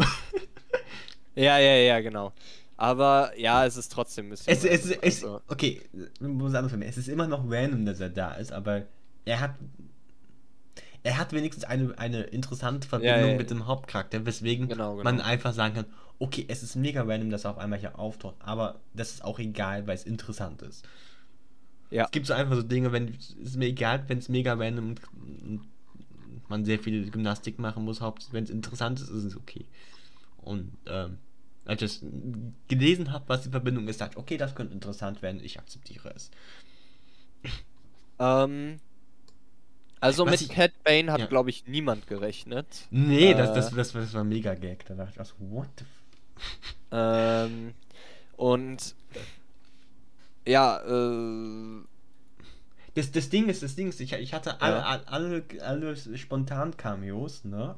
Ja, 1.35 1.59
ja, 1.59 1.77
ja, 1.77 2.01
genau. 2.01 2.33
Aber 2.79 3.33
ja, 3.37 3.67
es 3.67 3.77
ist 3.77 3.91
trotzdem 3.91 4.27
ein 4.27 4.31
bisschen. 4.31 4.53
es, 4.53 4.65
es, 4.65 4.87
es, 4.87 4.99
es, 5.03 5.25
also, 5.25 5.41
okay, 5.49 5.83
müssen 6.21 6.57
anders 6.57 6.71
sagen. 6.71 6.83
Es 6.83 6.97
ist 6.97 7.09
immer 7.09 7.27
noch 7.27 7.45
random, 7.51 7.85
dass 7.85 7.99
er 7.99 8.09
da 8.09 8.35
ist, 8.35 8.53
aber 8.53 8.85
er 9.25 9.41
hat. 9.41 9.57
Er 11.03 11.17
hat 11.17 11.33
wenigstens 11.33 11.65
eine, 11.65 11.97
eine 11.97 12.23
interessante 12.23 12.87
Verbindung 12.87 13.21
Ja, 13.21 13.27
ja, 13.29 13.37
mit 13.37 13.51
dem 13.51 13.67
Hauptcharakter, 13.67 14.27
weswegen 14.27 14.69
Genau, 14.69 14.93
genau. 14.93 15.05
man 15.05 15.21
einfach 15.21 15.55
sagen 15.55 15.75
kann, 15.75 15.87
okay, 16.19 16.45
es 16.49 16.63
ist 16.63 16.77
mega 16.77 17.03
random, 17.03 17.31
dass 17.31 17.45
er 17.45 17.53
auf 17.53 17.59
einmal 17.59 17.79
hier 17.79 17.99
auftaucht, 17.99 18.35
aber 18.41 18.81
das 18.95 19.13
ist 19.13 19.25
auch 19.25 19.39
egal, 19.39 19.87
weil 19.87 19.95
es 19.95 20.05
interessant 20.05 20.61
ist. 20.63 20.87
Ja. 21.91 22.05
Es 22.05 22.11
gibt 22.11 22.27
so 22.27 22.35
einfach 22.35 22.57
so 22.57 22.63
Dinge, 22.63 22.93
wenn 22.93 23.15
es 23.15 23.31
ist 23.31 23.57
mir 23.57 23.67
egal, 23.67 24.05
wenn 24.09 24.19
es 24.19 24.29
mega 24.29 24.55
random 24.55 24.91
und, 24.91 25.01
und 25.45 25.61
man 26.49 26.65
sehr 26.65 26.79
viel 26.79 27.11
Gymnastik 27.11 27.59
machen 27.59 27.85
muss, 27.85 28.01
hauptsächlich 28.01 28.35
wenn 28.35 28.45
es 28.45 28.51
interessant 28.51 29.01
ist, 29.01 29.09
ist 29.09 29.25
es 29.25 29.37
okay. 29.37 29.67
Und 30.39 30.77
ähm, 30.87 31.19
als 31.69 31.83
ich 31.83 32.01
das 32.01 32.11
gelesen 32.67 33.13
habe, 33.13 33.29
was 33.29 33.43
die 33.43 33.51
Verbindung 33.51 33.87
ist, 33.89 34.01
dachte 34.01 34.15
ich, 34.15 34.19
okay, 34.19 34.37
das 34.37 34.55
könnte 34.57 34.75
interessant 34.75 35.23
werden, 35.23 35.41
ich 35.45 35.59
akzeptiere 35.59 36.13
es. 36.17 36.31
ähm, 38.19 38.81
also 40.01 40.25
Was 40.27 40.33
mit 40.33 40.41
ich- 40.43 40.49
Cat 40.49 40.73
Bane 40.85 41.13
hat, 41.13 41.21
Ja. 41.21 41.27
glaube 41.27 41.51
ich, 41.51 41.67
niemand 41.67 42.07
gerechnet. 42.07 42.67
Nee, 42.91 43.35
das, 43.35 43.51
Äh. 43.51 43.55
das, 43.55 43.71
das, 43.75 43.93
das 43.93 44.15
war 44.15 44.25
mega 44.25 44.55
Gag. 44.55 44.85
Da 44.87 44.95
dachte 44.95 45.13
ich, 45.15 45.21
auch 45.21 45.27
so, 45.27 45.35
what 45.39 45.69
the 45.79 45.85
f 45.85 46.75
Ähm, 46.91 47.75
und 48.37 48.95
ja, 50.47 50.79
äh, 50.81 51.83
Das, 52.95 53.13
das 53.13 53.29
Ding 53.29 53.49
ist, 53.49 53.63
das 53.63 53.75
Ding 53.77 53.89
ist, 53.89 54.01
ich, 54.01 54.13
ich 54.15 54.33
hatte 54.35 54.61
alle, 54.63 54.77
Ja. 54.77 54.83
alle, 55.07 55.45
alle, 55.53 55.63
alle 55.63 55.97
Spontan-Cameos, 56.17 57.45
ne, 57.45 57.77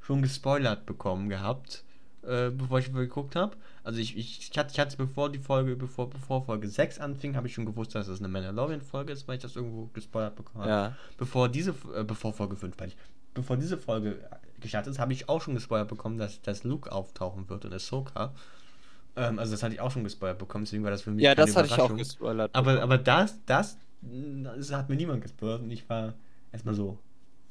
schon 0.00 0.22
gespoilert 0.22 0.84
bekommen 0.86 1.28
gehabt, 1.28 1.84
äh, 2.26 2.50
bevor 2.50 2.78
ich 2.78 2.92
geguckt 2.92 3.36
habe. 3.36 3.56
Also 3.84 4.00
ich, 4.00 4.16
ich, 4.16 4.50
ich 4.50 4.58
hatte, 4.58 4.72
ich 4.72 4.78
hatte 4.80 4.96
bevor 4.96 5.30
die 5.30 5.38
Folge, 5.38 5.76
bevor, 5.76 6.10
bevor 6.10 6.44
Folge 6.44 6.68
6 6.68 6.98
anfing, 6.98 7.36
habe 7.36 7.46
ich 7.46 7.54
schon 7.54 7.66
gewusst, 7.66 7.94
dass 7.94 8.08
es 8.08 8.18
eine 8.18 8.28
Mandalorian-Folge 8.28 9.12
ist, 9.12 9.28
weil 9.28 9.36
ich 9.36 9.42
das 9.42 9.56
irgendwo 9.56 9.86
gespoilert 9.92 10.34
bekommen 10.36 10.64
habe. 10.64 10.70
ja. 10.70 10.96
Bevor 11.18 11.48
diese, 11.48 11.74
äh, 11.94 12.04
bevor 12.04 12.32
Folge 12.32 12.56
5, 12.56 12.74
weil 12.78 12.88
ich, 12.88 12.96
bevor 13.34 13.56
diese 13.56 13.78
Folge 13.78 14.18
gestartet 14.60 14.92
ist, 14.92 14.98
habe 14.98 15.12
ich 15.12 15.28
auch 15.28 15.40
schon 15.40 15.54
gespoilert 15.54 15.88
bekommen, 15.88 16.18
dass, 16.18 16.40
dass 16.42 16.64
Luke 16.64 16.90
auftauchen 16.90 17.48
wird 17.48 17.64
und 17.64 17.72
Ahsoka. 17.72 18.32
Ähm, 19.14 19.38
also 19.38 19.52
das 19.52 19.62
hatte 19.62 19.74
ich 19.74 19.80
auch 19.80 19.90
schon 19.90 20.04
gespoilert 20.04 20.38
bekommen, 20.38 20.64
deswegen 20.64 20.84
war 20.84 20.90
das 20.90 21.02
für 21.02 21.10
mich 21.10 21.22
Ja, 21.24 21.34
das 21.34 21.54
hatte 21.56 21.66
ich 21.66 21.72
auch 21.72 21.76
Überraschung. 21.76 21.98
gespoilert. 21.98 22.50
Aber, 22.54 22.72
bekommen. 22.72 22.82
aber 22.92 22.98
das, 22.98 23.38
das, 23.46 23.78
das 24.02 24.72
hat 24.72 24.88
mir 24.88 24.96
niemand 24.96 25.22
gespoilert 25.22 25.62
und 25.62 25.70
ich 25.70 25.88
war 25.88 26.14
erstmal 26.52 26.74
so, 26.74 26.98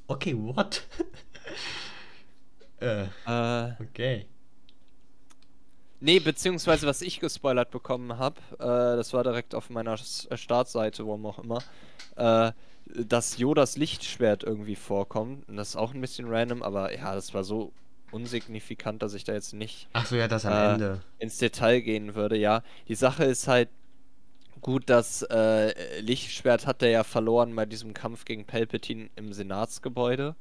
okay, 0.08 0.36
what? 0.38 0.84
äh, 2.80 3.04
Äh, 3.26 3.74
okay. 3.82 4.28
Nee, 6.06 6.20
beziehungsweise 6.20 6.88
was 6.88 7.02
ich 7.02 7.20
gespoilert 7.20 7.72
bekommen 7.72 8.18
habe, 8.18 8.40
äh, 8.60 8.96
das 8.98 9.14
war 9.14 9.24
direkt 9.24 9.56
auf 9.56 9.70
meiner 9.70 9.94
S- 9.94 10.28
äh, 10.30 10.38
Startseite, 10.38 11.06
warum 11.06 11.26
auch 11.26 11.40
immer, 11.40 11.64
äh, 12.16 12.52
dass 12.96 13.38
Yodas 13.38 13.78
Lichtschwert 13.78 14.44
irgendwie 14.44 14.76
vorkommt. 14.76 15.48
Und 15.50 15.58
das 15.58 15.70
ist 15.70 15.76
auch 15.76 15.94
ein 15.94 16.02
bisschen 16.02 16.28
random, 16.30 16.62
aber 16.64 16.96
ja, 16.96 17.16
das 17.16 17.34
war 17.34 17.44
so 17.44 17.72
unsignifikant, 18.12 19.02
dass 19.02 19.14
ich 19.14 19.24
da 19.24 19.34
jetzt 19.34 19.54
nicht 19.54 19.88
Ach 19.94 20.06
so, 20.06 20.16
ja, 20.16 20.28
das 20.28 20.46
am 20.46 20.54
Äh, 20.54 20.74
Ende. 20.74 21.02
ins 21.20 21.38
Detail 21.40 21.82
gehen 21.82 22.16
würde, 22.16 22.38
ja. 22.38 22.62
Die 22.88 22.96
Sache 22.96 23.26
ist 23.26 23.48
halt 23.48 23.70
gut, 24.62 24.84
das 24.90 25.22
äh, 25.24 26.00
Lichtschwert 26.02 26.66
hat 26.68 26.82
er 26.84 26.90
ja 26.90 27.04
verloren 27.04 27.56
bei 27.56 27.66
diesem 27.66 27.94
Kampf 27.94 28.26
gegen 28.26 28.46
Palpatine 28.46 29.10
im 29.16 29.34
Senatsgebäude. 29.34 30.36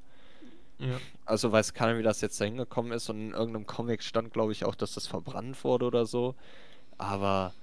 Ja. 0.78 0.98
Also 1.24 1.52
weiß 1.52 1.74
keiner, 1.74 1.98
wie 1.98 2.02
das 2.02 2.20
jetzt 2.20 2.40
da 2.40 2.44
hingekommen 2.44 2.92
ist. 2.92 3.08
Und 3.08 3.20
in 3.20 3.32
irgendeinem 3.32 3.66
Comic 3.66 4.02
stand, 4.02 4.32
glaube 4.32 4.52
ich, 4.52 4.64
auch, 4.64 4.74
dass 4.74 4.94
das 4.94 5.06
verbrannt 5.06 5.62
wurde 5.64 5.86
oder 5.86 6.06
so. 6.06 6.34
Aber 6.98 7.54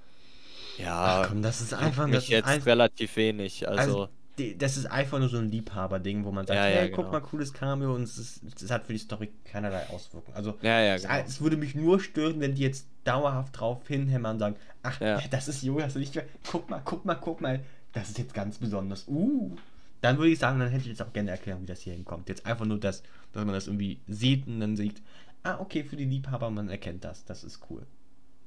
ja, 0.78 1.22
Ach 1.22 1.28
komm, 1.28 1.42
das 1.42 1.60
ist 1.60 1.74
einfach, 1.74 2.06
mich 2.06 2.14
das 2.14 2.24
ist 2.24 2.30
jetzt 2.30 2.48
einfach, 2.48 2.66
relativ 2.66 3.16
wenig. 3.16 3.68
Also, 3.68 3.80
also, 3.80 4.08
die, 4.38 4.56
das 4.56 4.76
ist 4.78 4.86
einfach 4.86 5.18
nur 5.18 5.28
so 5.28 5.38
ein 5.38 5.50
Liebhaber-Ding, 5.50 6.24
wo 6.24 6.32
man 6.32 6.46
sagt, 6.46 6.56
Ja, 6.56 6.68
ja, 6.68 6.76
hey, 6.80 6.90
guck 6.90 7.04
genau. 7.06 7.12
mal, 7.12 7.20
cooles 7.20 7.52
Cameo 7.52 7.94
und 7.94 8.04
es, 8.04 8.16
ist, 8.16 8.62
es 8.62 8.70
hat 8.70 8.86
für 8.86 8.94
die 8.94 8.98
Story 8.98 9.30
keinerlei 9.44 9.86
Auswirkungen. 9.90 10.36
Also, 10.36 10.54
ja, 10.62 10.80
ja, 10.80 10.94
es, 10.94 11.02
genau. 11.02 11.14
es 11.14 11.40
würde 11.40 11.56
mich 11.58 11.74
nur 11.74 12.00
stören, 12.00 12.40
wenn 12.40 12.54
die 12.54 12.62
jetzt 12.62 12.86
dauerhaft 13.04 13.60
drauf 13.60 13.86
hinhämmern 13.86 14.36
und 14.36 14.38
sagen, 14.40 14.56
ach, 14.82 15.00
Ja. 15.00 15.20
das 15.30 15.48
ist 15.48 15.62
Jonas 15.62 15.94
nicht 15.94 16.14
mehr, 16.14 16.24
guck 16.50 16.70
mal, 16.70 16.80
guck 16.84 17.04
mal, 17.04 17.14
guck 17.16 17.40
mal, 17.42 17.60
das 17.92 18.08
ist 18.08 18.18
jetzt 18.18 18.32
ganz 18.32 18.58
besonders. 18.58 19.06
Uh. 19.06 19.56
Dann 20.02 20.18
würde 20.18 20.30
ich 20.30 20.38
sagen, 20.38 20.58
dann 20.58 20.68
hätte 20.68 20.82
ich 20.82 20.88
jetzt 20.88 21.02
auch 21.02 21.12
gerne 21.12 21.30
erklären, 21.30 21.62
wie 21.62 21.66
das 21.66 21.80
hier 21.80 21.94
hinkommt. 21.94 22.28
Jetzt 22.28 22.44
einfach 22.44 22.66
nur 22.66 22.78
das, 22.78 23.02
dass 23.32 23.44
man 23.44 23.54
das 23.54 23.68
irgendwie 23.68 24.00
sieht 24.08 24.46
und 24.46 24.60
dann 24.60 24.76
sieht, 24.76 25.00
ah, 25.44 25.58
okay, 25.60 25.84
für 25.84 25.96
die 25.96 26.04
Liebhaber, 26.04 26.50
man 26.50 26.68
erkennt 26.68 27.04
das, 27.04 27.24
das 27.24 27.44
ist 27.44 27.60
cool. 27.70 27.86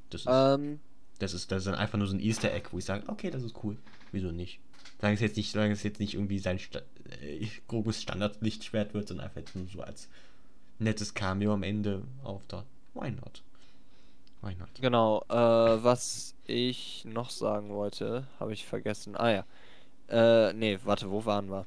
Das 0.09 0.21
ist, 0.21 0.27
Ähm, 0.29 0.79
das 1.19 1.33
ist, 1.33 1.51
das 1.51 1.59
ist 1.59 1.67
dann 1.67 1.75
einfach 1.75 1.97
nur 1.97 2.07
so 2.07 2.15
ein 2.15 2.19
Easter 2.19 2.53
Egg, 2.53 2.69
wo 2.71 2.77
ich 2.77 2.85
sage, 2.85 3.07
okay, 3.07 3.31
das 3.31 3.41
ist 3.41 3.55
cool. 3.63 3.77
Wieso 4.11 4.31
nicht? 4.31 4.59
Solange 4.99 5.15
es 5.15 5.21
jetzt 5.21 5.37
nicht, 5.37 5.51
solange 5.51 5.73
es 5.73 5.83
jetzt 5.83 5.99
nicht 5.99 6.13
irgendwie 6.13 6.39
sein 6.39 6.59
Sta 6.59 6.81
äh, 7.21 7.47
grobes 7.67 8.01
Standardlichtschwert 8.01 8.93
wird, 8.93 9.07
sondern 9.07 9.25
einfach 9.27 9.39
jetzt 9.39 9.55
nur 9.55 9.67
so 9.67 9.81
als 9.81 10.09
nettes 10.79 11.13
Cameo 11.13 11.53
am 11.53 11.63
Ende 11.63 12.03
auftaucht. 12.23 12.65
Why 12.93 13.11
not? 13.11 13.43
Why 14.41 14.55
not? 14.55 14.69
Genau, 14.81 15.23
äh, 15.29 15.33
was 15.83 16.35
ich 16.45 17.05
noch 17.05 17.29
sagen 17.29 17.69
wollte, 17.69 18.27
habe 18.39 18.53
ich 18.53 18.65
vergessen. 18.65 19.15
Ah 19.15 19.31
ja. 19.31 19.45
Äh, 20.09 20.53
nee, 20.53 20.79
warte, 20.83 21.09
wo 21.09 21.25
waren 21.25 21.49
wir? 21.49 21.65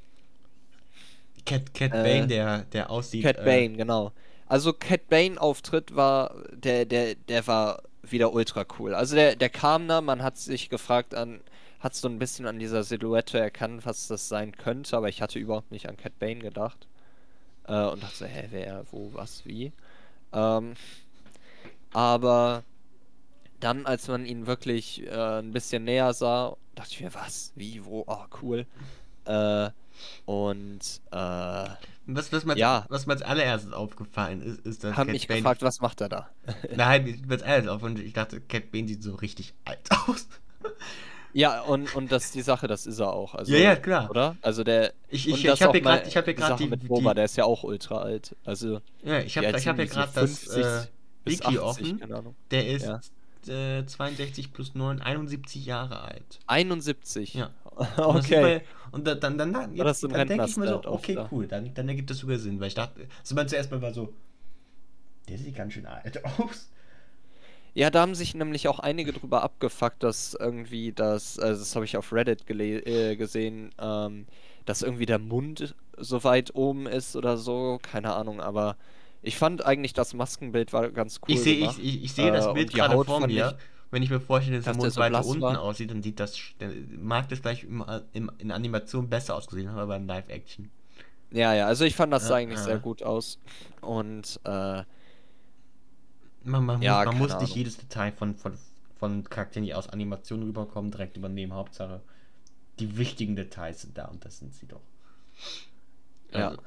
Cat, 1.47 1.73
Cat 1.75 1.93
Äh, 1.93 2.03
Bane, 2.03 2.27
der, 2.27 2.59
der 2.73 2.91
aussieht. 2.91 3.25
Cat 3.25 3.39
äh, 3.39 3.45
Bane, 3.45 3.77
genau. 3.77 4.13
Also 4.47 4.73
Cat 4.73 5.09
Bane 5.09 5.41
Auftritt 5.41 5.95
war, 5.95 6.35
der, 6.53 6.85
der, 6.85 7.15
der 7.15 7.47
war 7.47 7.83
wieder 8.03 8.33
ultra 8.33 8.65
cool. 8.79 8.95
Also 8.95 9.15
der, 9.17 9.37
der 9.37 9.51
kam 9.51 9.89
da, 9.89 10.01
man 10.01 10.23
hat 10.23 10.39
sich 10.39 10.69
gefragt 10.69 11.15
an, 11.15 11.41
hat 11.81 11.95
so 11.95 12.09
ein 12.09 12.19
bisschen 12.19 12.47
an 12.47 12.59
dieser 12.59 12.83
Silhouette 12.83 13.39
erkannt, 13.39 13.85
was 13.87 14.09
das 14.09 14.29
sein 14.29 14.53
könnte, 14.57 14.97
aber 14.97 15.09
ich 15.09 15.23
hatte 15.23 15.39
überhaupt 15.39 15.71
nicht 15.71 15.89
an 15.89 15.97
Cat 15.97 16.19
Bane 16.19 16.41
gedacht. 16.41 16.87
Äh, 17.67 17.85
und 17.85 18.03
dachte, 18.03 18.27
hä, 18.27 18.49
wer, 18.51 18.85
wo, 18.91 19.11
was, 19.13 19.45
wie. 19.45 19.73
Ähm, 20.33 20.75
aber 21.93 22.65
dann, 23.61 23.87
als 23.87 24.09
man 24.09 24.25
ihn 24.27 24.47
wirklich 24.47 25.05
äh, 25.07 25.39
ein 25.41 25.53
bisschen 25.53 25.85
näher 25.85 26.13
sah, 26.15 26.57
dachte 26.75 26.91
ich 26.93 27.01
mir, 27.01 27.13
was, 27.15 27.53
wie, 27.57 27.85
wo, 27.85 28.05
oh, 28.07 28.25
cool. 28.43 28.67
Äh, 29.25 29.71
Und 30.27 30.81
äh, 31.11 31.17
Was, 31.17 32.33
was, 32.33 32.45
mir, 32.45 32.53
als- 32.53 32.61
Ja. 32.61 32.87
was 32.89 33.07
mir 33.07 33.15
als 33.15 33.23
allererstes 33.23 33.73
aufgefallen 33.73 34.41
ist, 34.43 34.61
ist, 34.65 34.85
dass 34.85 34.97
haben 34.97 35.07
Cat 35.09 35.13
mich 35.13 35.27
Bane- 35.27 35.41
gefragt, 35.41 35.63
was 35.63 35.81
macht 35.81 36.01
er 36.01 36.09
da? 36.09 36.31
Nein, 36.77 37.21
mir 37.27 37.33
als 37.35 37.43
allererstes 37.43 37.71
auf 37.73 37.83
und 37.83 37.99
ich 37.99 38.13
dachte, 38.13 38.41
Cat 38.41 38.71
Bane 38.71 38.87
sieht 38.87 39.03
so 39.03 39.15
richtig 39.17 39.55
alt 39.65 39.81
aus. 40.07 40.29
Ja, 41.35 41.61
und, 41.63 41.95
und 41.95 42.11
das 42.11 42.27
ist 42.27 42.35
die 42.37 42.43
Sache, 42.43 42.69
das 42.69 42.87
ist 42.87 43.01
er 43.01 43.13
auch. 43.13 43.35
Also, 43.35 43.53
Ja, 43.53 43.59
ja, 43.59 43.77
klar. 43.77 44.09
Oder? 44.09 44.37
Also 44.41 44.65
der. 44.65 44.95
Ich, 45.09 45.29
ich, 45.29 45.45
ich 45.45 45.63
habe 45.63 45.73
hier 45.73 45.81
gerade, 45.83 46.09
ich 46.09 46.17
habe 46.17 46.25
hier 46.27 46.35
die 46.35 46.41
Sache 46.41 46.57
die, 46.63 46.69
mit 46.69 46.89
Boba, 46.89 47.11
die, 47.11 47.17
der 47.17 47.25
ist 47.27 47.37
ja 47.37 47.45
auch 47.45 47.65
ultra 47.65 47.99
alt. 47.99 48.35
Also 48.45 48.81
ja, 49.03 49.19
ich 49.21 49.37
habe, 49.37 49.49
habe 49.49 49.59
hier 49.83 49.87
gerade 49.87 50.13
das 50.15 50.39
50 50.39 50.65
äh, 50.65 50.81
Wiki 51.25 51.59
80, 51.59 51.61
offen. 51.61 52.35
Der 52.51 52.67
ist 52.69 52.87
Ja. 52.87 53.01
Äh, 53.49 53.85
62 53.87 54.53
plus 54.53 54.75
9, 54.75 55.01
71 55.01 55.65
Jahre 55.67 56.01
alt. 56.01 56.41
71. 56.47 57.35
Ja. 57.35 57.51
Und 57.97 58.17
okay. 58.17 58.41
bei- 58.41 58.63
Und 58.91 59.07
dann, 59.07 59.21
dann, 59.21 59.39
dann, 59.39 59.53
dann, 59.53 59.75
jetzt, 59.77 60.03
dann 60.03 60.27
denke 60.27 60.47
ich 60.47 60.57
mir 60.57 60.67
so, 60.69 60.83
okay, 60.85 61.15
da? 61.15 61.29
cool, 61.31 61.47
dann, 61.47 61.73
dann 61.75 61.89
ergibt 61.89 62.11
das 62.11 62.19
sogar 62.19 62.39
Sinn, 62.39 62.59
weil 62.59 62.69
ich 62.69 62.75
dachte, 62.75 63.07
also 63.21 63.35
man 63.35 63.47
zuerst 63.49 63.71
mal 63.71 63.81
war 63.83 63.93
so, 63.93 64.13
der 65.29 65.39
sieht 65.39 65.55
ganz 65.55 65.75
schön 65.75 65.87
alt 65.87 66.25
aus. 66.39 66.71
Ja, 67.75 67.91
da 67.91 68.01
haben 68.01 68.15
sich 68.15 68.35
nämlich 68.35 68.67
auch 68.67 68.81
einige 68.81 69.13
drüber 69.13 69.43
abgefuckt, 69.43 70.03
dass 70.03 70.35
irgendwie 70.35 70.93
das, 70.93 71.39
also 71.39 71.61
das 71.61 71.77
habe 71.77 71.85
ich 71.85 71.97
auf 71.97 72.13
Reddit 72.13 72.49
äh, 72.51 73.15
gesehen, 73.15 73.71
ähm, 73.79 74.27
dass 74.65 74.83
irgendwie 74.83 75.07
der 75.07 75.19
Mund 75.21 75.75
so 75.97 76.25
weit 76.25 76.55
oben 76.55 76.87
ist 76.87 77.15
oder 77.15 77.37
so, 77.37 77.79
keine 77.81 78.15
Ahnung, 78.15 78.41
aber 78.41 78.77
ich 79.23 79.37
fand 79.37 79.65
eigentlich 79.65 79.93
das 79.93 80.15
Maskenbild 80.15 80.73
war 80.73 80.91
ganz 80.91 81.21
cool 81.29 81.35
ich 81.35 81.41
sehe 81.43 81.65
ich, 81.67 81.79
ich, 81.79 82.05
ich 82.05 82.13
sehe 82.13 82.29
Äh, 82.29 82.33
das 82.33 82.47
und 82.47 82.55
Bild 82.55 82.73
gerade 82.73 82.95
Haut 82.95 83.07
vor 83.07 83.21
mir. 83.27 83.59
Wenn 83.91 84.03
ich 84.03 84.11
mir 84.11 84.21
vorstelle, 84.21 84.57
dass 84.59 84.65
der 84.67 84.75
Mund 84.75 84.93
so 84.93 85.01
weiter 85.01 85.25
unten 85.25 85.41
war. 85.43 85.61
aussieht, 85.63 85.91
dann 85.91 86.03
sieht 86.03 86.21
das, 86.21 86.37
dann 86.59 86.99
mag 87.03 87.29
das 87.31 87.39
vielleicht 87.41 87.65
im, 87.65 87.85
im, 88.13 88.31
in 88.39 88.51
Animation 88.53 89.09
besser 89.09 89.35
ausgesehen, 89.35 89.71
haben, 89.71 89.79
aber 89.79 89.97
in 89.97 90.07
Live-Action. 90.07 90.71
Ja, 91.31 91.55
ja, 91.55 91.67
also 91.67 91.85
ich 91.85 91.95
fand 91.97 92.13
das 92.13 92.27
sah 92.27 92.37
eigentlich 92.37 92.61
ja. 92.61 92.65
sehr 92.65 92.79
gut 92.79 93.03
aus 93.03 93.39
und 93.81 94.41
äh, 94.45 94.85
Man, 96.43 96.65
man, 96.67 96.83
Ja, 96.83 97.05
muss, 97.05 97.05
man 97.05 97.17
muss 97.19 97.39
nicht 97.41 97.53
Ahnung. 97.53 97.57
jedes 97.57 97.77
Detail 97.79 98.13
von, 98.13 98.37
von, 98.37 98.59
von 98.99 99.25
Charakteren, 99.25 99.65
die 99.65 99.75
aus 99.75 99.89
Animationen 99.89 100.47
rüberkommen, 100.47 100.91
direkt 100.91 101.17
übernehmen. 101.17 101.53
Hauptsache, 101.55 102.03
die 102.79 102.97
wichtigen 102.99 103.37
Details 103.37 103.83
sind 103.83 103.97
da 103.99 104.07
und 104.07 104.25
das 104.25 104.39
sind 104.39 104.55
sie 104.55 104.67
doch. 104.67 104.83
Ja. 106.33 106.49
Also, 106.49 106.63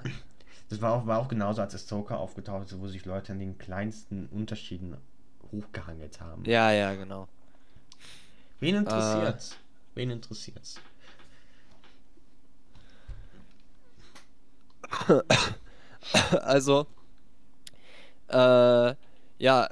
das 0.71 0.81
war 0.81 0.93
auch, 0.93 1.05
war 1.05 1.19
auch 1.19 1.27
genauso, 1.27 1.61
als 1.61 1.75
Ahsoka 1.75 2.15
aufgetaucht 2.15 2.67
ist, 2.67 2.79
wo 2.79 2.87
sich 2.87 3.03
Leute 3.03 3.33
an 3.33 3.39
den 3.39 3.57
kleinsten 3.57 4.27
Unterschieden 4.27 4.95
hochgehangelt 5.51 6.21
haben. 6.21 6.45
ja, 6.45 6.71
ja, 6.71 6.95
genau. 6.95 7.27
Wen 8.61 8.75
interessiert's? 8.75 9.57
Wen 9.95 10.11
interessiert's? 10.11 10.79
Also, 16.41 16.87
äh, 18.27 18.95
ja, 19.37 19.69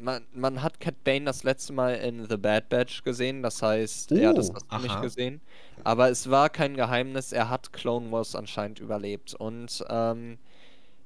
man, 0.00 0.24
man 0.32 0.62
hat 0.62 0.80
Cat 0.80 1.02
Bane 1.04 1.24
das 1.24 1.42
letzte 1.44 1.72
Mal 1.72 1.94
in 1.96 2.26
The 2.28 2.36
Bad 2.36 2.68
Batch 2.68 3.02
gesehen, 3.04 3.42
das 3.42 3.62
heißt, 3.62 4.10
ja, 4.12 4.32
das 4.32 4.50
Oh, 4.50 4.54
hast 4.54 4.72
du 4.72 4.78
nicht 4.78 4.96
aha. 4.96 5.00
gesehen. 5.00 5.40
Aber 5.84 6.10
es 6.10 6.30
war 6.30 6.50
kein 6.50 6.74
Geheimnis, 6.76 7.32
er 7.32 7.48
hat 7.50 7.72
Clone 7.72 8.10
Wars 8.12 8.34
anscheinend 8.34 8.80
überlebt. 8.80 9.34
Und, 9.34 9.84
ähm, 9.88 10.38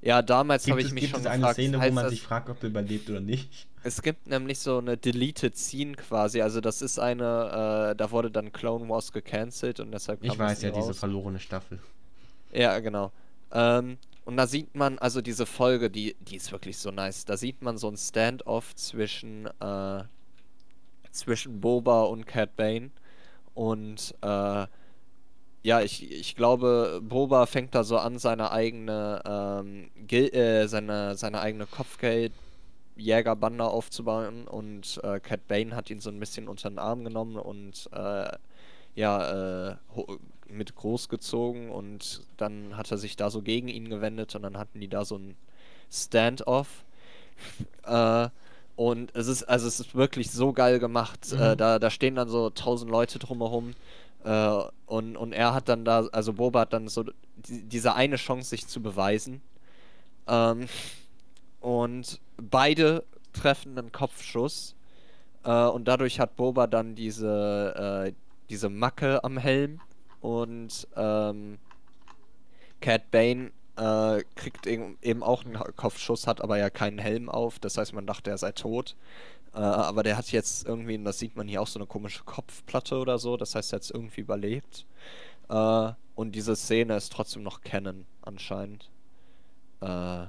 ja, 0.03 0.23
damals 0.23 0.69
habe 0.71 0.83
ich 0.83 0.93
mich 0.93 1.05
gibt 1.05 1.13
schon 1.13 1.21
es 1.21 1.27
eine 1.27 1.47
gefragt, 1.47 1.55
Szene, 1.57 1.83
wo 1.83 1.91
man 1.91 2.05
das, 2.05 2.11
sich 2.11 2.23
fragt, 2.23 2.49
ob 2.51 2.63
er 2.63 2.69
überlebt 2.71 3.11
oder 3.11 3.21
nicht? 3.21 3.69
es 3.83 4.03
gibt 4.03 4.27
nämlich 4.27 4.59
so 4.59 4.79
eine 4.79 4.97
Deleted 4.97 5.57
Scene 5.57 5.95
quasi, 5.97 6.41
also 6.43 6.61
das 6.61 6.83
ist 6.83 6.99
eine, 6.99 7.91
äh, 7.93 7.97
da 7.97 8.11
wurde 8.11 8.31
dann 8.31 8.53
Clone 8.53 8.89
Wars 8.89 9.13
gecancelt 9.13 9.81
und 9.81 9.93
deshalb 9.93 10.23
kam 10.23 10.35
Ich 10.35 10.39
weiß 10.39 10.63
ja, 10.63 10.71
diese 10.71 10.93
raus. 10.93 10.99
verlorene 10.99 11.39
Staffel. 11.41 11.81
Ja, 12.53 12.79
genau. 12.81 13.13
Ähm, 13.53 13.99
und 14.25 14.37
da 14.37 14.47
sieht 14.47 14.77
man, 14.77 14.99
also 14.99 15.21
diese 15.23 15.47
Folge, 15.47 15.91
die, 15.91 16.15
die 16.21 16.37
ist 16.37 16.53
wirklich 16.53 16.79
so 16.79 16.91
nice. 16.91 17.25
Da 17.25 17.37
sieht 17.37 17.63
man 17.63 17.79
so 17.79 17.89
ein 17.89 17.97
Standoff 17.97 18.75
zwischen, 18.75 19.47
äh, 19.61 20.05
zwischen 21.11 21.61
Boba 21.61 22.03
und 22.05 22.27
Cat 22.27 22.57
Bane. 22.57 22.91
Und 23.55 24.15
äh, 24.23 24.67
ja, 25.63 25.81
ich, 25.83 26.11
ich 26.11 26.37
glaube, 26.37 27.01
Boba 27.03 27.47
fängt 27.47 27.75
da 27.75 27.85
so 27.85 27.99
an, 27.99 28.19
seine 28.19 28.53
eigene, 28.53 29.23
ähm, 29.27 29.91
äh, 30.11 30.67
seine, 30.67 31.17
seine 31.17 31.41
eigene 31.41 31.67
Kopfgeldjägerbande 31.67 33.65
aufzubauen. 33.65 34.47
Und 34.47 35.01
äh, 35.03 35.21
Cat 35.21 35.49
Bane 35.49 35.75
hat 35.75 35.91
ihn 35.91 36.01
so 36.01 36.11
ein 36.11 36.21
bisschen 36.21 36.49
unter 36.49 36.71
den 36.71 36.79
Arm 36.79 37.05
genommen 37.05 37.37
und 37.37 37.89
äh, 37.93 38.31
ja, 38.95 39.71
äh, 39.71 39.77
mit 40.53 40.75
großgezogen 40.75 41.71
und 41.71 42.23
dann 42.37 42.77
hat 42.77 42.91
er 42.91 42.99
sich 42.99 43.17
da 43.17 43.31
so 43.31 43.43
gegen 43.43 43.69
ihn 43.69 43.89
gewendet 43.89 44.35
und 44.35 44.43
dann 44.43 44.59
hatten 44.59 44.81
die 44.81 44.89
da 44.89 45.05
so 45.05 45.17
ein 45.17 45.37
Standoff. 45.91 46.85
äh, 47.85 48.29
und 48.77 49.15
es 49.15 49.27
ist, 49.29 49.45
also 49.45 49.67
es 49.69 49.81
ist 49.81 49.95
wirklich 49.95 50.31
so 50.31 50.53
geil 50.53 50.79
gemacht. 50.79 51.33
Äh, 51.33 51.55
Mhm. 51.55 51.59
da, 51.59 51.79
da 51.79 51.91
stehen 51.91 52.15
dann 52.15 52.29
so 52.29 52.51
tausend 52.51 52.91
Leute 52.91 53.19
drumherum. 53.19 53.75
Äh, 54.25 54.63
und, 54.87 55.17
und 55.17 55.33
er 55.33 55.55
hat 55.55 55.69
dann 55.69 55.85
da, 55.85 56.07
also 56.13 56.33
Boba 56.35 56.61
hat 56.61 56.73
dann 56.73 56.89
so 56.89 57.05
die, 57.37 57.63
diese 57.63 57.95
eine 57.95 58.17
Chance, 58.17 58.51
sich 58.51 58.67
zu 58.67 58.81
beweisen. 58.83 59.43
Ähm, 60.27 60.67
und 61.61 62.21
beide 62.37 63.05
treffen 63.33 63.79
einen 63.79 63.93
Kopfschuss. 63.93 64.75
Äh, 65.45 65.51
und 65.67 65.87
dadurch 65.87 66.21
hat 66.21 66.37
Boba 66.37 66.67
dann 66.67 66.95
diese, 66.95 68.07
äh, 68.09 68.13
diese 68.49 68.69
Macke 68.69 69.23
am 69.25 69.39
Helm. 69.39 69.81
Und 70.21 70.87
ähm, 70.97 71.59
Cat 72.81 73.11
Bane 73.11 73.53
äh, 73.77 74.23
kriegt 74.35 74.67
eben 74.67 75.23
auch 75.23 75.45
einen 75.45 75.59
Kopfschuss, 75.77 76.27
hat 76.27 76.41
aber 76.43 76.59
ja 76.59 76.71
keinen 76.71 76.99
Helm 76.99 77.29
auf. 77.29 77.59
Das 77.59 77.79
heißt, 77.79 77.93
man 77.95 78.07
dachte, 78.07 78.31
er 78.31 78.39
sei 78.39 78.53
tot. 78.53 78.97
Äh, 79.55 79.59
aber 79.59 80.03
der 80.03 80.17
hat 80.17 80.31
jetzt 80.33 80.67
irgendwie, 80.67 80.97
und 80.97 81.05
das 81.05 81.19
sieht 81.19 81.37
man 81.37 81.49
hier 81.49 81.63
auch, 81.63 81.67
so 81.67 81.79
eine 81.79 81.87
komische 81.87 82.23
Kopfplatte 82.25 82.99
oder 82.99 83.19
so. 83.19 83.37
Das 83.37 83.55
heißt, 83.55 83.73
er 83.73 83.77
hat 83.77 83.83
es 83.83 83.91
irgendwie 83.91 84.21
überlebt. 84.21 84.87
Äh, 85.49 85.93
und 86.15 86.33
diese 86.33 86.55
Szene 86.57 86.97
ist 86.97 87.13
trotzdem 87.13 87.43
noch 87.43 87.63
Canon, 87.63 88.07
anscheinend. 88.23 88.91
Äh, 89.81 90.27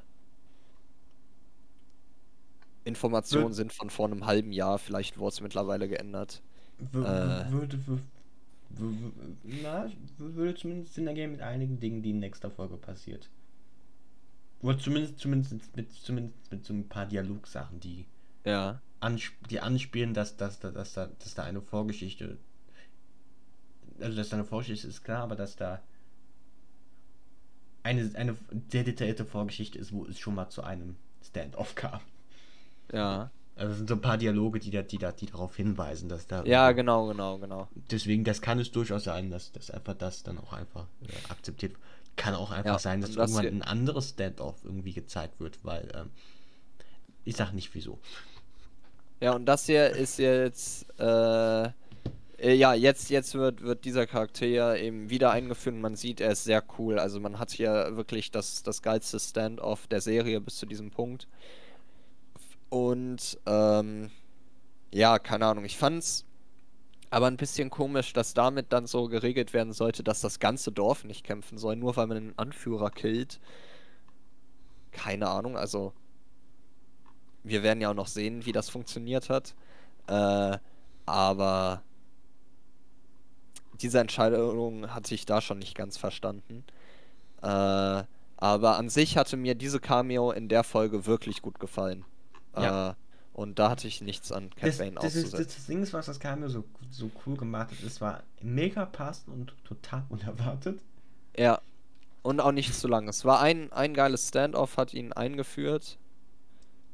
Informationen 2.84 3.54
sind 3.54 3.74
von 3.74 3.90
vor 3.90 4.08
einem 4.08 4.26
halben 4.26 4.52
Jahr, 4.52 4.80
vielleicht 4.80 5.20
wurde 5.20 5.34
es 5.34 5.42
mittlerweile 5.42 5.88
geändert. 5.88 6.42
W 6.80 7.00
Äh. 7.00 7.52
würde, 7.52 7.80
na, 9.44 9.86
w- 9.88 10.36
würde 10.36 10.56
zumindest 10.56 10.94
Sinn 10.96 11.08
ergeben 11.08 11.34
mit 11.34 11.42
einigen 11.42 11.80
Dingen, 11.80 12.02
die 12.02 12.12
in 12.12 12.20
nächster 12.20 12.50
Folge 12.52 12.78
passiert. 12.78 13.30
Oder 14.62 14.78
zumindest, 14.78 15.20
zumindest, 15.20 15.76
mit, 15.76 15.92
zumindest 15.92 16.52
mit 16.52 16.66
so 16.66 16.74
ein 16.74 16.88
paar 16.88 17.06
Dialogsachen, 17.08 17.80
die, 17.80 18.06
Ja. 18.46 18.80
ansp 19.00 19.34
die 19.50 19.60
anspielen, 19.60 20.14
dass, 20.14 20.38
dass, 20.38 20.60
dass, 20.60 20.74
dass, 20.74 20.94
da, 20.94 21.08
dass 21.20 21.34
da 21.34 21.44
eine 21.44 21.62
Vorgeschichte. 21.62 22.38
Also, 24.00 24.16
dass 24.18 24.30
da 24.30 24.38
eine 24.38 24.46
Vorgeschichte 24.46 24.88
ist 24.88 25.04
klar, 25.04 25.24
aber 25.24 25.36
dass 25.36 25.56
da 25.56 25.82
eine, 27.84 28.10
eine 28.16 28.38
sehr 28.70 28.84
detaillierte 28.84 29.26
Vorgeschichte 29.26 29.80
ist, 29.80 29.92
wo 29.92 30.06
es 30.06 30.20
schon 30.20 30.36
mal 30.36 30.50
zu 30.50 30.64
einem 30.64 30.96
Stand-off 31.24 31.76
kam. 31.76 32.00
Ja. 32.94 33.32
Also, 33.56 33.72
es 33.74 33.78
sind 33.78 33.90
so 33.90 33.96
ein 33.96 34.02
paar 34.02 34.18
Dialoge, 34.18 34.60
die, 34.60 34.72
da, 34.72 34.82
die, 34.82 34.98
da, 34.98 35.12
die 35.12 35.26
darauf 35.28 35.56
hinweisen, 35.56 36.10
dass 36.10 36.28
da. 36.28 36.44
Ja, 36.46 36.72
genau, 36.72 37.08
genau, 37.08 37.38
genau. 37.38 37.68
Deswegen, 37.92 38.24
das 38.24 38.42
kann 38.42 38.60
es 38.60 38.72
durchaus 38.72 39.04
sein, 39.04 39.30
dass, 39.30 39.52
dass 39.52 39.70
einfach 39.72 39.94
das 39.96 40.24
dann 40.24 40.38
auch 40.40 40.54
einfach 40.54 40.88
äh, 41.02 41.32
akzeptiert 41.32 41.74
wird. 41.74 41.82
Kann 42.16 42.36
auch 42.36 42.52
einfach 42.52 42.66
Ja, 42.74 42.80
sein, 42.80 43.02
dass 43.02 43.12
das 43.12 43.32
irgendwann 43.32 43.62
ein 43.62 43.62
anderes 43.62 44.10
Stand-off 44.10 44.64
irgendwie 44.64 44.94
gezeigt 44.94 45.40
wird, 45.40 45.60
weil 45.64 45.90
ähm, 45.96 46.10
ich 47.24 47.36
sag 47.36 47.54
nicht 47.54 47.74
wieso. 47.74 48.00
Ja, 49.22 49.34
und 49.34 49.46
das 49.46 49.66
hier 49.66 49.92
ist 49.92 50.18
jetzt, 50.18 50.88
äh, 51.00 51.66
äh, 52.40 52.54
ja, 52.56 52.74
jetzt, 52.74 53.10
jetzt 53.10 53.36
wird, 53.36 53.62
wird 53.62 53.86
dieser 53.86 54.08
Charakter 54.08 54.48
ja 54.48 54.76
eben 54.76 55.10
wieder 55.10 55.32
eingeführt 55.32 55.76
und 55.76 55.82
man 55.82 55.96
sieht, 55.96 56.22
er 56.22 56.32
ist 56.32 56.44
sehr 56.44 56.64
cool. 56.80 56.98
Also 57.00 57.20
man 57.20 57.38
hat 57.40 57.52
hier 57.52 57.96
wirklich 57.96 58.32
das, 58.32 58.64
das 58.64 58.82
geilste 58.82 59.20
Stand-off 59.20 59.88
der 59.88 60.02
Serie 60.02 60.42
bis 60.42 60.58
zu 60.58 60.66
diesem 60.66 60.90
Punkt. 60.92 61.28
Und, 62.72 63.38
ähm, 63.48 64.12
ja, 64.94 65.20
keine 65.20 65.46
Ahnung, 65.46 65.66
ich 65.66 65.78
fand's 65.78 66.26
aber 67.10 67.28
ein 67.28 67.36
bisschen 67.36 67.70
komisch, 67.70 68.14
dass 68.14 68.34
damit 68.34 68.72
dann 68.72 68.88
so 68.88 69.10
geregelt 69.10 69.54
werden 69.54 69.74
sollte, 69.74 70.04
dass 70.04 70.22
das 70.22 70.40
ganze 70.40 70.72
Dorf 70.72 71.04
nicht 71.04 71.26
kämpfen 71.26 71.58
soll, 71.58 71.76
nur 71.76 71.98
weil 71.98 72.08
man 72.08 72.16
einen 72.16 72.40
Anführer 72.40 72.90
killt. 72.90 73.42
Keine 74.94 75.28
Ahnung, 75.28 75.58
also 75.58 75.92
wir 77.44 77.62
werden 77.62 77.82
ja 77.82 77.90
auch 77.90 77.96
noch 77.96 78.08
sehen, 78.08 78.46
wie 78.46 78.54
das 78.54 78.70
funktioniert 78.70 79.30
hat. 79.30 79.54
Äh, 80.08 80.58
aber 81.06 81.84
diese 83.82 84.00
Entscheidung 84.00 84.94
hatte 84.94 85.14
ich 85.14 85.26
da 85.26 85.42
schon 85.42 85.60
nicht 85.60 85.76
ganz 85.76 85.98
verstanden. 85.98 86.64
Äh, 87.42 88.04
aber 88.38 88.78
an 88.78 88.88
sich 88.88 89.18
hatte 89.18 89.36
mir 89.36 89.56
diese 89.56 89.82
Cameo 89.82 90.32
in 90.32 90.48
der 90.48 90.64
Folge 90.64 91.06
wirklich 91.06 91.42
gut 91.42 91.60
gefallen. 91.60 92.06
Ja. 92.56 92.92
Äh, 92.92 92.96
und 93.34 93.60
da 93.60 93.70
hatte 93.70 93.88
ich 93.88 94.02
nichts 94.02 94.32
an 94.32 94.50
Cat 94.52 94.70
Das, 94.70 94.78
Bane 94.78 94.92
das, 94.96 95.16
ist, 95.16 95.16
das, 95.16 95.34
auszusetzen. 95.34 95.56
das 95.58 95.66
Ding 95.68 95.84
ist, 95.84 95.94
was 95.94 96.06
das 96.08 96.20
Cameo 96.20 96.50
so, 96.50 96.66
so 96.90 97.10
cool 97.26 97.38
gemacht 97.38 97.72
hat. 97.72 97.82
Es 97.84 98.02
war 98.02 98.24
mega 98.42 98.86
passend 98.86 99.30
und 99.34 99.54
total 99.64 100.04
unerwartet. 100.10 100.82
Ja. 101.38 101.62
Und 102.24 102.40
auch 102.40 102.52
nicht 102.52 102.76
zu 102.76 102.88
lang. 102.88 103.08
Es 103.08 103.26
war 103.26 103.42
ein, 103.42 103.72
ein 103.72 103.94
geiles 103.94 104.28
Standoff, 104.28 104.78
hat 104.78 104.94
ihn 104.94 105.12
eingeführt. 105.14 105.98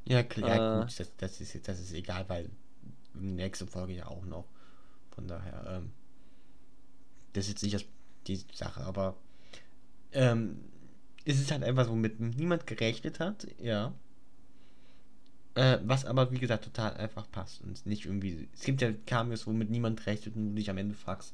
Ja, 0.06 0.24
klar, 0.24 0.50
ja, 0.56 0.78
Äh. 0.78 0.82
gut, 0.84 1.00
das, 1.00 1.12
das, 1.18 1.42
ist, 1.42 1.54
jetzt- 1.54 1.68
das 1.68 1.80
ist 1.80 1.92
egal, 1.94 2.24
weil 2.30 2.50
nächste 3.14 3.68
Folge 3.68 3.94
ja 3.94 4.08
auch 4.08 4.24
noch. 4.24 4.46
Von 5.16 5.28
daher, 5.28 5.66
ähm, 5.68 5.92
das 7.34 7.46
ist 7.46 7.50
jetzt 7.50 7.64
nicht 7.64 7.74
das, 7.76 7.86
die 8.28 8.40
Sache, 8.54 8.82
aber 8.86 9.16
ähm, 10.14 10.60
es 11.26 11.40
ist 11.40 11.52
halt 11.52 11.64
etwas, 11.64 11.90
womit 11.90 12.20
niemand 12.20 12.68
gerechnet 12.68 13.20
hat, 13.20 13.48
ja. 13.60 13.94
Äh, 15.58 15.80
was 15.86 16.06
aber, 16.06 16.32
wie 16.32 16.38
gesagt, 16.38 16.66
total 16.66 16.94
einfach 16.98 17.30
passt 17.32 17.62
und 17.64 17.84
nicht 17.88 18.06
irgendwie. 18.06 18.48
Es 18.54 18.62
gibt 18.62 18.80
ja 18.82 18.92
Cameos, 19.08 19.48
womit 19.48 19.72
niemand 19.72 20.06
rechnet 20.06 20.36
und 20.36 20.50
du 20.50 20.56
dich 20.56 20.70
am 20.70 20.78
Ende 20.78 20.94
fragst, 20.94 21.34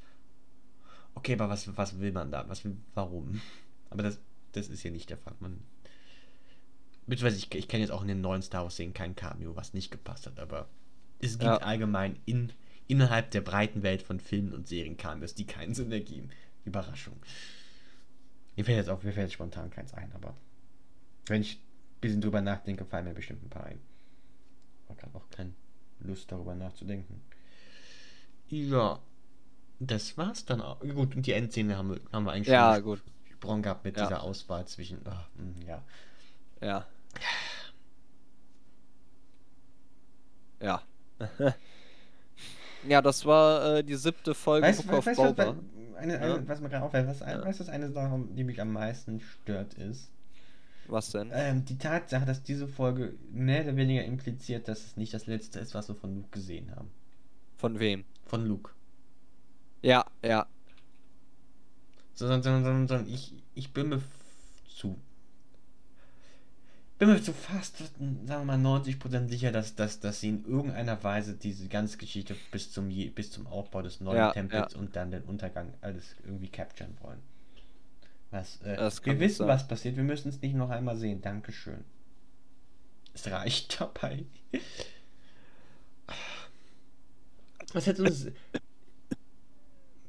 okay, 1.14 1.34
aber 1.34 1.50
was, 1.50 1.76
was 1.76 2.00
will 2.00 2.14
man 2.14 2.32
da? 2.32 2.48
Was 2.48 2.64
will, 2.64 2.78
warum? 2.94 3.42
Aber 3.90 4.02
das, 4.02 4.20
das 4.54 4.70
ist 4.70 4.82
hier 4.82 4.90
nicht 4.92 5.10
der 5.12 5.18
Fall. 5.18 5.36
Man, 5.40 5.60
beziehungsweise 7.06 7.38
ich, 7.38 7.54
ich 7.54 7.68
kenne 7.68 7.82
jetzt 7.84 7.92
auch 7.92 8.02
in 8.02 8.08
den 8.08 8.22
neuen 8.22 8.42
Star 8.42 8.64
Wars 8.64 8.76
Serien 8.78 8.94
kein 8.94 9.16
Cameo, 9.16 9.56
was 9.56 9.74
nicht 9.74 9.92
gepasst 9.92 10.26
hat, 10.26 10.40
aber 10.40 10.68
es 11.20 11.34
gibt 11.34 11.44
Ja. 11.44 11.58
allgemein 11.58 12.18
in, 12.26 12.52
innerhalb 12.88 13.30
der 13.32 13.42
breiten 13.42 13.84
Welt 13.84 14.02
von 14.02 14.20
Filmen 14.20 14.54
und 14.54 14.68
Serien 14.68 14.98
Cameos, 14.98 15.36
die 15.36 15.46
keinen 15.46 15.76
Sinn 15.76 15.92
ergeben. 15.92 16.30
Überraschung. 16.66 17.18
Mir 18.56 18.66
fällt 18.66 18.78
jetzt 18.78 18.90
auch, 18.90 19.04
mir 19.04 19.12
fällt 19.14 19.26
jetzt 19.28 19.34
spontan 19.34 19.70
keins 19.70 19.94
ein, 19.94 20.12
aber 20.14 20.34
wenn 21.28 21.42
ich 21.42 21.58
ein 21.58 22.00
bisschen 22.02 22.22
drüber 22.22 22.42
nachdenke, 22.42 22.86
fallen 22.86 23.06
mir 23.06 23.14
bestimmt 23.14 23.44
ein 23.44 23.50
paar 23.50 23.66
ein. 23.66 23.80
Ich 24.98 25.04
habe 25.04 25.12
gerade 25.12 25.26
auch 25.26 25.30
keine 25.30 25.54
Lust 26.00 26.32
darüber 26.32 26.56
nachzudenken. 26.56 27.22
Ja, 28.48 29.00
das 29.80 30.18
war's 30.18 30.46
dann 30.46 30.62
auch. 30.62 30.80
Gut, 30.80 31.16
und 31.16 31.26
die 31.26 31.32
Endszene 31.32 31.78
haben 31.78 31.92
wir, 31.92 32.02
haben 32.12 32.26
wir 32.26 32.32
eigentlich 32.34 32.48
Ja, 32.48 32.76
schon 32.76 32.84
gut. 32.84 33.02
gehabt 33.64 33.84
mit 33.84 33.98
Ja. 33.98 34.04
dieser 34.08 34.24
Auswahl 34.24 34.66
zwischen. 34.68 35.06
ah, 35.08 35.28
hm, 35.36 35.56
ja. 35.68 35.84
Ja. 36.62 36.86
Ja. 40.62 40.82
ja, 42.88 43.02
das 43.02 43.26
war 43.26 43.78
äh, 43.78 43.84
die 43.84 43.96
siebte 43.96 44.34
Folge 44.34 44.68
Weißt 44.68 44.88
Book 44.88 45.00
of 45.00 45.06
weißt, 45.06 45.20
was, 45.20 45.38
eine, 45.98 46.20
eine, 46.20 46.28
Ja. 46.28 46.48
was 46.48 46.62
mir 46.62 46.70
gerade 46.70 46.86
auffällt, 46.86 47.08
was, 47.08 47.20
Ja. 47.20 47.44
weißt 47.44 47.60
du, 47.60 47.64
was 47.64 47.70
eine 47.70 47.92
Sache, 47.92 48.24
die 48.30 48.44
mich 48.46 48.62
am 48.62 48.72
meisten 48.72 49.20
stört, 49.20 49.74
ist? 49.74 50.10
Was 50.94 51.10
denn? 51.10 51.32
Ähm, 51.34 51.66
die 51.66 51.80
Tatsache, 51.80 52.24
dass 52.24 52.44
diese 52.44 52.68
Folge 52.68 53.16
mehr 53.32 53.64
oder 53.64 53.76
weniger 53.76 54.06
impliziert, 54.06 54.68
dass 54.68 54.86
es 54.86 54.96
nicht 54.96 55.12
das 55.12 55.26
letzte 55.26 55.60
ist, 55.60 55.74
was 55.74 55.88
wir 55.88 55.96
von 55.96 56.14
Luke 56.14 56.30
gesehen 56.30 56.70
haben. 56.76 56.92
Von 57.58 57.80
wem? 57.80 58.06
Von 58.28 58.46
Luke. 58.46 58.70
Ja, 59.82 60.06
ja. 60.24 60.46
Sondern, 62.14 62.44
sondern, 62.44 62.64
sondern, 62.64 62.88
sondern 62.88 63.12
ich, 63.12 63.34
ich 63.56 63.74
bin 63.74 63.90
mir 63.90 64.04
zu. 64.70 64.96
Bin 67.00 67.10
mir 67.10 67.24
zu 67.24 67.34
fast, 67.34 67.80
sagen 67.80 68.28
wir 68.28 68.46
mal, 68.46 68.60
90% 68.60 69.30
sicher, 69.30 69.52
dass, 69.52 69.74
dass, 69.74 70.00
dass 70.00 70.20
sie 70.20 70.30
in 70.30 70.46
irgendeiner 70.46 71.04
Weise 71.04 71.34
diese 71.34 71.70
ganze 71.70 71.98
Geschichte 71.98 72.36
bis 72.52 72.72
zum, 72.72 72.90
bis 73.16 73.32
zum 73.32 73.48
Aufbau 73.48 73.82
des 73.82 74.00
neuen 74.00 74.18
Ja, 74.18 74.32
Tempels 74.32 74.76
und 74.76 74.96
dann 74.96 75.10
den 75.10 75.24
Untergang 75.24 75.74
alles 75.82 76.16
irgendwie 76.24 76.50
capturen 76.50 76.96
wollen. 77.02 77.33
Was, 78.34 78.60
äh, 78.62 78.92
wir 79.04 79.20
wissen, 79.20 79.38
sein. 79.38 79.48
was 79.48 79.68
passiert, 79.68 79.96
wir 79.96 80.04
müssen 80.04 80.30
es 80.30 80.42
nicht 80.42 80.56
noch 80.56 80.72
einmal 80.72 80.98
sehen. 80.98 81.22
Dankeschön. 81.22 81.84
Es 83.14 83.28
reicht 83.30 83.80
dabei. 83.80 84.26
Was 87.74 87.86
hätte 87.86 88.02
uns. 88.02 88.28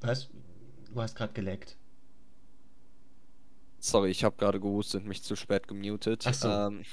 Was? 0.01 0.29
Du 0.93 1.03
hast 1.03 1.15
gerade 1.15 1.35
geleckt. 1.35 1.77
Sorry, 3.79 4.11
ich 4.11 4.25
habe 4.25 4.37
gerade 4.37 4.59
gehustet, 4.59 5.05
mich 5.05 5.23
zu 5.23 5.37
spät 5.37 5.69
gemutet. 5.69 6.25
Ach 6.27 6.33
so. 6.33 6.49
Ähm, 6.49 6.85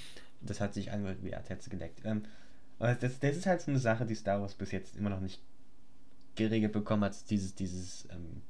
Das 0.41 0.59
hat 0.59 0.73
sich 0.73 0.91
angehört, 0.91 1.23
wie 1.23 1.33
als 1.33 1.49
hätte 1.49 1.63
sie 1.63 1.69
geleckt. 1.69 2.01
Ähm, 2.03 2.23
aber 2.77 2.95
das, 2.95 3.19
das 3.19 3.37
ist 3.37 3.45
halt 3.45 3.61
so 3.61 3.71
eine 3.71 3.79
Sache, 3.79 4.05
die 4.05 4.15
Star 4.15 4.41
Wars 4.41 4.55
bis 4.55 4.71
jetzt 4.71 4.97
immer 4.97 5.09
noch 5.09 5.21
nicht 5.21 5.41
geregelt 6.35 6.73
bekommen 6.73 7.05
hat. 7.05 7.29
Dieses, 7.29 7.55
dieses, 7.55 8.05
ähm, 8.11 8.41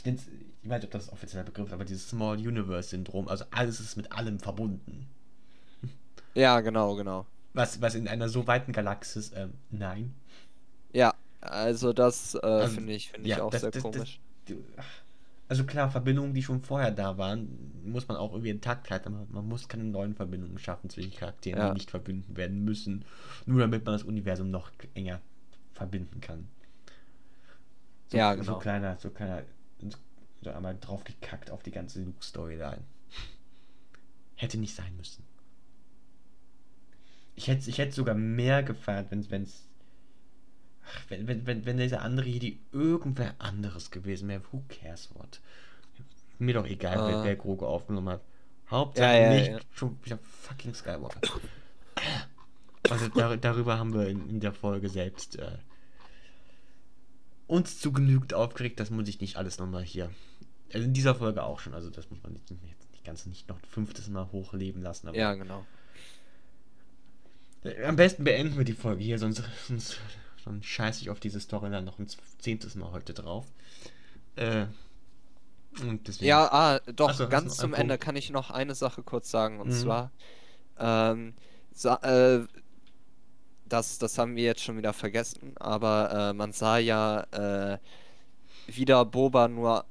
ich, 0.00 0.06
nenn's, 0.06 0.26
ich 0.62 0.68
weiß 0.68 0.78
nicht, 0.82 0.86
ob 0.86 0.90
das 0.92 1.08
ein 1.08 1.12
offizieller 1.12 1.44
Begriff 1.44 1.68
ist, 1.68 1.72
aber 1.72 1.84
dieses 1.84 2.08
Small 2.08 2.36
Universe 2.36 2.88
Syndrom. 2.90 3.28
Also 3.28 3.44
alles 3.50 3.80
ist 3.80 3.96
mit 3.96 4.10
allem 4.12 4.38
verbunden. 4.38 5.06
ja, 6.34 6.60
genau, 6.60 6.94
genau. 6.96 7.26
Was, 7.52 7.80
was 7.82 7.94
in 7.94 8.08
einer 8.08 8.28
so 8.28 8.46
weiten 8.46 8.72
Galaxis, 8.72 9.32
ähm, 9.34 9.54
nein. 9.70 10.14
Ja, 10.92 11.14
also 11.40 11.92
das 11.92 12.34
äh, 12.34 12.38
Also, 12.46 12.74
finde 12.76 12.92
ich, 12.92 13.10
finde 13.10 13.28
ja, 13.28 13.36
ich 13.36 13.42
auch 13.42 13.50
das- 13.50 13.60
sehr 13.62 13.70
das- 13.70 13.82
das- 13.82 13.92
komisch. 13.92 14.20
Ach, 14.76 14.84
Also 15.48 15.64
klar, 15.64 15.90
Verbindungen, 15.90 16.32
die 16.32 16.42
schon 16.44 16.62
vorher 16.62 16.92
da 16.92 17.18
waren, 17.18 17.48
muss 17.84 18.06
man 18.06 18.16
auch 18.16 18.30
irgendwie 18.32 18.50
intakt 18.50 18.88
halten, 18.90 19.08
aber 19.08 19.26
man 19.30 19.48
muss 19.48 19.66
keine 19.68 19.82
neuen 19.84 20.14
Verbindungen 20.14 20.58
schaffen 20.58 20.88
zwischen 20.90 21.12
Charakteren, 21.12 21.58
Ja. 21.60 21.68
die 21.68 21.74
nicht 21.74 21.90
verbunden 21.90 22.36
werden 22.36 22.64
müssen, 22.64 23.04
nur 23.46 23.60
damit 23.60 23.84
man 23.84 23.94
das 23.94 24.04
Universum 24.04 24.50
noch 24.50 24.70
enger 24.94 25.20
verbinden 25.74 26.20
kann. 26.20 26.46
So, 28.08 28.16
Ja, 28.16 28.34
So 28.36 28.40
genau. 28.42 28.58
kleiner, 28.58 28.96
so 28.98 29.10
kleiner, 29.10 29.42
so 30.42 30.50
einmal 30.50 30.76
draufgekackt 30.78 31.50
auf 31.50 31.62
die 31.62 31.70
ganze 31.70 32.02
Luke-Storyline. 32.02 32.82
Hätte 34.36 34.58
nicht 34.58 34.74
sein 34.74 34.96
müssen. 34.96 35.24
Ich 37.34 37.48
hätte, 37.48 37.68
ich 37.70 37.78
hätte 37.78 37.92
sogar 37.92 38.14
mehr 38.14 38.62
gefeiert, 38.62 39.10
wenn 39.10 39.42
es 39.42 39.66
Ach, 40.92 41.04
wenn, 41.08 41.26
wenn, 41.28 41.46
wenn, 41.46 41.66
wenn 41.66 41.76
dieser 41.76 42.02
andere 42.02 42.26
Jedi 42.26 42.58
irgendwer 42.72 43.34
anderes 43.38 43.90
gewesen 43.90 44.28
wäre, 44.28 44.42
who 44.50 44.62
cares 44.68 45.10
what? 45.14 45.40
Mir 46.38 46.54
doch 46.54 46.66
egal, 46.66 47.06
wer, 47.06 47.16
Ah. 47.18 47.24
wer 47.24 47.36
Grogu 47.36 47.66
aufgenommen 47.66 48.08
hat. 48.08 48.22
Hauptsache 48.70 49.06
Ja, 49.06 49.20
ja, 49.22 49.30
nicht 49.34 49.50
ja. 49.50 49.58
schon 49.72 49.98
wieder 50.04 50.18
fucking 50.18 50.74
Skywalker. 50.74 51.20
Also 52.88 53.08
dar, 53.08 53.36
darüber 53.36 53.78
haben 53.78 53.92
wir 53.92 54.08
in, 54.08 54.28
in 54.28 54.40
der 54.40 54.52
Folge 54.52 54.88
selbst 54.88 55.38
äh, 55.38 55.58
uns 57.50 57.80
zu 57.80 57.92
genügend 57.92 58.32
aufgeregt, 58.34 58.78
das 58.80 58.90
muss 58.90 59.08
ich 59.08 59.20
nicht 59.20 59.36
alles 59.36 59.58
nochmal 59.58 59.82
hier. 59.82 60.10
Also 60.72 60.84
in 60.86 60.94
dieser 60.94 61.14
Folge 61.16 61.42
auch 61.42 61.58
schon, 61.58 61.74
also 61.74 61.90
das 61.90 62.08
muss 62.10 62.22
man 62.22 62.32
nicht, 62.32 62.48
jetzt 62.48 62.88
die 62.98 63.02
ganze 63.02 63.28
nicht 63.28 63.48
noch 63.48 63.56
ein 63.56 63.68
fünftes 63.68 64.08
Mal 64.08 64.30
hochleben 64.30 64.82
lassen. 64.82 65.08
Aber 65.08 65.16
Ja, 65.16 65.34
genau. 65.34 65.66
Äh, 67.64 67.84
Am 67.84 67.96
besten 67.96 68.24
beenden 68.24 68.56
wir 68.56 68.64
die 68.64 68.72
Folge 68.72 69.02
hier, 69.02 69.18
sonst, 69.18 69.42
sonst, 69.66 69.98
sonst 70.44 70.64
scheiße 70.66 71.02
ich 71.02 71.10
auf 71.10 71.18
diese 71.20 71.40
Storyline 71.40 71.82
noch 71.82 71.98
ein 71.98 72.06
zehntes 72.38 72.76
Mal 72.76 72.92
heute 72.92 73.14
drauf. 73.14 73.46
Äh, 74.36 74.66
und 75.80 76.06
deswegen. 76.06 76.28
Ja, 76.28 76.48
ah, 76.52 76.80
doch, 76.94 77.12
so, 77.14 77.28
ganz 77.28 77.56
zum 77.56 77.74
Ende 77.74 77.98
kann 77.98 78.16
ich 78.16 78.30
noch 78.30 78.50
eine 78.50 78.74
Sache 78.74 79.02
kurz 79.02 79.30
sagen. 79.30 79.60
Und 79.60 79.68
Mhm. 79.68 79.72
zwar, 79.72 80.12
ähm, 80.78 81.34
sa 81.72 81.96
äh, 82.02 82.46
das, 83.70 83.98
das 83.98 84.18
haben 84.18 84.36
wir 84.36 84.44
jetzt 84.44 84.62
schon 84.62 84.76
wieder 84.76 84.92
vergessen, 84.92 85.54
aber 85.58 86.30
äh, 86.30 86.32
man 86.34 86.52
sah 86.52 86.78
ja 86.78 87.22
äh, 87.32 87.78
wieder 88.66 89.04
Boba 89.04 89.48
nur 89.48 89.84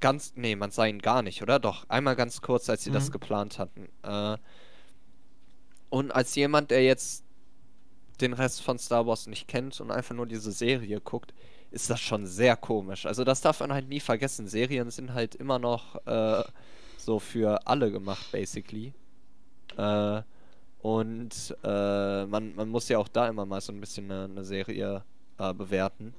ganz, 0.00 0.32
nee, 0.36 0.56
man 0.56 0.70
sah 0.70 0.86
ihn 0.86 1.00
gar 1.00 1.22
nicht, 1.22 1.42
oder? 1.42 1.58
Doch, 1.58 1.88
einmal 1.88 2.16
ganz 2.16 2.42
kurz, 2.42 2.68
als 2.68 2.84
sie 2.84 2.90
das 2.90 3.08
Mhm. 3.08 3.12
geplant 3.12 3.58
hatten. 3.58 3.88
Äh, 4.02 4.36
und 5.90 6.10
als 6.12 6.34
jemand, 6.34 6.70
der 6.70 6.84
jetzt 6.84 7.24
den 8.20 8.32
Rest 8.32 8.62
von 8.62 8.78
Star 8.78 9.06
Wars 9.06 9.26
nicht 9.26 9.48
kennt 9.48 9.80
und 9.80 9.90
einfach 9.90 10.14
nur 10.14 10.26
diese 10.26 10.52
Serie 10.52 11.00
guckt, 11.00 11.34
ist 11.70 11.90
das 11.90 12.00
schon 12.00 12.26
sehr 12.26 12.56
komisch. 12.56 13.06
Also 13.06 13.24
das 13.24 13.40
darf 13.40 13.60
man 13.60 13.72
halt 13.72 13.88
nie 13.88 14.00
vergessen. 14.00 14.46
Serien 14.48 14.90
sind 14.90 15.14
halt 15.14 15.34
immer 15.34 15.58
noch 15.58 16.04
äh, 16.06 16.44
so 16.96 17.18
für 17.18 17.66
alle 17.66 17.90
gemacht, 17.90 18.30
basically. 18.32 18.92
Äh, 19.76 20.22
und 20.84 21.56
äh, 21.64 22.26
man, 22.26 22.54
man 22.54 22.68
muss 22.68 22.90
ja 22.90 22.98
auch 22.98 23.08
da 23.08 23.26
immer 23.26 23.46
mal 23.46 23.62
so 23.62 23.72
ein 23.72 23.80
bisschen 23.80 24.10
eine, 24.10 24.24
eine 24.24 24.44
Serie 24.44 25.02
äh, 25.38 25.54
bewerten. 25.54 26.12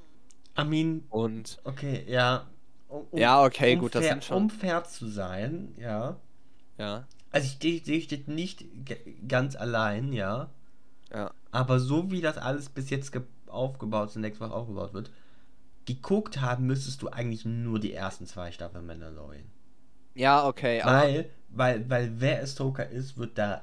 Armin, 0.56 1.04
Und 1.10 1.60
okay, 1.64 2.04
ja. 2.08 2.48
Um, 2.88 3.06
Ja, 3.14 3.44
okay, 3.44 3.74
um 3.76 3.80
gut, 3.82 3.94
das 3.94 4.04
fair, 4.04 4.14
sind 4.14 4.24
schon- 4.24 4.38
Um 4.38 4.50
fair 4.50 4.84
zu 4.86 5.08
sein, 5.08 5.76
ja. 5.78 6.20
ja, 6.80 7.06
Also 7.32 7.46
ich 7.46 7.54
stehe 7.54 7.80
steh, 7.80 8.02
steht 8.02 8.28
nicht 8.28 8.66
ganz 9.28 9.56
allein, 9.56 10.12
ja. 10.14 10.50
ja. 11.14 11.32
Aber 11.52 11.80
so 11.80 12.10
wie 12.10 12.22
das 12.22 12.38
alles 12.40 12.70
bis 12.70 12.90
jetzt 12.90 13.12
ge- 13.12 13.22
aufgebaut 13.48 14.16
nächstes 14.16 14.40
Mal 14.48 14.52
aufgebaut 14.56 14.94
wird, 14.94 15.12
geguckt 15.86 16.42
haben 16.42 16.66
müsstest 16.66 17.04
du 17.04 17.10
eigentlich 17.10 17.46
nur 17.46 17.80
die 17.80 17.94
ersten 17.94 18.26
zwei 18.26 18.52
Staffeln 18.52 18.88
Mandalorian. 18.88 19.46
Ja, 20.16 20.48
okay, 20.48 20.82
aber. 20.82 21.02
Weil, 21.04 21.30
weil, 21.50 21.90
weil 21.90 22.12
wer 22.20 22.42
Ahsoka 22.42 22.82
ist, 22.84 23.18
wird 23.18 23.38
da 23.38 23.62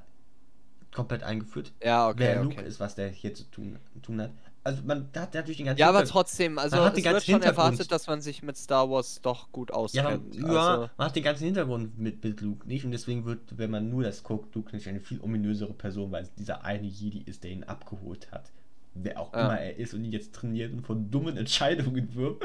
komplett 0.94 1.22
eingeführt. 1.22 1.72
Ja, 1.82 2.08
okay, 2.08 2.18
wer 2.18 2.42
Luke 2.42 2.56
okay. 2.58 2.66
ist, 2.66 2.80
was 2.80 2.94
der 2.94 3.08
hier 3.08 3.34
zu 3.34 3.44
tun, 3.50 3.78
tun 4.02 4.20
hat. 4.20 4.30
Also 4.64 4.82
man 4.84 5.08
hat 5.16 5.34
natürlich 5.34 5.56
den 5.56 5.66
ganzen 5.66 5.80
Ja, 5.80 5.88
aber 5.88 6.04
trotzdem, 6.04 6.56
also 6.58 6.76
Man 6.76 6.84
hat 6.84 6.96
den 6.96 7.02
wird 7.04 7.12
ganzen 7.14 7.24
schon 7.26 7.34
Hintergrund. 7.34 7.58
erwartet, 7.58 7.90
dass 7.90 8.06
man 8.06 8.20
sich 8.20 8.44
mit 8.44 8.56
Star 8.56 8.88
Wars 8.88 9.20
doch 9.20 9.50
gut 9.50 9.72
auskennt. 9.72 10.36
ja 10.36 10.44
Also, 10.44 10.88
man 10.96 11.06
hat 11.08 11.16
den 11.16 11.24
ganzen 11.24 11.44
Hintergrund 11.46 11.98
mit, 11.98 12.22
mit 12.22 12.40
Luke 12.40 12.68
nicht 12.68 12.84
und 12.84 12.92
deswegen 12.92 13.24
wird, 13.24 13.58
wenn 13.58 13.70
man 13.72 13.90
nur 13.90 14.04
das 14.04 14.22
guckt, 14.22 14.54
Luke 14.54 14.74
nicht 14.76 14.86
eine 14.86 15.00
viel 15.00 15.20
ominösere 15.20 15.72
Person, 15.72 16.12
weil 16.12 16.22
es 16.22 16.34
dieser 16.34 16.64
eine 16.64 16.86
Jedi 16.86 17.22
ist, 17.26 17.42
der 17.42 17.50
ihn 17.50 17.64
abgeholt 17.64 18.30
hat. 18.30 18.52
wer 18.94 19.18
auch 19.18 19.32
Ja. 19.32 19.46
immer 19.46 19.58
er 19.58 19.76
ist 19.78 19.94
und 19.94 20.04
ihn 20.04 20.12
jetzt 20.12 20.32
trainiert 20.34 20.72
und 20.72 20.86
von 20.86 21.10
dummen 21.10 21.36
Entscheidungen 21.38 22.14
wirft. 22.14 22.42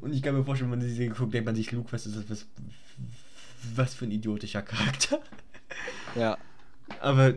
Und 0.00 0.14
ich 0.14 0.22
kann 0.22 0.34
mir 0.34 0.44
vorstellen, 0.44 0.70
wenn 0.70 0.78
man 0.78 0.88
die 0.88 0.94
Serie 0.94 1.10
guckt, 1.12 1.34
denkt 1.34 1.44
man 1.46 1.56
sich, 1.56 1.70
Luke, 1.72 1.92
was 1.92 2.06
ist 2.06 2.16
das, 2.16 2.30
was, 2.30 2.46
was 3.74 3.94
für 3.94 4.04
ein 4.06 4.10
idiotischer 4.10 4.62
Charakter. 4.62 5.18
Ja. 6.14 6.38
Aber 7.00 7.28
äh, 7.28 7.36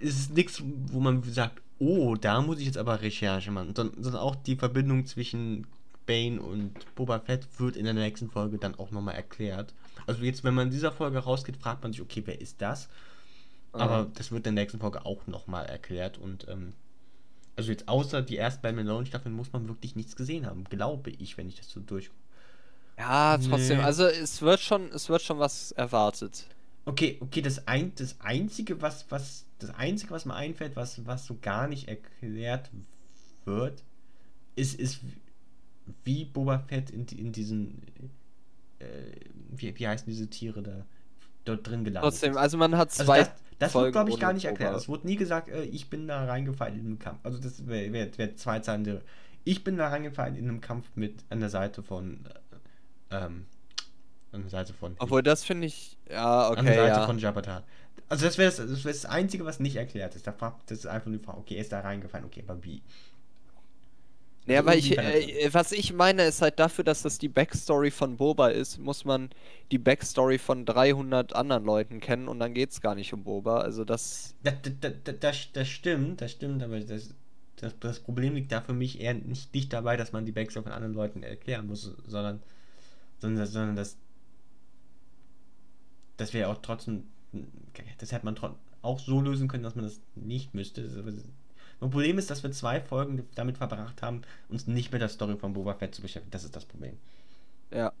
es 0.00 0.18
ist 0.18 0.34
nichts, 0.34 0.62
wo 0.64 1.00
man 1.00 1.22
sagt, 1.22 1.62
oh, 1.78 2.14
da 2.14 2.40
muss 2.40 2.58
ich 2.58 2.66
jetzt 2.66 2.78
aber 2.78 3.00
Recherche 3.02 3.50
machen. 3.50 3.74
Sondern, 3.74 4.16
auch 4.16 4.36
die 4.36 4.56
Verbindung 4.56 5.06
zwischen 5.06 5.66
Bane 6.06 6.40
und 6.40 6.72
Boba 6.94 7.18
Fett 7.20 7.46
wird 7.58 7.76
in 7.76 7.84
der 7.84 7.94
nächsten 7.94 8.30
Folge 8.30 8.58
dann 8.58 8.76
auch 8.76 8.90
nochmal 8.90 9.14
erklärt. 9.14 9.74
Also 10.06 10.22
jetzt, 10.22 10.44
wenn 10.44 10.54
man 10.54 10.68
in 10.68 10.72
dieser 10.72 10.92
Folge 10.92 11.18
rausgeht, 11.18 11.56
fragt 11.56 11.82
man 11.82 11.92
sich, 11.92 12.00
okay, 12.00 12.22
wer 12.24 12.40
ist 12.40 12.62
das? 12.62 12.88
Aber 13.72 13.94
Aha. 13.94 14.06
das 14.14 14.30
wird 14.30 14.46
in 14.46 14.54
der 14.54 14.62
nächsten 14.64 14.80
Folge 14.80 15.04
auch 15.04 15.26
nochmal 15.26 15.66
erklärt 15.66 16.16
und 16.16 16.48
ähm, 16.48 16.72
also 17.56 17.70
jetzt 17.70 17.88
außer 17.88 18.22
die 18.22 18.36
ersten 18.36 18.62
beiden 18.62 18.76
Melon-Staffeln 18.76 19.34
muss 19.34 19.52
man 19.52 19.66
wirklich 19.68 19.96
nichts 19.96 20.16
gesehen 20.16 20.46
haben, 20.46 20.64
glaube 20.64 21.10
ich, 21.10 21.36
wenn 21.36 21.48
ich 21.48 21.56
das 21.56 21.70
so 21.70 21.80
durch. 21.80 22.10
Ja, 22.98 23.36
trotzdem, 23.38 23.78
Nee. 23.78 23.84
also 23.84 24.04
es 24.06 24.40
wird 24.40 24.60
schon, 24.60 24.90
es 24.92 25.08
wird 25.08 25.22
schon 25.22 25.38
was 25.38 25.72
erwartet. 25.72 26.46
Okay, 26.86 27.18
okay, 27.20 27.42
das, 27.42 27.66
ein, 27.66 27.92
das 27.96 28.20
einzige, 28.20 28.80
was, 28.80 29.10
was, 29.10 29.44
das 29.58 29.70
einzige, 29.70 30.12
was 30.12 30.24
mir 30.24 30.34
einfällt, 30.34 30.76
was, 30.76 31.04
was 31.04 31.26
so 31.26 31.36
gar 31.42 31.66
nicht 31.66 31.88
erklärt 31.88 32.70
wird, 33.44 33.82
ist, 34.54 34.78
ist 34.78 35.00
wie 36.04 36.24
Boba 36.24 36.60
Fett 36.60 36.90
in, 36.90 37.04
in 37.06 37.32
diesen, 37.32 37.82
äh, 38.78 38.86
wie, 39.50 39.76
wie 39.76 39.88
heißen 39.88 40.06
diese 40.08 40.28
Tiere 40.28 40.62
da, 40.62 40.86
dort 41.44 41.66
drin 41.66 41.82
gelandet 41.82 42.08
Trotzdem, 42.10 42.32
ist. 42.32 42.36
also 42.36 42.56
man 42.56 42.76
hat 42.76 42.90
Also 42.90 43.04
zwei 43.04 43.18
das, 43.18 43.30
das 43.58 43.74
wird, 43.74 43.92
glaube 43.92 44.10
ich, 44.10 44.20
gar 44.20 44.32
nicht 44.32 44.44
erklärt. 44.44 44.70
Boba. 44.70 44.80
Es 44.80 44.88
wurde 44.88 45.06
nie 45.06 45.16
gesagt, 45.16 45.48
äh, 45.48 45.64
ich 45.64 45.90
bin 45.90 46.06
da 46.06 46.24
reingefallen 46.24 46.78
in 46.78 46.86
einem 46.86 46.98
Kampf. 47.00 47.18
Also 47.24 47.38
das 47.38 47.66
wäre 47.66 47.92
wär, 47.92 48.16
wär 48.16 48.36
zwei 48.36 48.60
Zeilen. 48.60 49.00
Ich 49.44 49.64
bin 49.64 49.76
da 49.76 49.88
reingefallen 49.88 50.36
in 50.36 50.48
einem 50.48 50.60
Kampf 50.60 50.88
mit 50.94 51.24
an 51.30 51.40
der 51.40 51.50
Seite 51.50 51.82
von 51.82 52.26
äh, 53.10 53.16
ähm, 53.24 53.46
an 54.32 54.42
der 54.42 54.50
Seite 54.50 54.72
von 54.74 54.96
Obwohl, 54.98 55.22
das 55.22 55.44
finde 55.44 55.66
ich, 55.66 55.98
ja, 56.10 56.48
an 56.54 56.64
der 56.64 56.74
okay, 56.74 56.74
Seite 56.74 57.00
ja. 57.00 57.06
von 57.06 57.18
Jabata. 57.18 57.64
Also 58.08 58.24
das 58.26 58.38
wäre 58.38 58.50
das, 58.50 58.56
das, 58.58 58.84
wär 58.84 58.92
das 58.92 59.04
Einzige, 59.04 59.44
was 59.44 59.60
nicht 59.60 59.76
erklärt 59.76 60.14
ist. 60.16 60.26
Da 60.26 60.32
fragt- 60.32 60.70
Das 60.70 60.78
ist 60.78 60.86
einfach 60.86 61.06
nur 61.08 61.18
die 61.18 61.24
Frage, 61.24 61.38
okay, 61.38 61.54
er 61.56 61.62
ist 61.62 61.72
da 61.72 61.80
reingefallen, 61.80 62.26
okay, 62.26 62.42
aber 62.46 62.62
wie? 62.64 62.82
Nee, 64.46 64.56
aber 64.58 64.76
ich, 64.76 64.96
Irgendwie 64.96 65.32
äh, 65.36 65.48
was 65.52 65.72
ich 65.72 65.92
meine, 65.92 66.24
ist 66.24 66.40
halt 66.40 66.60
dafür, 66.60 66.84
dass 66.84 67.02
das 67.02 67.18
die 67.18 67.28
Backstory 67.28 67.90
von 67.90 68.16
Boba 68.16 68.48
ist, 68.48 68.78
muss 68.78 69.04
man 69.04 69.30
die 69.72 69.78
Backstory 69.78 70.38
von 70.38 70.64
300 70.64 71.34
anderen 71.34 71.64
Leuten 71.64 71.98
kennen 72.00 72.28
und 72.28 72.38
dann 72.38 72.54
geht's 72.54 72.80
gar 72.80 72.94
nicht 72.94 73.12
um 73.12 73.24
Boba. 73.24 73.58
Also 73.60 73.84
das, 73.84 74.36
Das, 74.42 74.54
das, 74.80 74.92
das, 75.20 75.52
das, 75.52 75.68
stimmt, 75.68 76.20
das 76.20 76.32
stimmt, 76.32 76.62
aber 76.62 76.80
das, 76.80 77.14
das, 77.56 77.74
das 77.80 78.00
Problem 78.00 78.34
liegt 78.34 78.52
da 78.52 78.60
für 78.60 78.72
mich 78.74 79.00
eher 79.00 79.14
nicht, 79.14 79.52
nicht 79.54 79.72
dabei, 79.72 79.96
dass 79.96 80.12
man 80.12 80.24
die 80.24 80.32
Backstory 80.32 80.64
von 80.64 80.72
anderen 80.72 80.94
Leuten 80.94 81.22
erklären 81.22 81.66
muss, 81.66 81.82
sondern, 82.06 82.42
sondern, 83.18 83.46
sondern 83.46 83.76
das, 83.76 83.98
das 86.16 86.32
wäre 86.32 86.48
auch 86.48 86.58
trotzdem, 86.62 87.04
das 87.98 88.12
hätte 88.12 88.24
man 88.24 88.36
trotzdem 88.36 88.58
auch 88.82 88.98
so 88.98 89.20
lösen 89.20 89.48
können, 89.48 89.62
dass 89.64 89.74
man 89.74 89.84
das 89.84 90.00
nicht 90.14 90.54
müsste. 90.54 90.82
Das, 90.82 91.14
Problem 91.78 92.18
ist, 92.18 92.30
dass 92.30 92.42
wir 92.42 92.52
zwei 92.52 92.80
Folgen 92.80 93.26
damit 93.34 93.58
verbracht 93.58 94.00
haben, 94.00 94.22
uns 94.48 94.66
nicht 94.66 94.92
mit 94.92 95.02
der 95.02 95.08
Story 95.08 95.36
von 95.36 95.52
Boba 95.52 95.74
Fett 95.74 95.94
zu 95.94 96.02
beschäftigen. 96.02 96.30
Das 96.30 96.44
ist 96.44 96.56
das 96.56 96.64
Problem. 96.64 96.96
ja. 97.70 97.92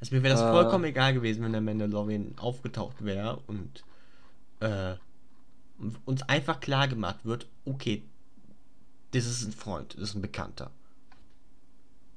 Also 0.00 0.14
mir 0.14 0.22
wäre 0.22 0.34
das 0.34 0.42
Äh. 0.42 0.50
vollkommen 0.52 0.84
egal 0.84 1.14
gewesen, 1.14 1.42
wenn 1.42 1.52
der 1.52 1.60
Mandalorian 1.60 2.34
aufgetaucht 2.38 3.04
wäre 3.04 3.38
und 3.46 3.82
äh, 4.60 4.94
uns 6.04 6.22
einfach 6.24 6.60
klar 6.60 6.86
gemacht 6.88 7.24
wird, 7.24 7.48
okay, 7.64 8.02
das 9.12 9.26
ist 9.26 9.44
ein 9.44 9.52
Freund, 9.52 9.94
das 9.94 10.10
ist 10.10 10.14
ein 10.14 10.22
Bekannter. 10.22 10.70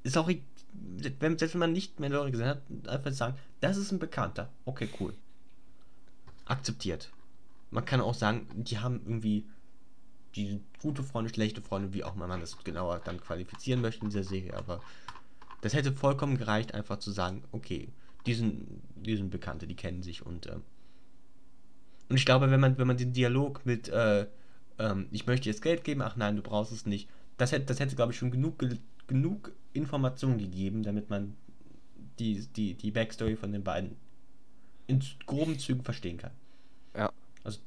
Ist 0.03 0.17
auch, 0.17 0.29
e- 0.29 0.41
wenn, 0.73 1.37
selbst 1.37 1.53
wenn 1.53 1.59
man 1.59 1.73
nicht 1.73 1.99
Mandalorian 1.99 2.31
gesehen 2.31 2.47
hat, 2.47 2.61
einfach 2.87 3.11
sagen, 3.11 3.37
das 3.59 3.77
ist 3.77 3.91
ein 3.91 3.99
Bekannter. 3.99 4.49
Okay, 4.65 4.89
cool. 4.99 5.13
Akzeptiert. 6.45 7.11
Man 7.69 7.85
kann 7.85 8.01
auch 8.01 8.13
sagen, 8.13 8.47
die 8.55 8.79
haben 8.79 9.01
irgendwie 9.05 9.45
die 10.35 10.61
gute 10.81 11.03
Freunde, 11.03 11.29
schlechte 11.33 11.61
Freunde, 11.61 11.93
wie 11.93 12.03
auch 12.03 12.15
man 12.15 12.39
das 12.39 12.57
genauer 12.63 12.99
dann 13.03 13.19
qualifizieren 13.19 13.81
möchte 13.81 14.03
in 14.03 14.09
dieser 14.09 14.23
Serie, 14.23 14.55
aber 14.55 14.81
das 15.61 15.73
hätte 15.73 15.91
vollkommen 15.93 16.37
gereicht, 16.37 16.73
einfach 16.73 16.97
zu 16.99 17.11
sagen, 17.11 17.43
okay, 17.51 17.89
die 18.25 18.33
sind, 18.33 18.65
die 18.95 19.15
sind 19.15 19.29
Bekannte, 19.29 19.67
die 19.67 19.75
kennen 19.75 20.03
sich 20.03 20.25
und 20.25 20.47
ähm, 20.47 20.63
und 22.09 22.17
ich 22.17 22.25
glaube, 22.25 22.51
wenn 22.51 22.59
man, 22.59 22.77
wenn 22.77 22.87
man 22.87 22.97
den 22.97 23.13
Dialog 23.13 23.65
mit 23.65 23.87
äh, 23.87 24.27
ähm, 24.79 25.07
ich 25.11 25.27
möchte 25.27 25.47
jetzt 25.49 25.61
Geld 25.61 25.83
geben, 25.83 26.01
ach 26.01 26.15
nein, 26.15 26.35
du 26.35 26.41
brauchst 26.41 26.71
es 26.71 26.85
nicht, 26.85 27.09
das 27.37 27.51
hätte, 27.51 27.65
das 27.65 27.79
hätte 27.79 27.95
glaube 27.95 28.11
ich, 28.11 28.17
schon 28.17 28.31
genug, 28.31 28.59
ge- 28.59 28.79
genug 29.07 29.53
Informationen 29.73 30.37
gegeben, 30.37 30.83
damit 30.83 31.09
man 31.09 31.35
die, 32.19 32.45
die, 32.55 32.73
die 32.73 32.91
Backstory 32.91 33.35
von 33.35 33.51
den 33.51 33.63
beiden 33.63 33.95
in 34.87 35.01
groben 35.25 35.57
Zügen 35.57 35.83
verstehen 35.83 36.17
kann. 36.17 36.31
Ja. 36.95 37.11
Also 37.43 37.59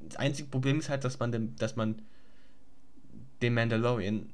das 0.00 0.16
einzige 0.16 0.48
Problem 0.48 0.78
ist 0.78 0.88
halt, 0.88 1.04
dass 1.04 1.18
man 1.18 1.32
dem, 1.32 1.56
dass 1.56 1.76
man 1.76 2.02
dem 3.42 3.54
Mandalorian 3.54 4.28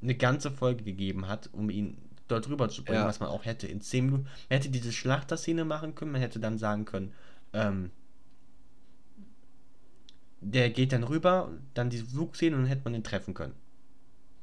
eine 0.00 0.14
ganze 0.14 0.50
Folge 0.50 0.84
gegeben 0.84 1.28
hat, 1.28 1.50
um 1.52 1.70
ihn 1.70 1.98
dort 2.28 2.48
rüber 2.48 2.68
zu 2.68 2.84
bringen, 2.84 3.00
Ja. 3.00 3.06
was 3.06 3.20
man 3.20 3.28
auch 3.28 3.44
hätte 3.44 3.66
in 3.66 3.80
10 3.80 4.04
Minuten. 4.06 4.24
Man 4.24 4.58
hätte 4.58 4.70
diese 4.70 4.92
Schlachterszene 4.92 5.64
machen 5.64 5.94
können, 5.94 6.12
man 6.12 6.20
hätte 6.20 6.40
dann 6.40 6.58
sagen 6.58 6.84
können, 6.84 7.12
ähm, 7.52 7.90
der 10.40 10.70
geht 10.70 10.92
dann 10.92 11.02
rüber, 11.04 11.50
dann 11.74 11.90
diese 11.90 12.06
Flugszene 12.06 12.54
und 12.54 12.62
dann 12.62 12.68
hätte 12.68 12.84
man 12.84 12.92
den 12.92 13.02
treffen 13.02 13.34
können. 13.34 13.54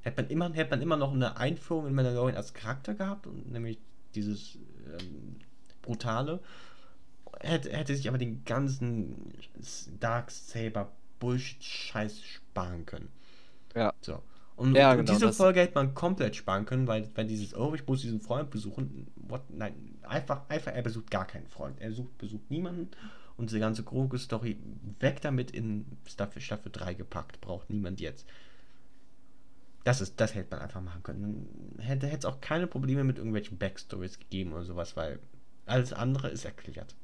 Hätte 0.06 0.22
man 0.22 0.30
immer, 0.30 0.54
hätte 0.54 0.70
man 0.70 0.82
immer 0.82 0.98
noch 0.98 1.14
eine 1.14 1.38
Einführung 1.38 1.88
in 1.88 1.96
Mandalorian 1.96 2.38
als 2.38 2.54
Charakter 2.54 2.94
gehabt, 2.94 3.26
und 3.26 3.52
nämlich 3.52 3.80
dieses 4.14 4.60
ähm, 4.86 5.38
brutale, 5.82 6.40
hätte, 7.40 7.72
hätte 7.76 7.96
sich 7.96 8.08
aber 8.08 8.20
den 8.20 8.46
ganzen 8.46 9.34
Darksaber 10.00 10.92
Bullshit-Scheiß 11.20 12.22
sparen 12.24 12.86
können. 12.86 13.10
Ja. 13.74 13.94
So. 14.02 14.22
Und, 14.56 14.76
Ja, 14.76 14.92
und 14.92 15.00
genau, 15.00 15.12
diese 15.12 15.34
Folge 15.34 15.62
hätte 15.62 15.74
man 15.74 15.96
komplett 15.96 16.36
sparen 16.36 16.66
können, 16.66 16.86
weil, 16.86 17.10
weil 17.16 17.26
dieses, 17.26 17.56
oh, 17.56 17.74
ich 17.74 17.88
muss 17.88 18.02
diesen 18.02 18.22
Freund 18.22 18.52
besuchen, 18.52 19.08
what, 19.16 19.42
nein, 19.50 19.98
einfach, 20.04 20.48
einfach, 20.50 20.72
er 20.72 20.84
besucht 20.84 21.10
gar 21.10 21.26
keinen 21.26 21.48
Freund. 21.48 21.82
Er 21.82 21.92
sucht, 21.92 22.16
besucht 22.20 22.52
niemanden 22.52 22.92
und 23.38 23.50
diese 23.50 23.60
ganze 23.60 23.82
Grogu-Story 23.82 24.58
weg 25.00 25.20
damit 25.22 25.50
in 25.50 25.86
Staffel, 26.06 26.44
Staffel 26.44 26.72
3 26.72 26.94
gepackt, 26.94 27.42
braucht 27.42 27.72
niemand 27.72 28.00
jetzt. 28.00 28.28
Das 29.86 30.02
ist, 30.02 30.20
das 30.20 30.34
hätte 30.34 30.50
man 30.56 30.64
einfach 30.64 30.82
machen 30.82 31.04
können. 31.04 31.48
Dann 31.78 31.86
hätte 31.86 32.08
es 32.08 32.26
auch 32.26 32.42
keine 32.42 32.66
Probleme 32.66 33.04
mit 33.04 33.20
irgendwelchen 33.20 33.60
Backstories 33.60 34.18
gegeben 34.20 34.52
oder 34.52 34.64
sowas, 34.64 34.98
weil 34.98 35.20
alles 35.68 35.94
andere 35.94 36.30
ist 36.30 36.44
erklärt. 36.44 36.96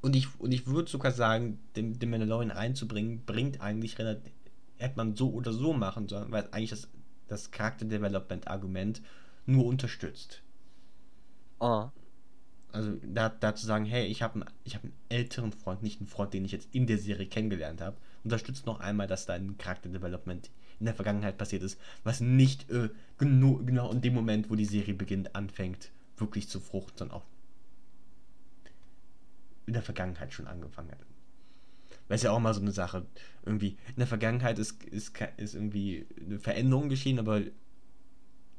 Und 0.00 0.16
ich, 0.16 0.28
und 0.40 0.52
ich 0.52 0.66
würde 0.66 0.90
sogar 0.90 1.12
sagen, 1.12 1.60
den, 1.76 1.98
den 1.98 2.10
Mandalorian 2.10 2.50
einzubringen, 2.50 3.24
bringt 3.24 3.60
eigentlich 3.60 4.00
relativ, 4.00 4.32
hätte 4.78 4.96
man 4.96 5.14
so 5.14 5.32
oder 5.32 5.52
so 5.52 5.72
machen 5.72 6.08
sollen, 6.08 6.32
weil 6.32 6.48
eigentlich 6.50 6.70
das, 6.70 6.88
das 7.28 7.52
Charakter-Development-Argument 7.52 9.00
nur 9.46 9.64
unterstützt. 9.64 10.42
Ah. 11.60 11.92
Also 12.72 12.98
da, 13.06 13.28
da 13.28 13.54
zu 13.54 13.64
sagen, 13.64 13.84
hey, 13.84 14.06
ich 14.06 14.22
habe 14.22 14.34
einen, 14.34 14.50
ich 14.64 14.74
hab 14.74 14.82
einen 14.82 14.92
älteren 15.08 15.52
Freund, 15.52 15.84
nicht 15.84 16.00
einen 16.00 16.08
Freund, 16.08 16.34
den 16.34 16.44
ich 16.44 16.50
jetzt 16.50 16.68
in 16.74 16.88
der 16.88 16.98
Serie 16.98 17.28
kennengelernt 17.28 17.80
habe, 17.80 17.96
unterstützt 18.24 18.66
noch 18.66 18.80
einmal, 18.80 19.06
dass 19.06 19.26
da 19.26 19.34
ein 19.34 19.58
Charakterdevelopment 19.58 20.50
in 20.80 20.86
der 20.86 20.94
Vergangenheit 20.94 21.38
passiert 21.38 21.62
ist, 21.62 21.80
was 22.02 22.20
nicht 22.20 22.70
äh, 22.70 22.90
genau, 23.18 23.56
genau 23.56 23.92
in 23.92 24.00
dem 24.00 24.14
Moment, 24.14 24.50
wo 24.50 24.56
die 24.56 24.64
Serie 24.64 24.94
beginnt, 24.94 25.34
anfängt, 25.34 25.90
wirklich 26.16 26.48
zu 26.48 26.60
fruchten, 26.60 26.98
sondern 26.98 27.18
auch 27.18 27.26
in 29.66 29.72
der 29.72 29.82
Vergangenheit 29.82 30.32
schon 30.32 30.46
angefangen 30.46 30.90
hat. 30.90 30.98
Weil 32.08 32.16
es 32.16 32.22
ja 32.22 32.32
auch 32.32 32.40
mal 32.40 32.52
so 32.52 32.60
eine 32.60 32.72
Sache, 32.72 33.06
irgendwie, 33.44 33.78
in 33.88 33.96
der 33.96 34.06
Vergangenheit 34.06 34.58
ist, 34.58 34.82
ist, 34.84 35.18
ist 35.36 35.54
irgendwie 35.54 36.06
eine 36.20 36.38
Veränderung 36.38 36.88
geschehen, 36.88 37.18
aber 37.18 37.42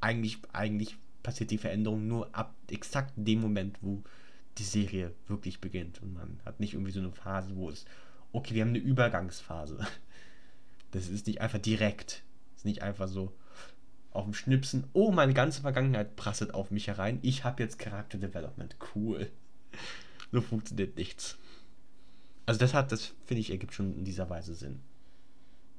eigentlich, 0.01 0.39
eigentlich 0.51 0.97
passiert 1.21 1.51
die 1.51 1.57
Veränderung 1.57 2.07
nur 2.07 2.33
ab 2.35 2.55
exakt 2.69 3.13
dem 3.15 3.41
Moment, 3.41 3.77
wo 3.81 4.03
die 4.57 4.63
Serie 4.63 5.13
wirklich 5.27 5.59
beginnt. 5.59 6.01
Und 6.01 6.13
man 6.13 6.39
hat 6.45 6.59
nicht 6.59 6.73
irgendwie 6.73 6.91
so 6.91 6.99
eine 6.99 7.11
Phase, 7.11 7.55
wo 7.55 7.69
es, 7.69 7.85
okay, 8.35 8.53
wir 8.53 8.61
haben 8.61 8.69
eine 8.69 8.79
Übergangsphase. 8.79 9.79
Das 10.91 11.09
ist 11.09 11.27
nicht 11.27 11.41
einfach 11.41 11.59
direkt. 11.59 12.23
Das 12.51 12.61
ist 12.61 12.65
nicht 12.65 12.81
einfach 12.81 13.09
so 13.09 13.33
auf 14.11 14.23
dem 14.23 14.33
Schnipsen, 14.33 14.87
oh, 14.93 15.11
meine 15.11 15.33
ganze 15.33 15.61
Vergangenheit 15.61 16.15
prasselt 16.15 16.53
auf 16.53 16.71
mich 16.71 16.87
herein. 16.87 17.19
Ich 17.21 17.43
habe 17.43 17.61
jetzt 17.61 17.79
Charakterdevelopment. 17.79 18.77
Cool. 18.95 19.29
So 20.31 20.39
funktioniert 20.41 20.95
nichts. 20.95 21.37
Also 22.45 22.59
das 22.59 22.73
hat, 22.73 22.91
das 22.91 23.13
finde 23.25 23.41
ich, 23.41 23.51
ergibt 23.51 23.73
schon 23.73 23.93
in 23.93 24.05
dieser 24.05 24.29
Weise 24.29 24.55
Sinn. 24.55 24.79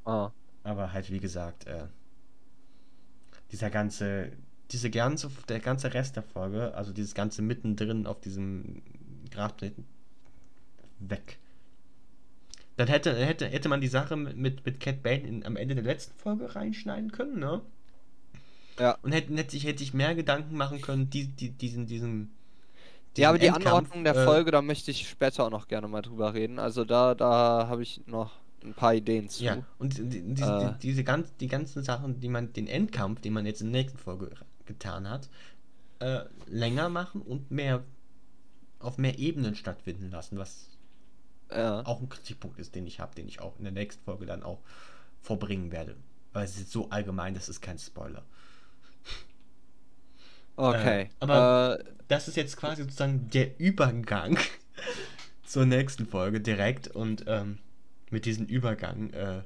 Ah. 0.04 0.32
Aber 0.64 0.92
halt, 0.92 1.10
wie 1.10 1.20
gesagt, 1.20 1.66
äh, 1.66 1.86
dieser 3.52 3.70
ganze, 3.70 4.32
diese 4.70 4.90
ganze, 4.90 5.30
der 5.48 5.60
ganze 5.60 5.94
Rest 5.94 6.16
der 6.16 6.22
Folge, 6.22 6.74
also 6.74 6.92
dieses 6.92 7.14
ganze 7.14 7.40
mittendrin 7.40 8.06
auf 8.06 8.20
diesem 8.20 8.82
Grabplaneten, 9.30 9.86
weg. 10.98 11.38
Dann 12.76 12.88
hätte, 12.88 13.14
hätte, 13.14 13.46
hätte 13.46 13.68
man 13.68 13.80
die 13.80 13.88
Sache 13.88 14.16
mit, 14.16 14.64
mit, 14.64 14.80
Cat 14.80 15.02
Bane 15.02 15.20
in, 15.20 15.46
am 15.46 15.56
Ende 15.56 15.74
der 15.74 15.84
letzten 15.84 16.18
Folge 16.18 16.54
reinschneiden 16.54 17.10
können, 17.10 17.38
ne? 17.38 17.62
Ja. 18.78 18.98
Und 19.02 19.12
hätte, 19.12 19.34
hätte, 19.34 19.52
sich, 19.52 19.64
hätte 19.64 19.78
sich 19.78 19.94
mehr 19.94 20.14
Gedanken 20.14 20.56
machen 20.56 20.82
können, 20.82 21.08
die, 21.08 21.28
die, 21.28 21.50
diesen, 21.50 21.86
diesen, 21.86 22.32
Ja, 23.16 23.30
aber 23.30 23.38
die 23.38 23.46
Endkampf, 23.46 23.66
Anordnung 23.66 24.04
der 24.04 24.16
äh, 24.16 24.24
Folge, 24.24 24.50
da 24.50 24.60
möchte 24.60 24.90
ich 24.90 25.08
später 25.08 25.46
auch 25.46 25.50
noch 25.50 25.68
gerne 25.68 25.88
mal 25.88 26.02
drüber 26.02 26.34
reden. 26.34 26.58
Also 26.58 26.84
da, 26.84 27.14
da 27.14 27.66
habe 27.68 27.82
ich 27.82 28.02
noch 28.06 28.32
ein 28.62 28.74
paar 28.74 28.94
Ideen 28.94 29.30
zu. 29.30 29.44
Ja, 29.44 29.62
und 29.78 29.96
die, 29.96 30.08
die, 30.08 30.34
diese, 30.34 30.52
Äh. 30.52 30.72
die, 30.72 30.88
diese 30.88 31.04
ganz, 31.04 31.34
die 31.36 31.48
ganzen 31.48 31.82
Sachen, 31.82 32.20
die 32.20 32.28
man, 32.28 32.52
den 32.52 32.66
Endkampf, 32.66 33.20
den 33.20 33.32
man 33.32 33.46
jetzt 33.46 33.62
in 33.62 33.72
der 33.72 33.80
nächsten 33.82 33.98
Folge 33.98 34.32
getan 34.66 35.08
hat, 35.08 35.30
äh, 36.00 36.20
länger 36.46 36.90
machen 36.90 37.22
und 37.22 37.50
mehr 37.50 37.82
auf 38.78 38.98
mehr 38.98 39.18
Ebenen 39.18 39.54
stattfinden 39.54 40.10
lassen, 40.10 40.36
was 40.36 40.75
Ja. 41.50 41.84
auch 41.86 42.00
ein 42.00 42.08
Kritikpunkt 42.08 42.58
ist, 42.58 42.74
den 42.74 42.86
ich 42.86 42.98
habe, 43.00 43.14
den 43.14 43.28
ich 43.28 43.40
auch 43.40 43.56
in 43.58 43.64
der 43.64 43.72
nächsten 43.72 44.02
Folge 44.04 44.26
dann 44.26 44.42
auch 44.42 44.60
vorbringen 45.22 45.70
werde. 45.72 45.96
Weil 46.32 46.44
es 46.44 46.56
ist 46.58 46.70
so 46.72 46.90
allgemein, 46.90 47.34
das 47.34 47.48
ist 47.48 47.60
kein 47.60 47.78
Spoiler. 47.78 48.24
Okay. 50.56 51.02
Äh, 51.02 51.08
aber- 51.20 51.78
äh, 51.80 51.84
Das 52.08 52.28
ist 52.28 52.36
jetzt 52.36 52.56
quasi 52.56 52.82
sozusagen 52.82 53.28
der 53.30 53.58
Übergang 53.60 54.38
zur 55.44 55.66
nächsten 55.66 56.06
Folge 56.06 56.40
direkt 56.40 56.88
und 56.88 57.24
ähm, 57.26 57.58
mit 58.10 58.24
diesem 58.26 58.46
Übergang 58.46 59.10
äh, 59.10 59.42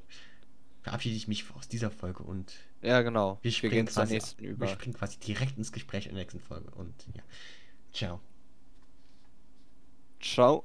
verabschiede 0.82 1.16
ich 1.16 1.26
mich 1.28 1.44
aus 1.56 1.68
dieser 1.68 1.90
Folge 1.90 2.22
und 2.22 2.52
ja, 2.82 3.02
genau. 3.02 3.38
wir 3.42 3.44
Wir 3.44 3.52
springen, 3.52 3.72
gehen 3.72 3.88
zur 3.88 4.04
nächsten 4.06 4.42
wir 4.42 4.50
über. 4.50 4.66
springen 4.68 4.94
quasi 4.94 5.18
direkt 5.18 5.58
ins 5.58 5.72
Gespräch 5.72 6.06
in 6.06 6.14
der 6.14 6.22
nächsten 6.22 6.40
Folge 6.40 6.70
und 6.70 6.94
ja. 7.14 7.22
Ciao. 7.92 8.20
Ciao. 10.20 10.64